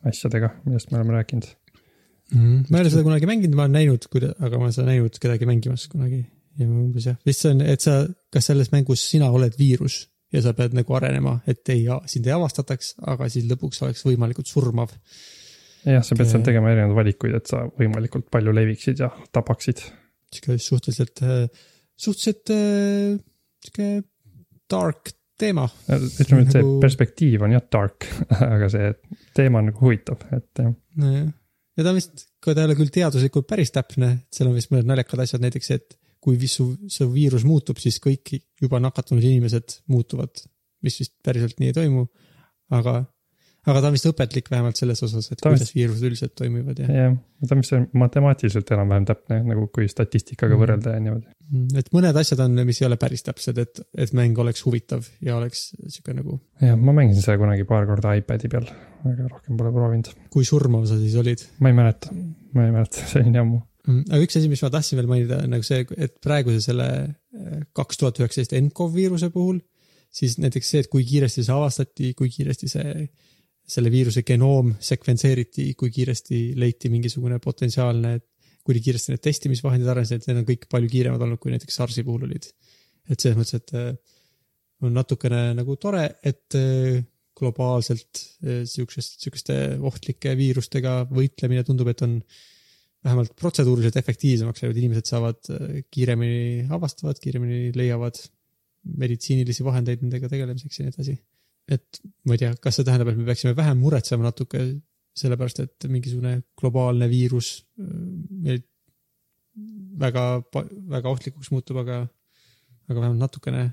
asjadega, 0.09 0.51
millest 0.67 0.91
me 0.91 0.99
oleme 0.99 1.17
rääkinud. 1.17 1.49
mm.. 2.35 2.63
ma 2.69 2.79
ei 2.79 2.85
ole 2.85 2.93
seda 2.93 3.05
kunagi 3.07 3.29
mänginud, 3.29 3.57
ma 3.57 3.67
olen 3.67 3.77
näinud, 3.79 4.07
aga 4.33 4.55
ma 4.57 4.67
olen 4.67 4.75
seda 4.75 4.89
näinud 4.91 5.19
kedagi 5.23 5.49
mängimas 5.49 5.87
kunagi. 5.91 6.23
ja 6.59 6.69
umbes 6.69 7.09
jah, 7.09 7.19
vist 7.25 7.45
see 7.45 7.53
on, 7.55 7.63
et 7.65 7.81
sa, 7.81 8.03
kas 8.33 8.51
selles 8.51 8.69
mängus 8.75 9.05
sina 9.09 9.31
oled 9.33 9.55
viirus 9.57 10.03
ja 10.33 10.41
sa 10.43 10.53
pead 10.57 10.75
nagu 10.77 10.97
arenema, 10.97 11.37
et 11.49 11.69
ei, 11.73 11.85
sind 12.09 12.27
ei 12.27 12.35
avastataks, 12.35 12.95
aga 13.13 13.29
siis 13.31 13.47
lõpuks 13.49 13.83
oleks 13.85 14.05
võimalikult 14.07 14.49
surmav. 14.49 14.93
jah, 15.85 16.03
sa 16.05 16.17
pead 16.17 16.31
seal 16.31 16.45
tegema 16.45 16.71
erinevaid 16.71 16.99
valikuid, 17.03 17.35
et 17.37 17.51
sa 17.51 17.65
võimalikult 17.79 18.29
palju 18.33 18.55
leviksid 18.55 19.03
ja 19.03 19.11
tapaksid. 19.35 19.83
sihuke 20.33 20.57
suhteliselt, 20.57 21.21
suhteliselt 21.95 22.53
äh, 22.55 23.19
sihuke 23.63 23.91
dark 24.69 25.13
teema. 25.39 25.67
ütleme, 25.89 26.43
et 26.45 26.55
see 26.55 26.63
Nagu- 26.63 26.81
perspektiiv 26.81 27.45
on 27.45 27.55
jah 27.55 27.63
dark, 27.71 28.09
aga 28.55 28.69
see 28.73 28.91
teema 29.37 29.61
on 29.61 29.71
nagu 29.71 29.85
huvitav, 29.85 30.25
et 30.35 30.63
jah. 30.65 30.73
nojah, 31.01 31.31
ja 31.77 31.87
ta 31.87 31.93
vist, 31.95 32.29
ka 32.43 32.53
ta 32.53 32.63
ei 32.63 32.71
ole 32.71 32.77
küll 32.79 32.93
teaduslikult 32.93 33.49
päris 33.49 33.73
täpne, 33.73 34.15
et 34.17 34.37
seal 34.37 34.49
on 34.49 34.57
vist 34.57 34.73
mõned 34.73 34.89
naljakad 34.89 35.23
asjad, 35.25 35.43
näiteks 35.43 35.69
see, 35.69 35.81
et 35.81 35.97
kui 36.23 36.39
su, 36.47 36.69
su 36.87 37.09
viirus 37.11 37.43
muutub, 37.47 37.79
siis 37.83 37.99
kõik 38.03 38.37
juba 38.63 38.79
nakatunud 38.83 39.23
inimesed 39.23 39.79
muutuvad, 39.91 40.31
mis 40.83 40.99
vist 41.01 41.17
päriselt 41.25 41.59
nii 41.59 41.73
ei 41.73 41.75
toimu. 41.81 42.05
aga, 42.73 42.93
aga 43.67 43.81
ta 43.83 43.89
on 43.89 43.93
vist 43.95 44.07
õpetlik 44.09 44.47
vähemalt 44.51 44.79
selles 44.79 45.03
osas, 45.05 45.27
et 45.31 45.41
Ta 45.43 45.51
kuidas 45.51 45.73
viirused 45.75 46.03
üldiselt 46.07 46.33
toimivad 46.39 46.79
ja. 46.79 46.87
jah, 46.87 47.17
ta 47.43 47.53
on 47.55 47.61
vist 47.61 47.73
see 47.75 47.81
matemaatiliselt 48.01 48.71
enam-vähem 48.75 49.05
täpne 49.11 49.41
nagu 49.51 49.67
kui 49.75 49.87
statistikaga 49.91 50.55
Mhm. 50.55 50.61
võrrelda 50.63 50.93
ja 50.95 51.03
niimoodi. 51.03 51.27
et 51.77 51.91
mõned 51.93 52.17
asjad 52.23 52.39
on, 52.43 52.55
mis 52.65 52.81
ei 52.81 52.87
ole 52.87 52.97
päris 52.97 53.23
täpsed, 53.27 53.57
et, 53.61 53.83
et 53.97 54.13
mäng 54.17 54.39
oleks 54.41 54.63
huvitav 54.65 55.05
ja 55.21 55.35
oleks 55.37 55.67
sihuke 55.87 56.15
nagu, 56.17 56.39
jah, 56.63 56.75
ma 56.79 56.95
mängisin 56.95 57.21
seda 57.27 57.37
kunagi 57.43 57.67
paar 57.69 57.85
korda 57.85 58.15
iPad'i 58.19 58.49
peal, 58.49 58.65
aga 59.03 59.27
rohkem 59.27 59.59
pole 59.59 59.71
proovinud. 59.75 60.09
kui 60.33 60.47
surmav 60.47 60.87
sa 60.89 60.97
siis 60.97 61.15
olid 61.19 61.43
ma 61.59 61.69
ei 61.69 61.77
mäleta, 61.77 62.15
ma 62.55 62.65
ei 62.65 62.71
mäleta, 62.79 63.05
see 63.11 63.21
oli 63.21 63.35
nii 63.35 63.43
ammu. 63.43 63.61
Mm, 63.83 64.05
aga 64.13 64.23
üks 64.23 64.37
asi, 64.39 64.47
mis 64.47 64.61
ma 64.63 64.69
tahtsin 64.71 64.99
veel 64.99 65.09
mainida, 65.09 65.41
on 65.43 65.51
nagu 65.51 65.65
see, 65.67 65.83
et 65.99 66.15
praeguse 66.23 66.61
selle 66.63 66.87
äh, 67.03 67.61
kaks 67.75 67.99
tuhat 67.99 68.21
üheksateist 68.21 68.55
NCOV 68.55 68.93
viiruse 68.95 69.27
puhul, 69.33 69.59
siis 70.13 70.37
näiteks 70.39 70.69
see, 70.71 70.83
et 70.85 70.89
kui 70.91 71.03
kiiresti 71.07 71.43
see 71.43 71.55
avastati, 71.55 72.13
kui 72.15 72.31
kiiresti 72.31 72.69
see, 72.71 73.07
selle 73.75 73.91
viiruse 73.91 74.23
genoom 74.27 74.73
sekventseeriti, 74.83 75.73
kui 75.79 75.91
kiiresti 75.91 76.39
leiti 76.59 76.91
mingisugune 76.93 77.41
potentsiaalne, 77.43 78.13
kui 78.63 78.79
kiiresti 78.79 79.11
need 79.11 79.23
testimisvahendid 79.23 79.91
arenesid, 79.91 80.23
need 80.29 80.41
on 80.41 80.47
kõik 80.47 80.69
palju 80.71 80.91
kiiremad 80.91 81.25
olnud, 81.25 81.41
kui 81.43 81.51
näiteks 81.51 81.79
SARS-i 81.81 82.05
puhul 82.07 82.27
olid. 82.29 82.47
et 83.11 83.19
selles 83.19 83.35
mõttes, 83.35 83.59
et 83.59 83.73
äh, 83.75 83.91
on 84.87 84.93
natukene 84.95 85.49
nagu 85.57 85.75
tore, 85.75 86.05
et 86.23 86.55
äh, 86.55 87.03
globaalselt 87.35 88.21
äh, 88.45 88.63
sihukesest, 88.69 89.19
sihukeste 89.19 89.57
ohtlike 89.83 90.37
viirustega 90.39 91.01
võitlemine 91.11 91.65
tundub, 91.67 91.91
et 91.91 92.03
on 92.05 92.21
vähemalt 93.03 93.35
protseduuriliselt 93.39 93.97
efektiivsemaks 93.99 94.63
läinud, 94.63 94.79
inimesed 94.79 95.09
saavad 95.09 95.51
äh, 95.51 95.83
kiiremini 95.91 96.67
avastavad, 96.71 97.19
kiiremini 97.21 97.71
leiavad 97.75 98.19
meditsiinilisi 98.99 99.63
vahendeid 99.63 100.03
nendega 100.03 100.29
tegelemiseks 100.31 100.79
ja 100.79 100.85
nii 100.85 100.93
edasi. 100.95 101.17
et 101.71 102.01
ma 102.27 102.35
ei 102.35 102.41
tea, 102.41 102.55
kas 102.59 102.75
see 102.79 102.87
tähendab, 102.87 103.13
et 103.13 103.19
me 103.19 103.27
peaksime 103.27 103.55
vähem 103.55 103.79
muretsema 103.79 104.25
natuke 104.25 104.63
sellepärast, 105.15 105.61
et 105.63 105.85
mingisugune 105.87 106.41
globaalne 106.59 107.07
viirus 107.11 107.55
äh, 107.79 107.87
meil 108.47 108.63
väga, 109.99 110.25
väga 110.89 111.11
ohtlikuks 111.11 111.51
muutub, 111.53 111.79
aga, 111.83 112.01
aga 112.89 112.99
vähemalt 112.99 113.21
natukene, 113.21 113.65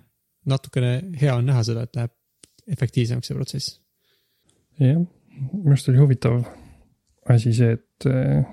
natukene 0.51 0.93
hea 1.21 1.35
on 1.37 1.49
näha 1.49 1.65
seda, 1.67 1.87
et 1.87 1.97
läheb 1.97 2.17
efektiivsemaks 2.77 3.31
see 3.31 3.39
protsess. 3.39 3.79
jah, 4.81 5.01
minu 5.01 5.75
arust 5.75 5.89
oli 5.91 6.01
huvitav 6.01 6.43
asi 7.31 7.55
see, 7.57 7.75
et 7.79 8.09
äh, 8.09 8.45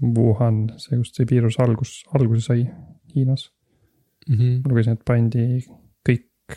Wuhan, 0.00 0.62
see, 0.80 0.96
kust 1.00 1.18
see 1.18 1.28
viirus 1.28 1.58
algus, 1.60 2.00
alguse 2.16 2.46
sai 2.46 2.64
Hiinas. 3.14 3.50
mm. 4.28 4.36
-hmm. 4.36 4.68
lugesin, 4.68 4.92
et 4.92 5.04
pandi 5.04 5.44
kõik 6.08 6.56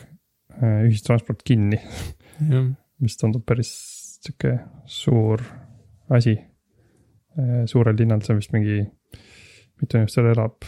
äh, 0.62 0.84
ühistransport 0.88 1.42
kinni, 1.44 1.80
mis 3.00 3.16
tundub 3.16 3.44
päris 3.46 3.70
sihuke 4.24 4.58
suur 4.86 5.42
asi. 6.10 6.38
suurel 7.66 7.96
linnal, 7.98 8.20
see 8.22 8.30
on 8.30 8.38
vist 8.38 8.52
mingi, 8.54 8.76
mitu 9.80 9.96
inimest 9.96 10.14
seal 10.14 10.28
elab? 10.30 10.62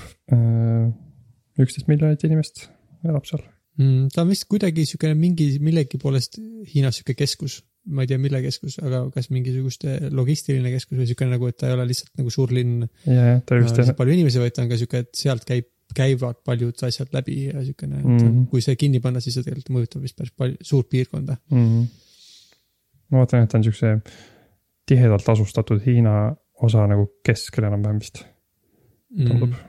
üksteist 1.63 1.87
miljonit 1.87 2.25
inimest 2.27 2.65
elab 3.07 3.29
seal. 3.29 3.45
mm, 3.79 4.09
ta 4.15 4.25
on 4.25 4.33
vist 4.33 4.49
kuidagi 4.51 4.87
siukene 4.89 5.15
mingi 5.15 5.47
millegi 5.63 6.01
poolest 6.03 6.41
Hiinas 6.73 6.99
sihuke 6.99 7.15
keskus, 7.15 7.61
ma 7.87 8.05
ei 8.05 8.11
tea, 8.11 8.19
mille 8.21 8.41
keskus, 8.43 8.79
aga 8.83 9.05
kas 9.15 9.31
mingisuguste 9.35 10.11
logistiline 10.15 10.73
keskus 10.75 11.01
või 11.01 11.09
siukene 11.11 11.37
nagu, 11.37 11.49
et 11.51 11.59
ta 11.61 11.69
ei 11.71 11.77
ole 11.77 11.87
lihtsalt 11.91 12.13
nagu 12.19 12.33
suur 12.35 12.53
linn, 12.55 12.87
ja, 13.07 13.27
ja 13.31 13.41
ta 13.47 13.59
vist 13.61 13.79
lihtsalt 13.79 13.99
palju 13.99 14.17
inimesi, 14.17 14.43
vaid 14.43 14.57
ta 14.57 14.65
on 14.65 14.71
ka 14.73 14.79
siuke, 14.81 15.03
et 15.07 15.13
sealt 15.19 15.47
käib, 15.49 15.69
käivad 15.97 16.41
paljud 16.47 16.83
asjad 16.89 17.13
läbi 17.15 17.37
ja 17.47 17.63
siukene 17.63 18.01
mm, 18.01 18.17
-hmm. 18.17 18.47
Kui 18.51 18.63
see 18.65 18.75
kinni 18.77 18.99
panna, 19.01 19.21
siis 19.23 19.37
see 19.39 19.47
tegelikult 19.47 19.77
mõjutab 19.77 20.03
vist 20.03 20.17
päris 20.19 20.35
palju, 20.35 20.57
suurt 20.67 20.89
piirkonda 20.91 21.37
mm. 21.51 21.63
-hmm. 21.63 21.87
ma 23.11 23.23
vaatan, 23.23 23.47
et 23.47 23.53
ta 23.53 23.59
on 23.61 23.69
siukse 23.69 23.93
tihedalt 24.87 25.29
asustatud 25.29 25.83
Hiina 25.87 26.35
osa 26.63 26.87
nagu 26.91 27.09
keskel 27.27 27.69
enam-vähem 27.69 28.03
vist 28.03 28.23
tundub 29.17 29.51
mm.. 29.51 29.63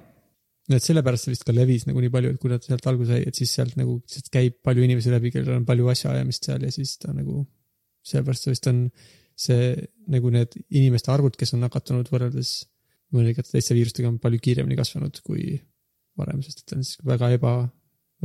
no 0.69 0.79
et 0.79 0.83
sellepärast 0.83 1.27
see 1.27 1.35
vist 1.35 1.45
ka 1.47 1.55
levis 1.55 1.85
nagu 1.87 2.01
nii 2.03 2.13
palju, 2.13 2.33
et 2.33 2.41
kui 2.41 2.51
nad 2.51 2.63
sealt 2.63 2.89
alguse 2.89 3.13
sai, 3.13 3.27
et 3.29 3.39
siis 3.39 3.53
sealt 3.59 3.77
nagu, 3.79 3.99
sealt 4.09 4.31
käib 4.33 4.57
palju 4.65 4.83
inimesi 4.87 5.13
läbi, 5.13 5.31
kellel 5.35 5.59
on 5.59 5.67
palju 5.67 5.87
asjaajamist 5.93 6.49
seal 6.49 6.65
ja 6.67 6.73
siis 6.73 6.97
ta 7.03 7.13
nagu, 7.15 7.43
sellepärast 8.07 8.49
vist 8.49 8.67
on 8.71 8.87
see 9.37 9.73
nagu 10.09 10.31
need 10.33 10.55
inimeste 10.73 11.11
arvud, 11.13 11.35
kes 11.37 11.53
on 11.53 11.63
nakatunud 11.65 12.09
võrreldes 12.09 12.59
mõningate 13.15 13.53
teiste 13.53 13.75
viirustega 13.77 14.09
on 14.09 14.17
palju 14.21 14.39
kiiremini 14.43 14.77
kasvanud 14.79 15.19
kui 15.25 15.57
varem, 16.17 16.41
sest 16.43 16.63
et 16.63 16.71
ta 16.71 16.77
on 16.77 16.85
siis 16.85 16.99
väga 17.07 17.29
eba, 17.37 17.53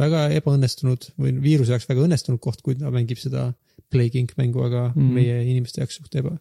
väga 0.01 0.25
ebaõnnestunud 0.39 1.11
või 1.21 1.35
viiruse 1.45 1.75
jaoks 1.75 1.89
väga 1.91 2.07
õnnestunud 2.07 2.41
koht, 2.43 2.63
kui 2.65 2.79
ta 2.81 2.91
mängib 2.95 3.21
seda 3.21 3.51
Plague 3.93 4.23
Inc 4.23 4.33
mängu, 4.39 4.63
aga 4.65 4.87
mm. 4.95 5.11
Meie 5.13 5.37
inimeste 5.45 5.83
jaoks 5.83 6.01
suht 6.01 6.17
eba, 6.19 6.33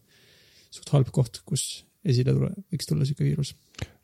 suht 0.72 0.88
halb 0.94 1.12
koht, 1.14 1.42
kus 1.48 1.84
esile 2.08 2.34
tule, 2.34 2.50
võiks 2.72 2.88
tulla 2.88 3.06
sihuke 3.06 3.26
viirus. 3.26 3.52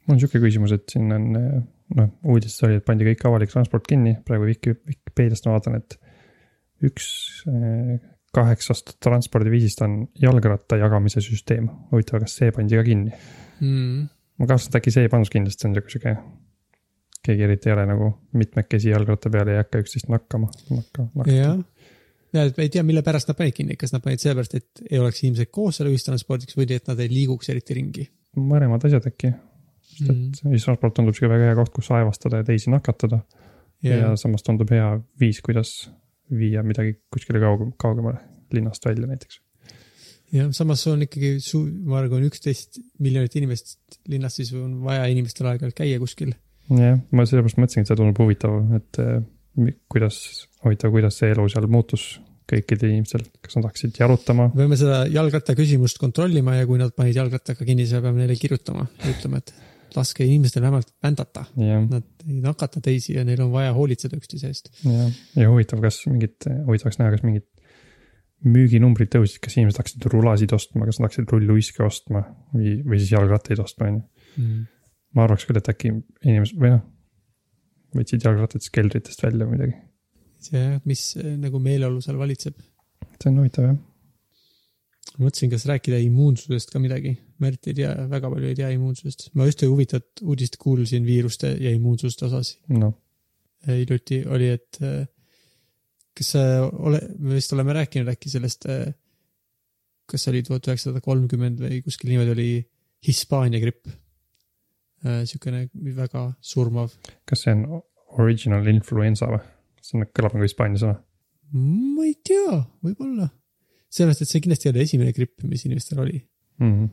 mul 0.06 0.16
on 0.16 0.20
sihuke 0.20 0.42
küsimus, 0.44 0.74
et 0.76 0.84
siin 0.92 1.08
on 1.16 1.32
noh, 1.32 2.12
uudistes 2.28 2.62
oli, 2.68 2.78
et 2.78 2.86
pandi 2.86 3.08
kõik 3.08 3.24
avalik 3.30 3.52
transport 3.52 3.88
kinni, 3.88 4.18
praegu 4.26 4.46
Wiki, 4.50 4.76
Vikipeediast 4.86 5.48
ma 5.48 5.56
vaatan, 5.56 5.80
et 5.80 5.96
üks 6.86 7.08
eh, 7.50 7.96
kaheksast 8.38 8.96
transpordiviisist 9.04 9.82
on 9.86 10.00
jalgratta 10.22 10.78
jagamise 10.80 11.22
süsteem. 11.24 11.68
huvitav, 11.92 12.22
kas 12.24 12.38
see 12.40 12.54
pandi 12.54 12.78
ka 12.78 12.84
kinni? 12.86 13.14
Mm. 13.60 14.08
ma 14.38 14.50
kahtlustan, 14.50 14.76
et 14.76 14.82
äkki 14.82 14.94
see 14.94 15.06
ei 15.06 15.12
pannud 15.12 15.32
kinni, 15.32 15.52
sest 15.52 15.64
see 15.64 15.70
on 15.70 15.78
sihuke 15.78 15.94
sihuke. 15.94 16.16
keegi 17.28 17.48
eriti 17.48 17.70
ei 17.70 17.76
ole 17.76 17.86
nagu 17.90 18.12
mitmekesi 18.38 18.92
jalgratta 18.94 19.32
peal 19.34 19.50
ja 19.50 19.58
ei 19.58 19.64
hakka 19.64 19.82
üksteist 19.84 20.12
nakkama, 20.12 20.50
nakka, 20.70 21.08
nakka. 21.14 21.34
jah, 21.34 21.58
ja 22.36 22.46
et 22.46 22.60
ma 22.60 22.66
ei 22.66 22.70
tea, 22.72 22.84
mille 22.86 23.02
pärast 23.06 23.30
nad 23.30 23.38
panid 23.40 23.56
kinni, 23.56 23.76
kas 23.80 23.92
nad 23.94 24.04
panid 24.04 24.22
sellepärast, 24.22 24.54
et 24.60 24.86
ei 24.90 25.02
oleks 25.02 25.24
inimesed 25.24 25.50
koos 25.52 25.80
seal 25.80 25.90
ühistranspordiks 25.90 26.56
või 26.56 26.70
et 26.76 26.88
nad 26.88 27.02
ei 27.02 27.10
liiguks 27.12 27.50
eriti 27.52 27.76
ringi 27.76 28.06
mõlemad 28.38 28.84
asjad 28.88 29.06
äkki, 29.08 29.32
sest 29.88 30.10
mm.. 30.10 30.32
et 30.32 30.52
ühistransport 30.52 30.96
tundub 30.96 31.16
sihuke 31.16 31.32
väga 31.32 31.50
hea 31.50 31.58
koht, 31.58 31.72
kus 31.74 31.90
aevastada 31.96 32.42
ja 32.42 32.46
teisi 32.46 32.72
nakatada 32.72 33.22
ja, 33.82 33.96
ja 33.96 34.12
samas 34.20 34.44
tundub 34.46 34.70
hea 34.74 34.90
viis, 35.20 35.40
kuidas 35.44 35.74
viia 36.30 36.64
midagi 36.66 36.96
kuskile 37.12 37.40
kaugem, 37.42 37.72
kaugemale 37.80 38.20
linnast 38.54 38.84
välja 38.86 39.08
näiteks. 39.08 39.40
ja 40.32 40.48
samas 40.52 40.86
on 40.90 41.02
ikkagi 41.06 41.38
su-, 41.44 41.66
ma 41.88 42.02
arvan, 42.02 42.26
üksteist 42.28 42.80
miljonit 42.98 43.36
inimest 43.40 44.00
linnas, 44.08 44.38
siis 44.40 44.52
on 44.56 44.78
vaja 44.84 45.08
inimestel 45.12 45.50
aeg-ajalt 45.50 45.76
käia 45.78 45.98
kuskil. 46.02 46.34
jah, 46.68 47.00
ma 47.10 47.26
sellepärast 47.26 47.60
mõtlesingi, 47.60 47.86
et 47.86 47.92
see 47.92 48.00
tundub 48.00 48.22
huvitav, 48.24 48.58
et 48.78 49.02
eh, 49.04 49.20
kuidas, 49.92 50.22
huvitav, 50.64 50.94
kuidas 50.94 51.20
see 51.20 51.32
elu 51.34 51.48
seal 51.52 51.68
muutus 51.72 52.10
kõikidel 52.48 52.94
inimestel, 52.94 53.26
kas 53.44 53.58
nad 53.58 53.66
hakkasid 53.68 53.98
jalutama, 54.00 54.48
peame 54.56 54.76
seda 54.80 55.02
jalgratta 55.12 55.56
küsimust 55.56 56.00
kontrollima 56.00 56.56
ja 56.56 56.68
kui 56.68 56.80
nad 56.80 56.94
panid 56.96 57.16
jalgrattaga 57.16 57.64
kinni, 57.64 57.84
siis 57.84 57.98
me 57.98 58.06
peame 58.06 58.24
neile 58.24 58.38
kirjutama 58.40 58.86
ja 59.02 59.10
ütlema, 59.12 59.42
et 59.42 59.52
laske 59.96 60.26
inimestel 60.26 60.64
vähemalt 60.64 60.90
vändata. 61.02 61.44
jah, 61.56 61.84
Nad 61.88 62.26
ei 62.26 62.40
nakata 62.44 62.80
teisi 62.84 63.14
ja 63.16 63.24
neil 63.24 63.40
on 63.44 63.52
vaja 63.52 63.72
hoolitseda 63.76 64.18
üksteise 64.18 64.50
eest. 64.52 64.72
jah, 64.84 65.08
ja 65.36 65.48
huvitav, 65.50 65.80
kas 65.84 66.02
mingid, 66.10 66.36
huvitav 66.66 66.90
oleks 66.90 67.00
näha, 67.00 67.14
kas 67.14 67.24
mingid 67.26 67.46
müüginumbrid 68.46 69.10
tõusid, 69.10 69.40
kas 69.42 69.56
inimesed 69.58 69.80
hakkasid 69.80 70.06
rulasid 70.12 70.52
ostma, 70.54 70.86
kas 70.86 71.00
nad 71.00 71.08
hakkasid 71.08 71.32
rulluiske 71.32 71.82
ostma 71.82 72.22
või, 72.52 72.76
või 72.86 73.00
siis 73.00 73.14
jalgrattaid 73.16 73.62
ostma, 73.62 73.90
on 73.90 73.98
ju. 73.98 74.46
ma 75.16 75.24
arvaks 75.26 75.48
küll, 75.48 75.58
et 75.58 75.70
äkki 75.72 75.90
inimesed 75.90 76.60
või 76.60 76.76
noh, 76.76 76.84
võtsid 77.98 78.24
jalgrattad 78.24 78.62
siis 78.62 78.74
keldritest 78.74 79.24
välja 79.24 79.48
või 79.48 79.56
midagi. 79.56 79.78
see, 80.44 80.64
mis 80.86 81.04
eh, 81.18 81.34
nagu 81.40 81.58
meeleolu 81.62 82.02
seal 82.04 82.20
valitseb. 82.20 82.58
see 83.18 83.32
on 83.32 83.40
huvitav 83.42 83.70
jah. 83.70 83.78
Ma 85.18 85.26
mõtlesin, 85.26 85.50
kas 85.50 85.66
rääkida 85.66 85.98
immuunsusest 86.04 86.70
ka 86.72 86.80
midagi. 86.82 87.16
eriti 87.42 87.72
ei 87.72 87.78
tea, 87.80 87.92
väga 88.10 88.30
palju 88.30 88.48
ei 88.48 88.56
tea 88.58 88.70
immuunsusest. 88.74 89.30
ma 89.34 89.46
just 89.48 89.62
huvitavat 89.66 90.22
uudist 90.22 90.56
kuulsin 90.62 91.06
viiruste 91.06 91.54
ja 91.60 91.74
immuunsuste 91.74 92.26
osas. 92.30 92.56
noh, 92.68 92.94
hiljuti 93.66 94.22
oli, 94.26 94.52
et 94.58 94.80
äh, 94.82 95.06
kas 96.18 96.32
sa 96.34 96.44
ole, 96.66 97.00
me 97.18 97.38
vist 97.38 97.52
oleme 97.54 97.76
rääkinud 97.76 98.10
äkki 98.10 98.30
sellest, 98.32 98.66
kas 100.08 100.24
see 100.24 100.32
oli 100.32 100.42
tuhat 100.46 100.66
üheksasada 100.70 101.02
kolmkümmend 101.04 101.62
või 101.62 101.80
kuskil 101.84 102.12
niimoodi 102.12 102.34
oli 102.34 102.50
Hispaania 103.06 103.60
gripp. 103.62 103.86
niisugune 105.04 105.68
väga 105.94 106.24
surmav. 106.42 106.94
kas 107.28 107.44
see 107.44 107.54
on 107.54 107.82
original 108.18 108.66
influenza 108.66 109.28
või? 109.30 109.44
see 109.82 110.00
on, 110.00 110.08
kõlab 110.10 110.34
nagu 110.34 110.48
hispaania 110.48 110.82
sõna. 110.82 110.96
ma 111.54 112.06
ei 112.08 112.16
tea, 112.26 112.62
võib-olla. 112.84 113.28
sellepärast, 113.92 114.24
et 114.24 114.32
see 114.32 114.44
kindlasti 114.44 114.68
ei 114.68 114.74
ole 114.74 114.84
esimene 114.84 115.14
gripp, 115.16 115.42
mis 115.48 115.64
inimestel 115.68 116.04
oli. 116.04 116.22
Mhm. 116.58 116.88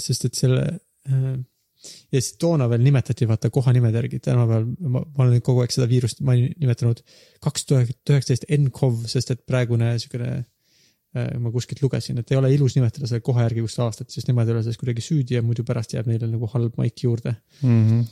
sest 0.00 0.24
et 0.24 0.38
selle 0.38 0.62
äh, 1.10 1.32
ja 1.82 2.20
siis 2.20 2.36
toona 2.40 2.68
veel 2.70 2.82
nimetati 2.84 3.26
vaata 3.28 3.50
kohanimede 3.50 3.98
järgi, 3.98 4.20
tänapäeval 4.22 4.66
ma, 4.94 5.02
ma 5.02 5.24
olen 5.24 5.42
kogu 5.44 5.64
aeg 5.64 5.74
seda 5.74 5.88
viirust 5.90 6.22
ma 6.22 6.34
olen 6.36 6.54
nimetanud 6.62 7.02
kaks 7.42 7.66
tuhat 7.68 8.12
üheksateist 8.14 8.46
NCOV, 8.54 9.04
sest 9.10 9.34
et 9.34 9.42
praegune 9.48 9.90
siukene 10.02 10.30
äh, 10.36 11.32
ma 11.42 11.52
kuskilt 11.54 11.82
lugesin, 11.82 12.20
et 12.22 12.30
ei 12.30 12.38
ole 12.38 12.52
ilus 12.54 12.76
nimetada 12.78 13.10
selle 13.10 13.24
koha 13.26 13.48
järgi, 13.48 13.64
kust 13.66 13.82
avastati, 13.82 14.14
sest 14.14 14.30
nemad 14.30 14.48
ei 14.48 14.56
ole 14.56 14.64
selles 14.66 14.80
kuidagi 14.80 15.04
süüdi 15.04 15.38
ja 15.38 15.44
muidu 15.46 15.66
pärast 15.66 15.96
jääb 15.96 16.10
neile 16.10 16.30
nagu 16.30 16.50
halb 16.54 16.78
maik 16.80 17.06
juurde. 17.06 17.34
Mhm. 17.62 18.06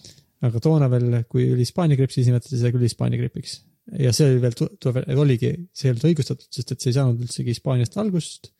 aga 0.48 0.60
toona 0.64 0.86
veel, 0.88 1.22
kui 1.28 1.50
oli 1.52 1.66
Hispaania 1.66 1.98
gripp, 2.00 2.14
siis 2.14 2.26
nimetati 2.30 2.56
seda 2.56 2.72
küll 2.74 2.88
Hispaania 2.88 3.20
gripiks. 3.20 3.58
Ja 3.98 4.12
see 4.14 4.28
oli 4.30 4.40
veel, 4.44 5.18
oligi, 5.18 5.52
see 5.74 5.88
ei 5.88 5.94
olnud 5.94 6.08
õigustatud, 6.10 6.48
sest 6.54 6.74
et 6.74 6.82
see 6.82 6.92
ei 6.92 6.98
saanud 6.98 7.22
üldsegi 7.24 7.54
Hispaaniast 7.54 7.96
algust, 8.00 8.50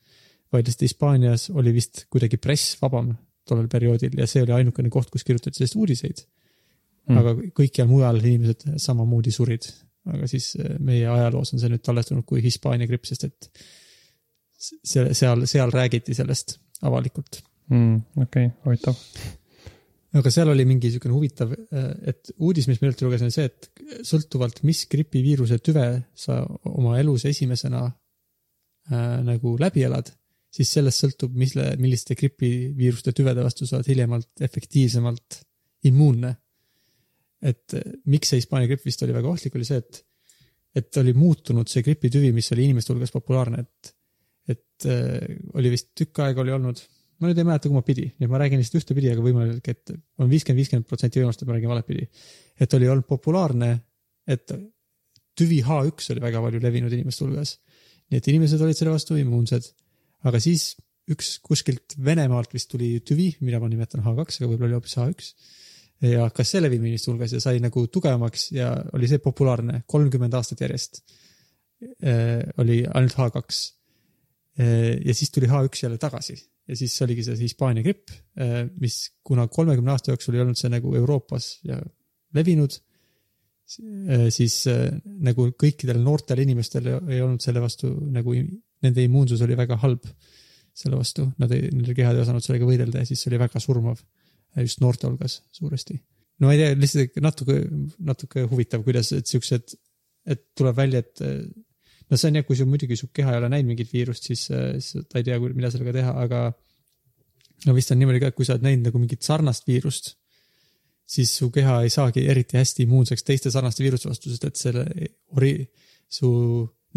vaid 0.51 0.67
lihtsalt 0.67 0.87
Hispaanias 0.87 1.49
oli 1.55 1.73
vist 1.75 2.05
kuidagi 2.11 2.39
press 2.41 2.75
vabam 2.81 3.13
tollel 3.47 3.69
perioodil 3.71 4.19
ja 4.19 4.27
see 4.29 4.43
oli 4.45 4.55
ainukene 4.55 4.91
koht, 4.93 5.09
kus 5.13 5.25
kirjutati 5.27 5.59
sellest 5.59 5.77
uudiseid 5.79 6.21
mm.. 6.21 7.21
aga 7.21 7.35
kõikjal 7.57 7.89
mujal 7.89 8.19
inimesed 8.21 8.67
samamoodi 8.81 9.33
surid. 9.33 9.67
aga 10.11 10.27
siis 10.29 10.53
eh, 10.59 10.75
meie 10.79 11.07
ajaloos 11.09 11.53
on 11.53 11.61
see 11.61 11.71
nüüd 11.71 11.83
talletunud 11.85 12.25
kui 12.27 12.43
Hispaania 12.43 12.89
gripp, 12.89 13.07
sest 13.09 13.27
et 13.29 13.49
see, 14.57 15.07
seal, 15.17 15.45
seal 15.49 15.73
räägiti 15.73 16.17
sellest 16.17 16.57
avalikult 16.85 17.41
mm,. 17.69 18.01
okei 18.25 18.49
okay,, 18.49 18.57
huvitav. 18.65 19.05
Aga 20.19 20.31
seal 20.33 20.51
oli 20.51 20.65
mingi 20.67 20.89
niisugune 20.89 21.15
huvitav, 21.15 21.53
et 22.11 22.33
uudis, 22.43 22.67
mis 22.67 22.81
ma 22.81 22.87
hiljuti 22.87 23.07
lugesin, 23.07 23.29
oli 23.29 23.35
see, 23.35 23.47
et 23.47 24.07
sõltuvalt, 24.07 24.59
mis 24.67 24.83
gripiviiruse 24.91 25.61
tüve 25.63 25.85
sa 26.17 26.41
oma 26.67 26.97
elus 26.99 27.25
esimesena 27.29 27.85
äh, 27.87 29.21
nagu 29.27 29.55
läbi 29.61 29.85
elad, 29.87 30.11
siis 30.51 30.73
sellest 30.75 31.05
sõltub, 31.05 31.35
mis, 31.39 31.55
milliste 31.79 32.17
gripiviiruste 32.19 33.15
tüvede 33.15 33.45
vastu 33.45 33.67
sa 33.67 33.79
oled 33.79 33.87
hiljemalt 33.87 34.43
efektiivsemalt 34.43 35.41
immuunne. 35.87 36.35
et 37.41 37.73
äh, 37.73 37.93
miks 38.05 38.29
see 38.29 38.41
Hispaania 38.41 38.69
gripp 38.69 38.83
vist 38.85 39.01
oli 39.01 39.15
väga 39.15 39.31
ohtlik, 39.31 39.55
oli 39.55 39.65
see, 39.65 39.79
et, 39.79 40.03
et 40.75 40.97
oli 40.99 41.15
muutunud 41.17 41.71
see 41.71 41.81
gripitüvi, 41.87 42.33
mis 42.35 42.51
oli 42.51 42.67
inimeste 42.67 42.91
hulgas 42.93 43.15
populaarne, 43.15 43.63
et, 43.63 43.95
et 44.51 44.91
äh, 44.91 45.39
oli 45.55 45.71
vist 45.71 45.95
tükk 45.95 46.19
aega 46.27 46.43
oli 46.43 46.53
olnud 46.59 46.83
ma 47.21 47.29
nüüd 47.29 47.37
ei 47.37 47.45
mäleta, 47.45 47.69
kumma 47.69 47.83
pidi, 47.85 48.07
nii 48.17 48.25
et 48.25 48.31
ma 48.31 48.39
räägin 48.41 48.61
lihtsalt 48.61 48.81
ühtepidi, 48.81 49.11
aga 49.13 49.23
võimalik, 49.23 49.67
et 49.69 49.93
on 49.93 50.29
viiskümmend, 50.31 50.57
viiskümmend 50.57 50.87
protsenti 50.89 51.21
võimalust, 51.21 51.43
et 51.43 51.49
ma 51.49 51.55
räägin 51.55 51.71
valepidi. 51.71 52.07
et 52.61 52.73
oli 52.73 52.89
olnud 52.89 53.05
populaarne, 53.09 53.71
et 54.27 54.53
tüvi 55.37 55.61
H1 55.65 56.11
oli 56.13 56.23
väga 56.23 56.41
palju 56.41 56.61
levinud 56.63 56.93
inimeste 56.93 57.25
hulgas. 57.25 57.59
nii 58.11 58.19
et 58.19 58.27
inimesed 58.27 58.61
olid 58.61 58.77
selle 58.77 58.95
vastu 58.95 59.17
immuunsed. 59.21 59.69
aga 60.25 60.39
siis 60.41 60.75
üks 61.11 61.37
kuskilt 61.45 61.95
Venemaalt 61.97 62.53
vist 62.53 62.69
tuli 62.71 62.99
tüvi, 63.05 63.35
mida 63.41 63.59
ma 63.59 63.69
nimetan 63.69 64.01
H2, 64.01 64.41
aga 64.41 64.49
võib-olla 64.49 64.69
oli 64.69 64.79
hoopis 64.79 64.97
H1 64.97 65.33
ja 66.09 66.25
hakkas 66.25 66.53
see 66.55 66.61
levima 66.61 66.87
inimeste 66.87 67.11
hulgas 67.11 67.33
ja 67.35 67.41
sai 67.43 67.59
nagu 67.61 67.85
tugevamaks 67.87 68.51
ja 68.55 68.71
oli 68.97 69.09
see 69.09 69.21
populaarne 69.21 69.83
kolmkümmend 69.85 70.33
aastat 70.33 70.61
järjest. 70.65 71.03
oli 72.61 72.81
ainult 72.85 73.13
H2. 73.17 73.61
ja 75.05 75.13
siis 75.13 75.31
tuli 75.31 75.49
H1 75.49 75.83
jälle 75.83 75.97
tagasi 75.97 76.50
ja 76.71 76.77
siis 76.79 76.95
oligi 77.03 77.25
see 77.27 77.35
Hispaania 77.41 77.83
gripp, 77.83 78.13
mis 78.79 79.01
kuna 79.27 79.47
kolmekümne 79.51 79.91
aasta 79.91 80.13
jooksul 80.13 80.37
ei 80.37 80.43
olnud 80.45 80.59
see 80.59 80.71
nagu 80.71 80.93
Euroopas 80.95 81.49
levinud, 82.37 82.77
siis 84.33 84.55
äh, 84.67 84.87
nagu 85.23 85.47
kõikidel 85.59 86.01
noortel 86.03 86.41
inimestel 86.43 86.89
ei 86.91 87.21
olnud 87.23 87.43
selle 87.43 87.61
vastu 87.63 87.91
nagu 88.11 88.33
nende 88.35 89.05
immuunsus 89.05 89.43
oli 89.45 89.55
väga 89.55 89.77
halb 89.83 90.07
selle 90.75 90.97
vastu, 90.99 91.27
nad 91.39 91.51
ei, 91.55 91.69
nende 91.69 91.95
kehad 91.95 92.17
ei 92.17 92.23
osanud 92.23 92.43
sellega 92.43 92.67
võidelda 92.67 93.01
ja 93.01 93.07
siis 93.07 93.21
see 93.21 93.31
oli 93.31 93.39
väga 93.41 93.61
surmav 93.63 94.01
just 94.59 94.81
noorte 94.83 95.07
hulgas 95.07 95.39
suuresti. 95.55 95.95
no 96.39 96.49
ma 96.49 96.55
ei 96.55 96.61
tea, 96.61 96.75
lihtsalt 96.79 97.19
natuke, 97.23 97.57
natuke 98.11 98.45
huvitav, 98.51 98.83
kuidas, 98.87 99.11
et 99.15 99.29
siuksed, 99.29 99.75
et 100.27 100.43
tuleb 100.57 100.75
välja, 100.77 101.03
et 101.03 101.23
äh, 101.23 101.37
no 102.11 102.19
see 102.19 102.31
on 102.31 102.39
jah, 102.39 102.45
kui 102.47 102.59
sul 102.59 102.69
muidugi 102.69 102.97
su 102.99 103.07
keha 103.15 103.35
ei 103.35 103.39
ole 103.39 103.49
näinud 103.51 103.71
mingit 103.71 103.91
viirust, 103.93 104.27
siis, 104.27 104.47
siis 104.51 105.07
ta 105.07 105.21
ei 105.21 105.27
tea, 105.27 105.37
mida 105.47 105.71
sellega 105.71 105.95
teha, 105.95 106.15
aga 106.25 106.41
no 107.67 107.75
vist 107.77 107.93
on 107.93 108.01
niimoodi 108.01 108.21
ka, 108.23 108.31
et 108.31 108.37
kui 108.37 108.47
sa 108.47 108.57
oled 108.57 108.65
näinud 108.67 108.89
nagu 108.89 109.01
mingit 109.01 109.23
sarnast 109.25 109.67
viirust, 109.69 110.13
siis 111.11 111.31
su 111.37 111.49
keha 111.53 111.81
ei 111.85 111.93
saagi 111.93 112.23
eriti 112.31 112.59
hästi 112.59 112.85
immuunseks 112.85 113.25
teiste 113.27 113.51
sarnaste 113.53 113.83
viiruste 113.83 114.09
vastu, 114.11 114.31
sest 114.31 114.47
et 114.47 114.59
selle 114.59 114.85
ori-, 115.37 115.65
su 116.11 116.29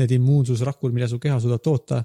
need 0.01 0.17
immuunsusrakud, 0.19 0.95
mida 0.95 1.09
su 1.11 1.21
keha 1.23 1.39
suudab 1.43 1.63
toota, 1.63 2.03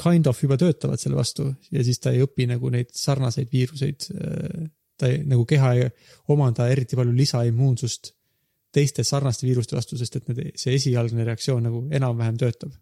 kind 0.00 0.28
of 0.30 0.38
juba 0.40 0.56
töötavad 0.60 1.00
selle 1.00 1.18
vastu 1.18 1.48
ja 1.72 1.84
siis 1.84 2.00
ta 2.00 2.12
ei 2.14 2.22
õpi 2.24 2.46
nagu 2.48 2.70
neid 2.72 2.92
sarnaseid 2.96 3.50
viiruseid. 3.52 4.06
ta 5.00 5.08
ei, 5.08 5.22
nagu 5.24 5.46
keha 5.48 5.72
ei 5.76 5.86
omanda 6.28 6.68
eriti 6.68 6.96
palju 6.96 7.12
lisaimmuunsust 7.16 8.12
teiste 8.74 9.04
sarnaste 9.06 9.46
viiruste 9.46 9.76
vastu, 9.76 9.98
sest 9.98 10.20
et 10.20 10.28
need, 10.30 10.52
see 10.60 10.76
esialgne 10.76 11.26
reaktsioon 11.26 11.66
nagu 11.66 11.82
enam-vähem 11.96 12.38
töötab. 12.40 12.76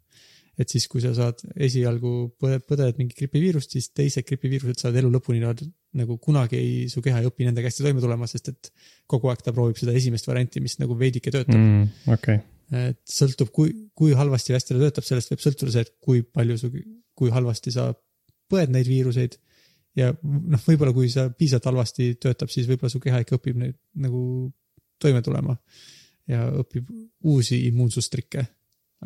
et 0.58 0.72
siis, 0.72 0.88
kui 0.90 0.98
sa 0.98 1.12
saad 1.14 1.38
esialgu 1.54 2.32
põde-, 2.42 2.58
põded 2.66 2.96
mingi 2.98 3.14
gripiviirust, 3.14 3.76
siis 3.76 3.92
teised 3.94 4.26
gripiviirused 4.26 4.80
saavad 4.82 4.98
elu 4.98 5.12
lõpuni 5.14 5.38
nad 5.44 5.60
nagu 5.94 6.16
kunagi 6.18 6.58
ei, 6.58 6.72
su 6.90 7.02
keha 7.04 7.20
ei 7.22 7.28
õpi 7.30 7.46
nendega 7.46 7.70
hästi 7.70 7.84
toime 7.86 8.02
tulema, 8.02 8.26
sest 8.26 8.50
et 8.50 8.70
kogu 9.06 9.30
aeg 9.30 9.44
ta 9.44 9.54
proovib 9.54 9.78
seda 9.78 9.94
esimest 9.94 10.26
varianti, 10.26 10.60
mis 10.64 10.74
nagu 10.82 10.98
veidike 10.98 11.30
töötab 11.30 11.60
mm.. 11.60 11.86
okay., 12.16 12.42
et 12.74 12.98
sõltub, 13.08 13.52
kui, 13.54 13.70
kui 13.96 14.12
halvasti 14.18 14.52
või 14.52 14.58
hästi 14.58 14.74
ta 14.74 14.80
töötab, 14.82 15.06
sellest 15.06 15.32
võib 15.32 15.44
sõltuda 15.44 15.72
see, 15.72 15.86
et 15.86 15.94
kui 16.04 16.24
palju 16.26 16.58
su, 16.60 16.72
kui 17.16 17.30
halvasti 17.32 17.72
sa 17.72 17.92
põed 18.50 18.72
neid 18.74 18.88
viiruseid. 18.88 19.38
ja 19.96 20.12
noh, 20.22 20.60
võib-olla 20.66 20.92
kui 20.94 21.08
sa 21.10 21.28
piisavalt 21.30 21.70
halvasti 21.70 22.12
töötab, 22.20 22.50
siis 22.52 22.68
võib-olla 22.68 22.92
su 22.92 23.00
keha 23.02 23.22
ikka 23.24 23.38
õpib 23.38 23.56
neid 23.62 23.78
nagu 23.98 24.20
toime 25.02 25.22
tulema 25.24 25.56
ja 26.28 26.48
õpib 26.62 26.90
uusi 27.24 27.60
immuunsustrikke. 27.68 28.46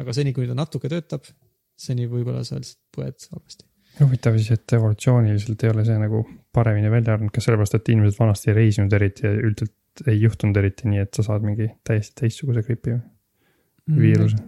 aga 0.00 0.14
seni, 0.16 0.32
kuni 0.32 0.48
ta 0.48 0.56
natuke 0.56 0.88
töötab, 0.88 1.26
seni 1.76 2.08
võib-olla 2.08 2.42
sa 2.48 2.58
lihtsalt 2.60 2.80
põed 2.96 3.28
halvasti. 3.34 3.66
huvitav 4.00 4.38
siis, 4.38 4.50
et 4.56 4.76
evolutsiooniliselt 4.78 5.64
ei 5.64 5.72
ole 5.74 5.84
see 5.88 5.98
nagu 6.00 6.24
paremini 6.52 6.90
välja 6.90 7.16
arvanud, 7.16 7.32
kas 7.34 7.48
sellepärast, 7.48 7.76
et 7.78 7.92
inimesed 7.92 8.18
vanasti 8.18 8.50
ei 8.50 8.58
reisinud 8.60 8.98
eriti 8.98 9.26
ja 9.26 9.32
üldiselt 9.36 10.06
ei 10.08 10.22
juhtunud 10.22 10.56
eriti 10.56 10.88
nii, 10.88 11.02
et 11.04 11.12
sa 11.18 11.24
saad 11.26 11.44
mingi 11.44 11.68
täiesti 11.84 12.22
teistsuguse 12.22 12.64
gripi 12.64 12.96
või 12.96 14.06
viiruse. 14.06 14.38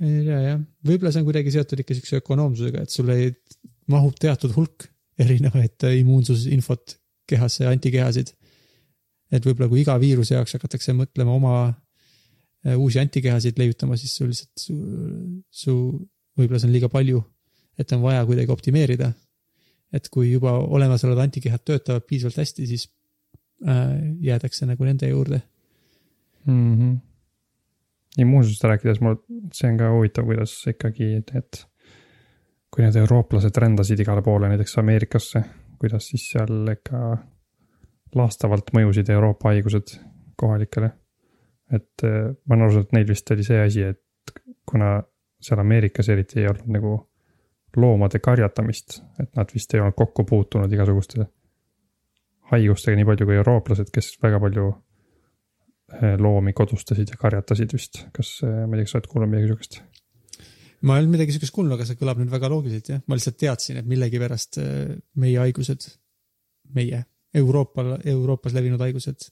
ei 0.00 0.24
tea 0.26 0.40
jah, 0.42 0.60
võib-olla 0.84 1.14
see 1.14 1.22
on 1.22 1.28
kuidagi 1.30 1.54
seotud 1.54 1.80
ikka 1.80 1.96
siukse 1.96 2.20
ökonoomsusega, 2.20 2.84
et 2.84 2.92
sul 2.92 3.08
ei 3.14 3.30
mahub 3.90 4.18
teatud 4.20 4.52
hulk 4.56 4.88
erinevaid 5.20 5.86
immuunsusinfot 6.00 6.98
kehasse, 7.30 7.66
antikehasid. 7.70 8.34
Et 9.34 9.46
võib-olla 9.46 9.70
kui 9.70 9.82
iga 9.82 9.96
viiruse 10.00 10.36
jaoks 10.36 10.56
hakatakse 10.56 10.94
mõtlema 10.96 11.34
oma 11.34 11.54
äh, 11.66 12.76
uusi 12.76 13.00
antikehasid 13.02 13.58
leiutama, 13.60 13.98
siis 14.00 14.14
sul 14.18 14.30
lihtsalt 14.30 14.66
su, 14.66 14.76
su, 15.50 15.76
võib-olla 16.38 16.60
see 16.60 16.70
on 16.70 16.76
liiga 16.76 16.90
palju, 16.92 17.22
et 17.80 17.94
on 17.96 18.04
vaja 18.04 18.24
kuidagi 18.28 18.54
optimeerida. 18.54 19.12
et 19.94 20.08
kui 20.10 20.32
juba 20.32 20.56
olemasolevad 20.58 21.28
antikehad 21.28 21.62
töötavad 21.62 22.02
piisavalt 22.08 22.40
hästi, 22.42 22.64
siis 22.66 22.88
äh, 23.66 23.92
jäädakse 24.26 24.66
nagu 24.66 24.84
nende 24.84 25.08
juurde. 25.08 25.42
mm. 26.46 26.78
-hmm. 26.78 26.96
immuunsusest 28.18 28.64
rääkides 28.64 29.00
mul, 29.00 29.16
see 29.52 29.70
on 29.70 29.78
ka 29.78 29.90
huvitav, 29.90 30.24
kuidas 30.24 30.56
ikkagi 30.66 31.10
need, 31.20 31.62
kui 32.70 32.84
need 32.84 32.96
eurooplased 32.96 33.56
rändasid 33.56 34.00
igale 34.00 34.22
poole, 34.22 34.48
näiteks 34.48 34.78
Ameerikasse, 34.78 35.44
kuidas 35.78 36.08
siis 36.08 36.30
seal 36.30 36.68
ikka 36.72 37.18
laastavalt 38.14 38.70
mõjusid 38.76 39.10
Euroopa 39.10 39.50
haigused 39.52 39.96
kohalikele. 40.36 40.90
et 41.72 42.04
eh, 42.04 42.30
ma 42.46 42.54
olen 42.54 42.66
aru 42.66 42.74
saanud, 42.74 42.86
et 42.86 42.92
neil 42.92 43.08
vist 43.08 43.30
oli 43.30 43.44
see 43.46 43.60
asi, 43.60 43.82
et 43.82 44.40
kuna 44.68 44.98
seal 45.40 45.60
Ameerikas 45.60 46.08
eriti 46.12 46.40
ei 46.42 46.48
olnud 46.48 46.68
nagu 46.76 46.92
loomade 47.76 48.20
karjatamist, 48.22 49.00
et 49.20 49.32
nad 49.36 49.50
vist 49.54 49.74
ei 49.74 49.80
olnud 49.80 49.96
kokku 49.96 50.24
puutunud 50.28 50.72
igasuguste 50.72 51.26
haigustega 52.52 52.96
nii 52.98 53.08
palju 53.08 53.26
kui 53.26 53.38
eurooplased, 53.40 53.90
kes 53.92 54.12
väga 54.22 54.38
palju 54.42 54.68
eh, 54.70 56.14
loomi 56.20 56.52
kodustasid 56.52 57.10
ja 57.14 57.18
karjatasid 57.20 57.72
vist. 57.72 58.04
kas, 58.12 58.36
ma 58.44 58.68
ei 58.68 58.82
tea, 58.82 58.86
kas 58.86 58.96
sa 58.96 59.00
oled 59.00 59.10
kuulnud 59.10 59.32
midagi 59.32 59.50
sihukest? 59.50 59.80
ma 60.84 60.98
ei 60.98 61.02
olnud 61.02 61.16
midagi 61.16 61.34
siukest 61.34 61.54
kuulnud, 61.54 61.74
aga 61.78 61.88
see 61.88 61.98
kõlab 61.98 62.20
nüüd 62.20 62.32
väga 62.32 62.50
loogiliselt 62.52 62.92
jah, 62.92 63.02
ma 63.08 63.16
lihtsalt 63.18 63.40
teadsin, 63.40 63.80
et 63.80 63.88
millegipärast 63.88 64.60
äh, 64.60 64.94
meie 65.20 65.40
haigused, 65.40 65.88
meie 66.76 67.04
Euroopa, 67.34 67.84
Euroopas 68.04 68.54
levinud 68.54 68.82
haigused 68.84 69.28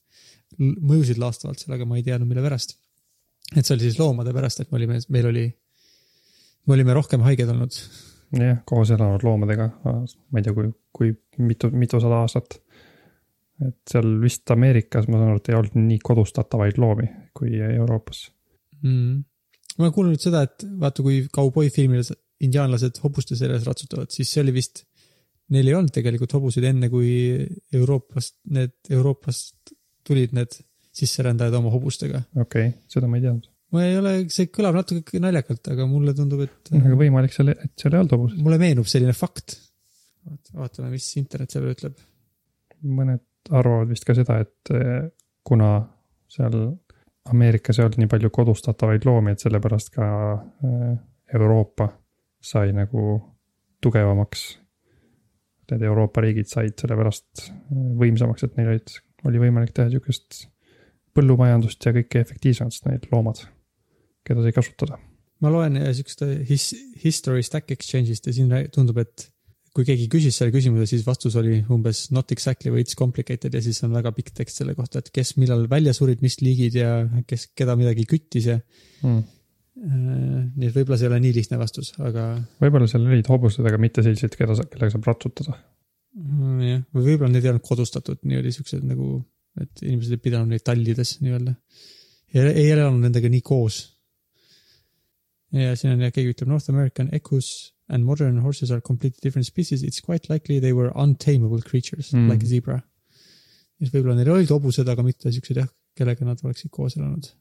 mõjusid 0.61 1.21
laastavalt 1.21 1.63
seal, 1.63 1.77
aga 1.77 1.87
ma 1.89 1.99
ei 1.99 2.07
teadnud, 2.07 2.29
mille 2.29 2.45
pärast. 2.45 2.77
et 3.57 3.67
see 3.67 3.75
oli 3.77 3.89
siis 3.89 3.99
loomade 4.01 4.33
pärast, 4.35 4.61
et 4.61 4.71
me 4.73 4.79
olime, 4.81 4.99
meil 5.13 5.29
oli, 5.29 5.45
me 6.67 6.77
olime 6.77 6.97
rohkem 6.97 7.25
haiged 7.27 7.49
olnud. 7.53 7.79
jah, 8.39 8.61
koos 8.69 8.93
elanud 8.95 9.25
loomadega, 9.27 9.69
ma 9.85 10.41
ei 10.41 10.47
tea, 10.47 10.55
kui, 10.57 10.73
kui 10.93 11.13
mitu, 11.47 11.71
mitusada 11.73 12.23
aastat. 12.23 12.61
et 13.63 13.79
seal 13.89 14.17
vist 14.23 14.51
Ameerikas, 14.51 15.09
ma 15.09 15.21
saan 15.21 15.33
aru, 15.33 15.43
et 15.43 15.53
ei 15.53 15.59
olnud 15.59 15.77
nii 15.79 16.01
kodustatavaid 16.03 16.81
loomi 16.83 17.09
kui 17.37 17.61
Euroopas. 17.61 18.27
mm.. 18.83 19.23
ma 19.79 19.87
olen 19.87 19.97
kuulnud 19.97 20.23
seda, 20.23 20.45
et 20.49 20.67
vaata, 20.81 21.05
kui 21.05 21.25
kauboifilmides 21.33 22.13
indiaanlased 22.43 22.99
hobuste 23.05 23.39
seljas 23.39 23.67
ratsutavad, 23.69 24.11
siis 24.11 24.33
see 24.33 24.43
oli 24.43 24.57
vist, 24.57 24.83
neil 25.53 25.70
ei 25.70 25.74
olnud 25.76 25.95
tegelikult 25.95 26.34
hobuseid 26.38 26.66
enne, 26.70 26.90
kui 26.93 27.09
Euroopast, 27.74 28.38
need 28.55 28.74
Euroopast 28.90 29.74
tulid 30.07 30.34
need 30.36 30.55
sisserändajad 30.93 31.57
oma 31.59 31.72
hobustega. 31.72 32.22
okei 32.36 32.68
okay,, 32.68 32.78
seda 32.93 33.09
ma 33.09 33.18
ei 33.18 33.24
teadnud. 33.26 33.49
ma 33.72 33.84
ei 33.86 33.99
ole, 33.99 34.14
see 34.32 34.51
kõlab 34.53 34.78
natuke 34.80 35.20
naljakalt, 35.22 35.72
aga 35.74 35.88
mulle 35.88 36.14
tundub, 36.16 36.45
et 36.47 36.72
aga 36.76 36.99
võimalik 36.99 37.34
seal, 37.34 37.55
et 37.55 37.72
seal 37.80 37.95
ei 37.95 38.03
olnud 38.03 38.16
hobuseid. 38.16 38.45
mulle 38.45 38.61
meenub 38.62 38.88
selline 38.90 39.16
fakt. 39.16 39.59
vaatame, 40.55 40.93
mis 40.93 41.09
internet 41.20 41.55
selle 41.55 41.74
ütleb. 41.74 41.99
mõned 42.82 43.24
arvavad 43.51 43.90
vist 43.90 44.07
ka 44.07 44.14
seda, 44.16 44.38
et 44.45 44.74
eh, 44.76 45.09
kuna 45.43 45.74
seal 46.30 46.59
Ameerikas 47.30 47.78
ei 47.78 47.84
olnud 47.84 48.01
nii 48.03 48.11
palju 48.11 48.30
kodustatavaid 48.34 49.05
loomi, 49.07 49.34
et 49.34 49.43
sellepärast 49.45 49.93
ka 49.95 50.07
eh, 50.66 50.95
Euroopa 51.38 51.86
sai 52.43 52.72
nagu 52.74 53.14
tugevamaks. 53.82 54.43
Need 55.71 55.85
Euroopa 55.87 56.25
riigid 56.25 56.51
said 56.51 56.75
sellepärast 56.81 57.47
eh, 57.47 57.83
võimsamaks, 58.01 58.47
et 58.47 58.57
neil 58.59 58.75
olid, 58.75 58.95
oli 59.29 59.43
võimalik 59.45 59.75
teha 59.77 59.91
sihukest 59.93 60.47
põllumajandust 61.17 61.85
ja 61.87 61.93
kõike 61.95 62.23
efektiivsemalt, 62.25 62.75
sest 62.75 62.89
need 62.89 63.07
loomad, 63.13 63.45
keda 64.27 64.45
sai 64.45 64.55
kasutada. 64.57 64.99
ma 65.43 65.51
loen 65.53 65.77
äh, 65.81 65.93
siukest 65.97 66.25
his, 66.49 66.73
history 67.03 67.45
stack 67.47 67.71
exchange'ist 67.75 68.27
ja 68.27 68.35
siin 68.35 68.53
tundub, 68.75 68.99
et 69.03 69.29
kui 69.73 69.87
keegi 69.89 70.09
küsis 70.13 70.37
selle 70.37 70.53
küsimuse, 70.53 70.87
siis 70.91 71.05
vastus 71.07 71.37
oli 71.41 71.63
umbes 71.73 72.11
not 72.13 72.33
exactly 72.35 72.73
või 72.73 72.85
it's 72.85 72.97
complicated 72.99 73.55
ja 73.57 73.63
siis 73.65 73.81
on 73.87 73.95
väga 73.97 74.13
pikk 74.13 74.35
tekst 74.37 74.61
selle 74.61 74.75
kohta, 74.77 75.01
et 75.01 75.09
kes 75.15 75.37
millal 75.41 75.65
välja 75.71 75.95
surid, 75.97 76.21
mis 76.25 76.37
liigid 76.45 76.77
ja 76.77 76.91
kes, 77.29 77.49
keda 77.57 77.77
midagi 77.81 78.09
küttis 78.09 78.51
ja 78.53 78.59
Mm. 79.03 79.25
Äh, 79.87 80.43
nii 80.57 80.68
et 80.68 80.76
võib-olla 80.76 80.99
see 80.99 81.09
ei 81.09 81.12
ole 81.12 81.20
nii 81.24 81.35
lihtne 81.37 81.59
vastus, 81.61 81.93
aga 82.03 82.26
võib-olla 82.62 82.89
seal 82.91 83.07
olid 83.09 83.30
hobused, 83.30 83.64
aga 83.66 83.80
mitte 83.83 84.05
sellised, 84.05 84.37
keda 84.39 84.57
sa, 84.59 84.66
kellega 84.70 84.95
saab 84.95 85.09
ratsutada. 85.11 85.57
mm, 86.18 86.61
jah, 86.66 86.85
või 86.95 87.09
võib-olla 87.11 87.33
need 87.35 87.49
ei 87.49 87.53
olnud 87.53 87.66
kodustatud, 87.66 88.20
nii 88.26 88.41
oli 88.43 88.55
siuksed 88.55 88.85
nagu, 88.87 89.16
et 89.61 89.85
inimesed 89.85 90.16
ei 90.16 90.22
pidanud 90.28 90.55
neid 90.55 90.64
tallides 90.66 91.16
nii-öelda. 91.24 91.57
ei 92.39 92.68
elanud 92.70 93.03
nendega 93.05 93.28
nii 93.33 93.45
koos. 93.45 93.83
ja 95.57 95.74
siin 95.76 95.97
on 95.97 96.07
jah, 96.07 96.14
keegi 96.14 96.37
ütleb 96.37 96.53
North 96.55 96.70
American 96.72 97.11
Ecus 97.12 97.72
and 97.93 98.07
modern 98.09 98.39
horses 98.41 98.70
are 98.70 98.80
completely 98.80 99.20
different 99.22 99.47
species, 99.47 99.83
it's 99.83 100.01
quite 100.01 100.30
likely 100.33 100.61
they 100.61 100.72
were 100.72 100.93
untamable 100.95 101.61
creatures 101.61 102.12
mm. 102.12 102.30
Like 102.30 102.47
a 102.47 102.49
zebra. 102.49 102.80
siis 103.83 103.93
võib-olla 103.93 104.16
neil 104.16 104.30
olid 104.33 104.51
hobused, 104.55 104.89
aga 104.89 105.05
mitte 105.05 105.33
siuksed 105.35 105.59
jah, 105.59 105.70
kellega 105.99 106.24
nad 106.24 106.41
oleksid 106.47 106.70
koos 106.70 106.97
elanud 106.97 107.33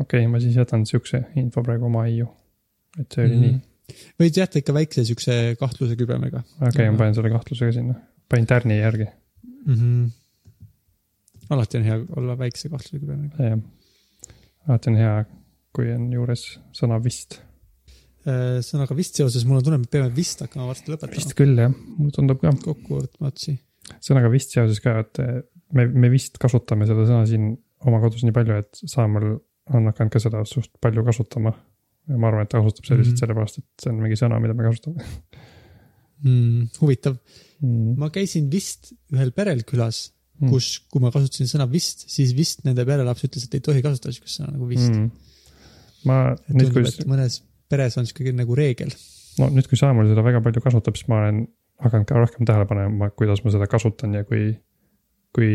okei 0.00 0.22
okay,, 0.24 0.30
ma 0.30 0.40
siis 0.42 0.56
jätan 0.58 0.86
siukse 0.88 1.22
info 1.40 1.64
praegu 1.66 1.88
oma 1.88 2.04
aiu. 2.08 2.28
et 2.98 3.08
see 3.12 3.26
oli 3.26 3.36
mm. 3.36 3.42
nii. 3.44 4.06
võid 4.22 4.40
jätta 4.40 4.62
ikka 4.62 4.74
väikse 4.76 5.04
siukse 5.08 5.36
kahtluse 5.60 5.98
kübemega 6.00 6.42
okei 6.42 6.70
okay,, 6.70 6.88
ma 6.92 7.02
panen 7.02 7.18
selle 7.18 7.32
kahtluse 7.32 7.68
ka 7.68 7.76
sinna. 7.76 7.98
panin 8.30 8.48
tärni 8.50 8.80
järgi, 8.80 9.06
mm. 9.66 9.76
-hmm. 9.76 10.08
alati 11.56 11.80
on 11.80 11.86
hea 11.90 12.00
olla 12.22 12.38
väikse 12.38 12.72
kahtluse 12.72 13.02
kübemega. 13.02 13.52
jah. 13.52 13.62
alati 14.68 14.92
on 14.92 15.00
hea, 15.02 15.14
kui 15.76 15.92
on 15.94 16.10
juures 16.16 16.44
sõna 16.76 17.00
vist. 17.04 17.40
sõnaga 18.66 18.96
vist 18.96 19.16
seoses 19.16 19.46
mul 19.48 19.60
on 19.60 19.64
tunne, 19.64 19.80
et 19.80 19.88
me 19.88 19.94
peame 19.98 20.14
vist 20.16 20.42
hakkama 20.44 20.68
varsti 20.72 20.92
vist 20.92 21.06
lõpetama. 21.06 21.36
küll 21.36 21.66
jah, 21.66 21.74
mulle 21.96 22.16
tundub 22.16 22.40
ka. 22.42 22.52
kokkuvõtma 22.64 23.32
otsi. 23.32 23.58
sõnaga 24.00 24.32
vist 24.32 24.56
seoses 24.56 24.80
ka, 24.84 24.98
et 25.04 25.22
me, 25.72 25.86
me 25.86 26.10
vist 26.12 26.38
kasutame 26.40 26.88
seda 26.88 27.06
sõna 27.08 27.24
siin 27.28 27.54
oma 27.88 28.00
kodus 28.02 28.26
nii 28.26 28.34
palju, 28.36 28.58
et 28.60 28.82
Saamäel 28.84 29.38
on 29.74 29.88
hakanud 29.90 30.12
ka 30.12 30.22
seda 30.22 30.44
suht 30.48 30.72
palju 30.82 31.04
kasutama. 31.06 31.52
ja 32.10 32.18
ma 32.18 32.30
arvan, 32.30 32.46
et 32.46 32.50
ta 32.50 32.58
kasutab 32.62 32.86
seda 32.88 33.00
lihtsalt 33.00 33.16
Mhm. 33.16 33.20
sellepärast, 33.22 33.58
et 33.58 33.84
see 33.84 33.90
on 33.92 34.00
mingi 34.02 34.16
sõna, 34.18 34.40
mida 34.42 34.54
me 34.56 34.64
kasutame 34.66 35.04
mm,. 36.24 36.70
huvitav, 36.80 37.18
mm.. 37.62 37.92
ma 38.00 38.08
käisin 38.14 38.48
vist 38.52 38.92
ühel 39.12 39.32
perel 39.36 39.62
külas, 39.68 40.10
Mm. 40.40 40.48
kus, 40.48 40.86
kui 40.88 41.02
ma 41.04 41.10
kasutasin 41.12 41.50
sõna 41.50 41.66
vist, 41.68 42.06
siis 42.08 42.30
vist 42.32 42.62
nende 42.64 42.86
perelaps 42.88 43.26
ütles, 43.26 43.42
et 43.44 43.54
ei 43.58 43.60
tohi 43.60 43.82
kasutada 43.84 44.14
siukest 44.16 44.38
sõna 44.38 44.54
nagu 44.54 44.64
vist 44.70 44.88
mm.. 44.88 45.02
mm.. 45.04 46.06
ma 46.08 46.14
et 46.32 46.54
nüüd, 46.56 46.70
kui 46.72 47.08
mõnes 47.10 47.42
peres 47.68 47.98
on 48.00 48.08
siuke 48.08 48.32
nagu 48.32 48.56
reegel. 48.56 48.88
no 49.36 49.50
nüüd, 49.52 49.68
kui 49.68 49.76
Saamäel 49.76 50.08
seda 50.08 50.24
väga 50.24 50.40
palju 50.40 50.62
kasutab, 50.64 50.96
siis 50.96 51.10
ma 51.12 51.18
olen 51.26 51.42
hakanud 51.84 52.08
ka 52.08 52.16
rohkem 52.16 52.48
tähele 52.48 52.64
panema, 52.70 53.10
kuidas 53.12 53.44
ma 53.44 53.52
seda 53.52 53.68
kasutan 53.68 54.16
ja 54.16 54.24
kui, 54.24 54.54
kui, 55.36 55.52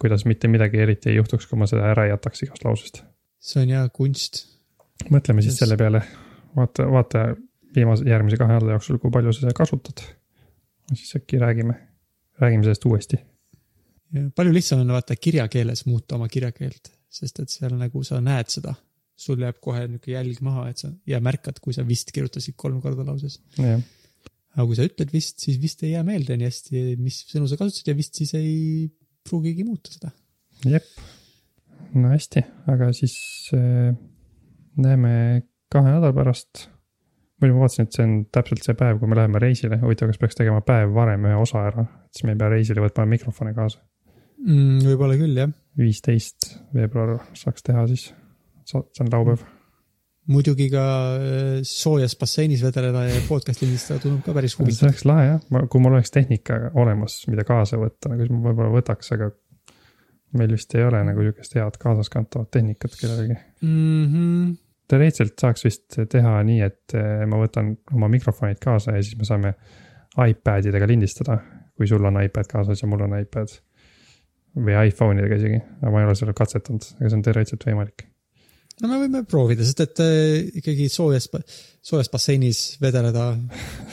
kuidas 0.00 0.24
mitte 0.28 0.48
midagi 0.48 0.80
eriti 0.80 1.12
ei 1.12 1.20
juhtuks, 1.20 1.44
kui 1.50 1.60
ma 1.60 1.68
seda 1.68 1.90
ära 1.92 2.08
jätaks 2.08 2.46
igast 2.48 2.64
lausest. 2.64 3.02
See 3.40 3.62
on 3.62 3.74
hea 3.74 3.88
kunst. 3.94 4.44
mõtleme 5.10 5.42
siis 5.42 5.54
Yes. 5.54 5.62
selle 5.62 5.76
peale, 5.80 6.02
vaata, 6.56 6.86
vaata 6.90 7.24
viimase, 7.74 8.06
järgmise 8.08 8.38
kahe 8.40 8.56
nädala 8.56 8.76
jooksul, 8.76 8.98
kui 9.02 9.10
palju 9.14 9.32
sa 9.32 9.44
seda 9.46 9.54
kasutad. 9.56 10.02
siis 10.94 11.16
äkki 11.16 11.38
räägime, 11.38 11.74
räägime 12.40 12.64
sellest 12.64 12.84
uuesti. 12.84 13.18
palju 14.36 14.52
lihtsam 14.52 14.80
on 14.80 14.92
vaata 14.96 15.16
kirjakeeles 15.16 15.86
muuta 15.86 16.16
oma 16.16 16.28
kirjakeelt, 16.28 16.92
sest 17.08 17.40
et 17.40 17.48
seal 17.52 17.76
nagu 17.76 18.02
sa 18.04 18.20
näed 18.24 18.48
seda, 18.52 18.74
sul 19.18 19.42
jääb 19.42 19.58
kohe 19.60 19.86
niuke 19.88 20.12
jälg 20.14 20.40
maha, 20.46 20.68
et 20.70 20.78
sa 20.78 20.90
ja 21.06 21.20
märkad, 21.20 21.60
kui 21.60 21.74
sa 21.76 21.84
vist 21.86 22.12
kirjutasid 22.14 22.56
kolm 22.56 22.80
korda 22.80 23.04
lauses. 23.04 23.40
aga 23.58 24.66
kui 24.66 24.76
sa 24.78 24.86
ütled 24.88 25.12
vist, 25.12 25.38
siis 25.44 25.60
vist 25.60 25.82
ei 25.84 25.92
jää 25.92 26.02
meelde 26.06 26.36
nii 26.36 26.48
hästi, 26.48 26.96
mis 26.98 27.20
sõnu 27.30 27.46
sa 27.50 27.58
kasutasid 27.60 27.92
ja 27.92 27.96
vist 27.98 28.14
siis 28.18 28.34
ei 28.34 28.88
pruugigi 29.28 29.64
muuta 29.64 29.92
seda. 29.92 30.10
jep. 30.64 30.88
No 31.94 32.10
hästi, 32.12 32.42
aga 32.72 32.90
siis 32.96 33.16
äh, 33.56 33.94
näeme 34.78 35.42
kahe 35.72 35.94
nädala 35.94 36.12
pärast. 36.16 36.68
muidu 37.40 37.54
ma 37.54 37.62
vaatasin, 37.62 37.86
et 37.86 37.94
see 37.94 38.04
on 38.04 38.14
täpselt 38.34 38.64
see 38.66 38.74
päev, 38.78 38.96
kui 38.98 39.10
me 39.10 39.14
läheme 39.14 39.38
reisile, 39.42 39.78
huvitav, 39.78 40.10
kas 40.10 40.18
peaks 40.18 40.38
tegema 40.40 40.62
päev 40.66 40.90
varem 40.94 41.28
ühe 41.28 41.36
osa 41.38 41.62
ära, 41.68 41.84
et 42.08 42.18
siis 42.18 42.26
me 42.26 42.34
ei 42.34 42.40
pea 42.40 42.48
reisile 42.50 42.82
võtma 42.82 43.06
mikrofone 43.12 43.52
kaasa. 43.54 43.84
mm,. 44.46 44.80
võib-olla 44.88 45.18
küll 45.20 45.38
jah, 45.38 45.52
viisteist 45.78 46.50
veebruar 46.74 47.20
saaks 47.38 47.62
teha 47.68 47.86
siis, 47.92 48.10
see 48.66 49.04
on 49.04 49.12
laupäev. 49.12 49.46
muidugi 50.34 50.66
ka 50.72 50.84
äh, 51.14 51.60
soojas 51.62 52.18
basseinis 52.18 52.64
vedeleda 52.66 53.06
ja 53.06 53.22
podcast'i 53.28 53.68
lindistada 53.68 54.02
tundub 54.02 54.26
ka 54.26 54.34
päris 54.34 54.56
see 54.56 54.64
huvitav. 54.64 54.88
oleks 54.90 55.06
lahe 55.08 55.28
jah, 55.30 55.68
kui 55.70 55.84
mul 55.84 55.94
oleks 55.94 56.10
tehnika 56.14 56.72
olemas, 56.74 57.20
mida 57.30 57.46
kaasa 57.46 57.78
võtta, 57.78 58.10
nagu 58.10 58.26
siis 58.26 58.34
ma 58.34 58.50
võib-olla 58.50 58.74
võtaks, 58.80 59.14
aga 59.14 59.30
meil 60.36 60.52
vist 60.52 60.74
ei 60.76 60.84
ole 60.84 61.00
nagu 61.06 61.24
sihukest 61.24 61.54
head 61.56 61.78
kaasaskantavat 61.80 62.50
tehnikat 62.50 62.96
kellelegi. 63.00 63.36
Mm 63.62 64.04
-hmm. 64.06 64.56
teoreetiliselt 64.88 65.38
saaks 65.40 65.64
vist 65.64 65.98
teha 66.10 66.42
nii, 66.42 66.60
et 66.64 66.94
eh, 66.94 67.24
ma 67.26 67.40
võtan 67.40 67.76
oma 67.94 68.08
mikrofonid 68.12 68.60
kaasa 68.64 68.96
ja 68.96 69.02
siis 69.02 69.16
me 69.16 69.24
saame 69.24 69.54
iPadidega 70.28 70.86
lindistada. 70.86 71.38
kui 71.78 71.86
sul 71.86 72.04
on 72.04 72.16
iPad 72.18 72.46
kaasas 72.50 72.80
ja 72.82 72.88
mul 72.90 73.00
on 73.06 73.20
iPad. 73.20 73.48
või 74.58 74.74
iPhone 74.88 75.20
idega 75.20 75.36
isegi, 75.36 75.58
aga 75.82 75.90
ma 75.92 76.00
ei 76.00 76.06
ole 76.06 76.14
seda 76.18 76.32
katsetanud, 76.34 76.86
aga 76.98 77.08
see 77.08 77.16
on 77.16 77.22
teoreetiliselt 77.22 77.66
võimalik. 77.66 78.06
no 78.82 78.88
me 78.88 78.96
võime 79.04 79.24
proovida, 79.24 79.64
sest 79.64 79.80
et 79.80 80.00
äh, 80.00 80.48
ikkagi 80.60 80.88
soojas, 80.88 81.30
soojas 81.82 82.10
basseinis 82.10 82.78
vedeleda 82.80 83.36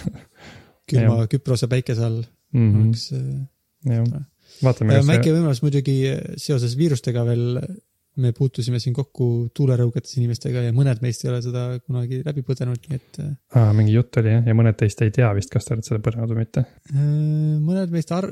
külma 0.89 1.27
Küprose 1.27 1.67
päikese 1.67 2.03
all 2.05 2.23
Mm 2.55 2.73
-hmm. 2.73 2.85
oleks 2.85 3.13
äh, 3.13 4.21
vaatame, 4.63 4.99
kas 4.99 5.09
väike 5.09 5.27
see, 5.27 5.35
võimalus 5.35 5.61
muidugi 5.63 5.97
seoses 6.41 6.75
viirustega 6.79 7.23
veel, 7.27 7.45
me 8.21 8.31
puutusime 8.35 8.79
siin 8.79 8.93
kokku 8.95 9.27
tuulerõugetes 9.55 10.15
inimestega 10.19 10.63
ja 10.67 10.75
mõned 10.75 11.01
meist 11.03 11.25
ei 11.25 11.31
ole 11.33 11.41
seda 11.43 11.65
kunagi 11.81 12.21
läbi 12.23 12.45
põdenud, 12.47 12.79
nii 12.87 12.99
et 12.99 13.19
aa, 13.59 13.73
mingi 13.75 13.95
jutt 13.95 14.21
oli 14.21 14.31
jah, 14.31 14.45
ja 14.47 14.55
mõned 14.55 14.77
teist 14.79 15.03
ei 15.03 15.11
tea 15.15 15.31
vist, 15.35 15.51
kas 15.51 15.67
te 15.67 15.75
olete 15.75 15.91
seda 15.91 16.03
põdenud 16.05 16.31
või 16.31 16.45
mitte. 16.45 16.63
äh, 16.93 17.01
mõned 17.65 17.91
meist 17.95 18.13
ar-, 18.15 18.29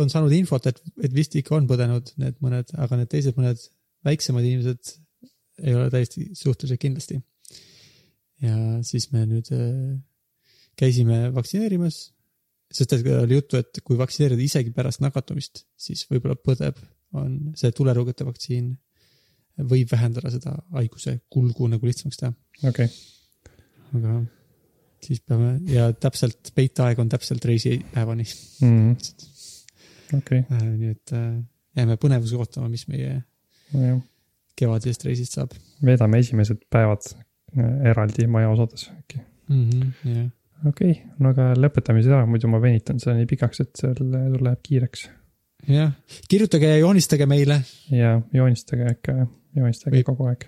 on 0.00 0.12
saanud 0.12 0.34
infot, 0.36 0.68
et, 0.68 0.82
et 1.08 1.16
vist 1.16 1.36
ikka 1.40 1.56
on 1.56 1.70
põdenud 1.70 2.12
need 2.20 2.36
mõned, 2.44 2.74
aga 2.76 3.00
need 3.00 3.12
teised 3.14 3.40
mõned 3.40 3.64
väiksemad 4.04 4.44
inimesed 4.44 4.98
ei 5.64 5.76
ole 5.76 5.88
täiesti 5.92 6.28
suhteliselt 6.36 6.82
kindlasti. 6.82 7.20
ja 8.44 8.56
siis 8.84 9.08
me 9.14 9.24
nüüd 9.30 9.48
äh, 9.54 9.94
käisime 10.76 11.28
vaktsineerimas, 11.34 12.10
sest 12.72 12.92
et 12.92 13.06
oli 13.06 13.34
juttu, 13.38 13.56
et 13.60 13.80
kui 13.84 13.98
vaktsineerida 13.98 14.42
isegi 14.42 14.70
pärast 14.74 15.00
nakatumist, 15.04 15.64
siis 15.76 16.06
võib-olla 16.10 16.36
põdeb, 16.36 16.78
on 17.14 17.52
see 17.58 17.70
tulerõugete 17.72 18.24
vaktsiin 18.26 18.72
võib 19.70 19.90
vähendada 19.92 20.30
seda 20.34 20.56
haiguse 20.74 21.20
kulgu 21.30 21.68
nagu 21.70 21.86
lihtsamaks 21.86 22.18
teha, 22.18 22.32
okei 22.66 22.88
okay., 22.88 22.88
aga 23.94 24.14
siis 25.04 25.20
peame 25.20 25.58
ja 25.70 25.90
täpselt 25.92 26.50
peiteaeg 26.54 26.98
on 26.98 27.08
täpselt 27.12 27.44
reisipäevani, 27.44 28.24
Mhm. 28.60 28.90
okei, 30.18 30.40
nii 30.50 30.90
et 30.90 31.12
äh, 31.12 31.28
jääme 31.76 31.96
põnevusega 32.02 32.42
ootama, 32.42 32.68
mis 32.72 32.88
meie 32.88 33.20
nojah, 33.74 34.00
kevadisest 34.58 35.04
reisist 35.06 35.38
saab 35.38 35.54
veedame 35.84 36.18
esimesed 36.22 36.64
päevad 36.70 37.06
äh, 37.12 37.90
eraldi 37.90 38.26
maja 38.26 38.50
osades 38.50 38.88
äkki. 38.90 39.20
mm. 39.48 39.70
-hmm, 39.70 39.92
yeah. 40.08 40.30
Okei 40.62 40.90
okay., 40.90 41.12
no 41.22 41.32
aga 41.34 41.50
lõpetame 41.58 42.02
siis 42.02 42.12
ära, 42.12 42.26
muidu 42.28 42.50
ma 42.52 42.60
venitan 42.62 43.00
seda 43.02 43.16
nii 43.18 43.28
pikaks, 43.30 43.62
et 43.64 43.80
seal 43.80 43.94
sul 43.98 44.14
läheb 44.14 44.62
kiireks. 44.64 45.06
jah, 45.70 45.94
kirjutage 46.30 46.70
ja 46.70 46.80
joonistage 46.82 47.28
meile 47.30 47.60
ja 47.92 48.16
joonistage 48.34 48.90
ikka, 48.96 49.16
joonistage 49.56 49.96
Või- 49.98 50.08
kogu 50.10 50.28
aeg 50.30 50.46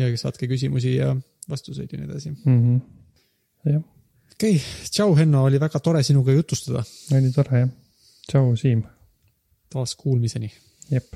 ja 0.00 0.10
saatke 0.16 0.48
küsimusi 0.50 0.96
ja 0.96 1.12
vastuseid 1.50 1.92
ja 1.92 1.98
nii 1.98 2.08
edasi. 2.10 2.30
mm. 2.30 2.60
-hmm. 2.62 3.82
okei 4.32 4.56
okay., 4.56 4.88
tšau, 4.90 5.16
Henno, 5.18 5.44
oli 5.44 5.60
väga 5.60 5.80
tore 5.80 6.02
sinuga 6.02 6.32
jutustada. 6.32 6.84
oli 7.16 7.32
tore 7.32 7.66
jah. 7.66 7.76
tšau, 8.30 8.56
Siim, 8.56 8.82
taas 9.70 9.94
kuulmiseni. 9.96 10.52
jep 10.90 11.12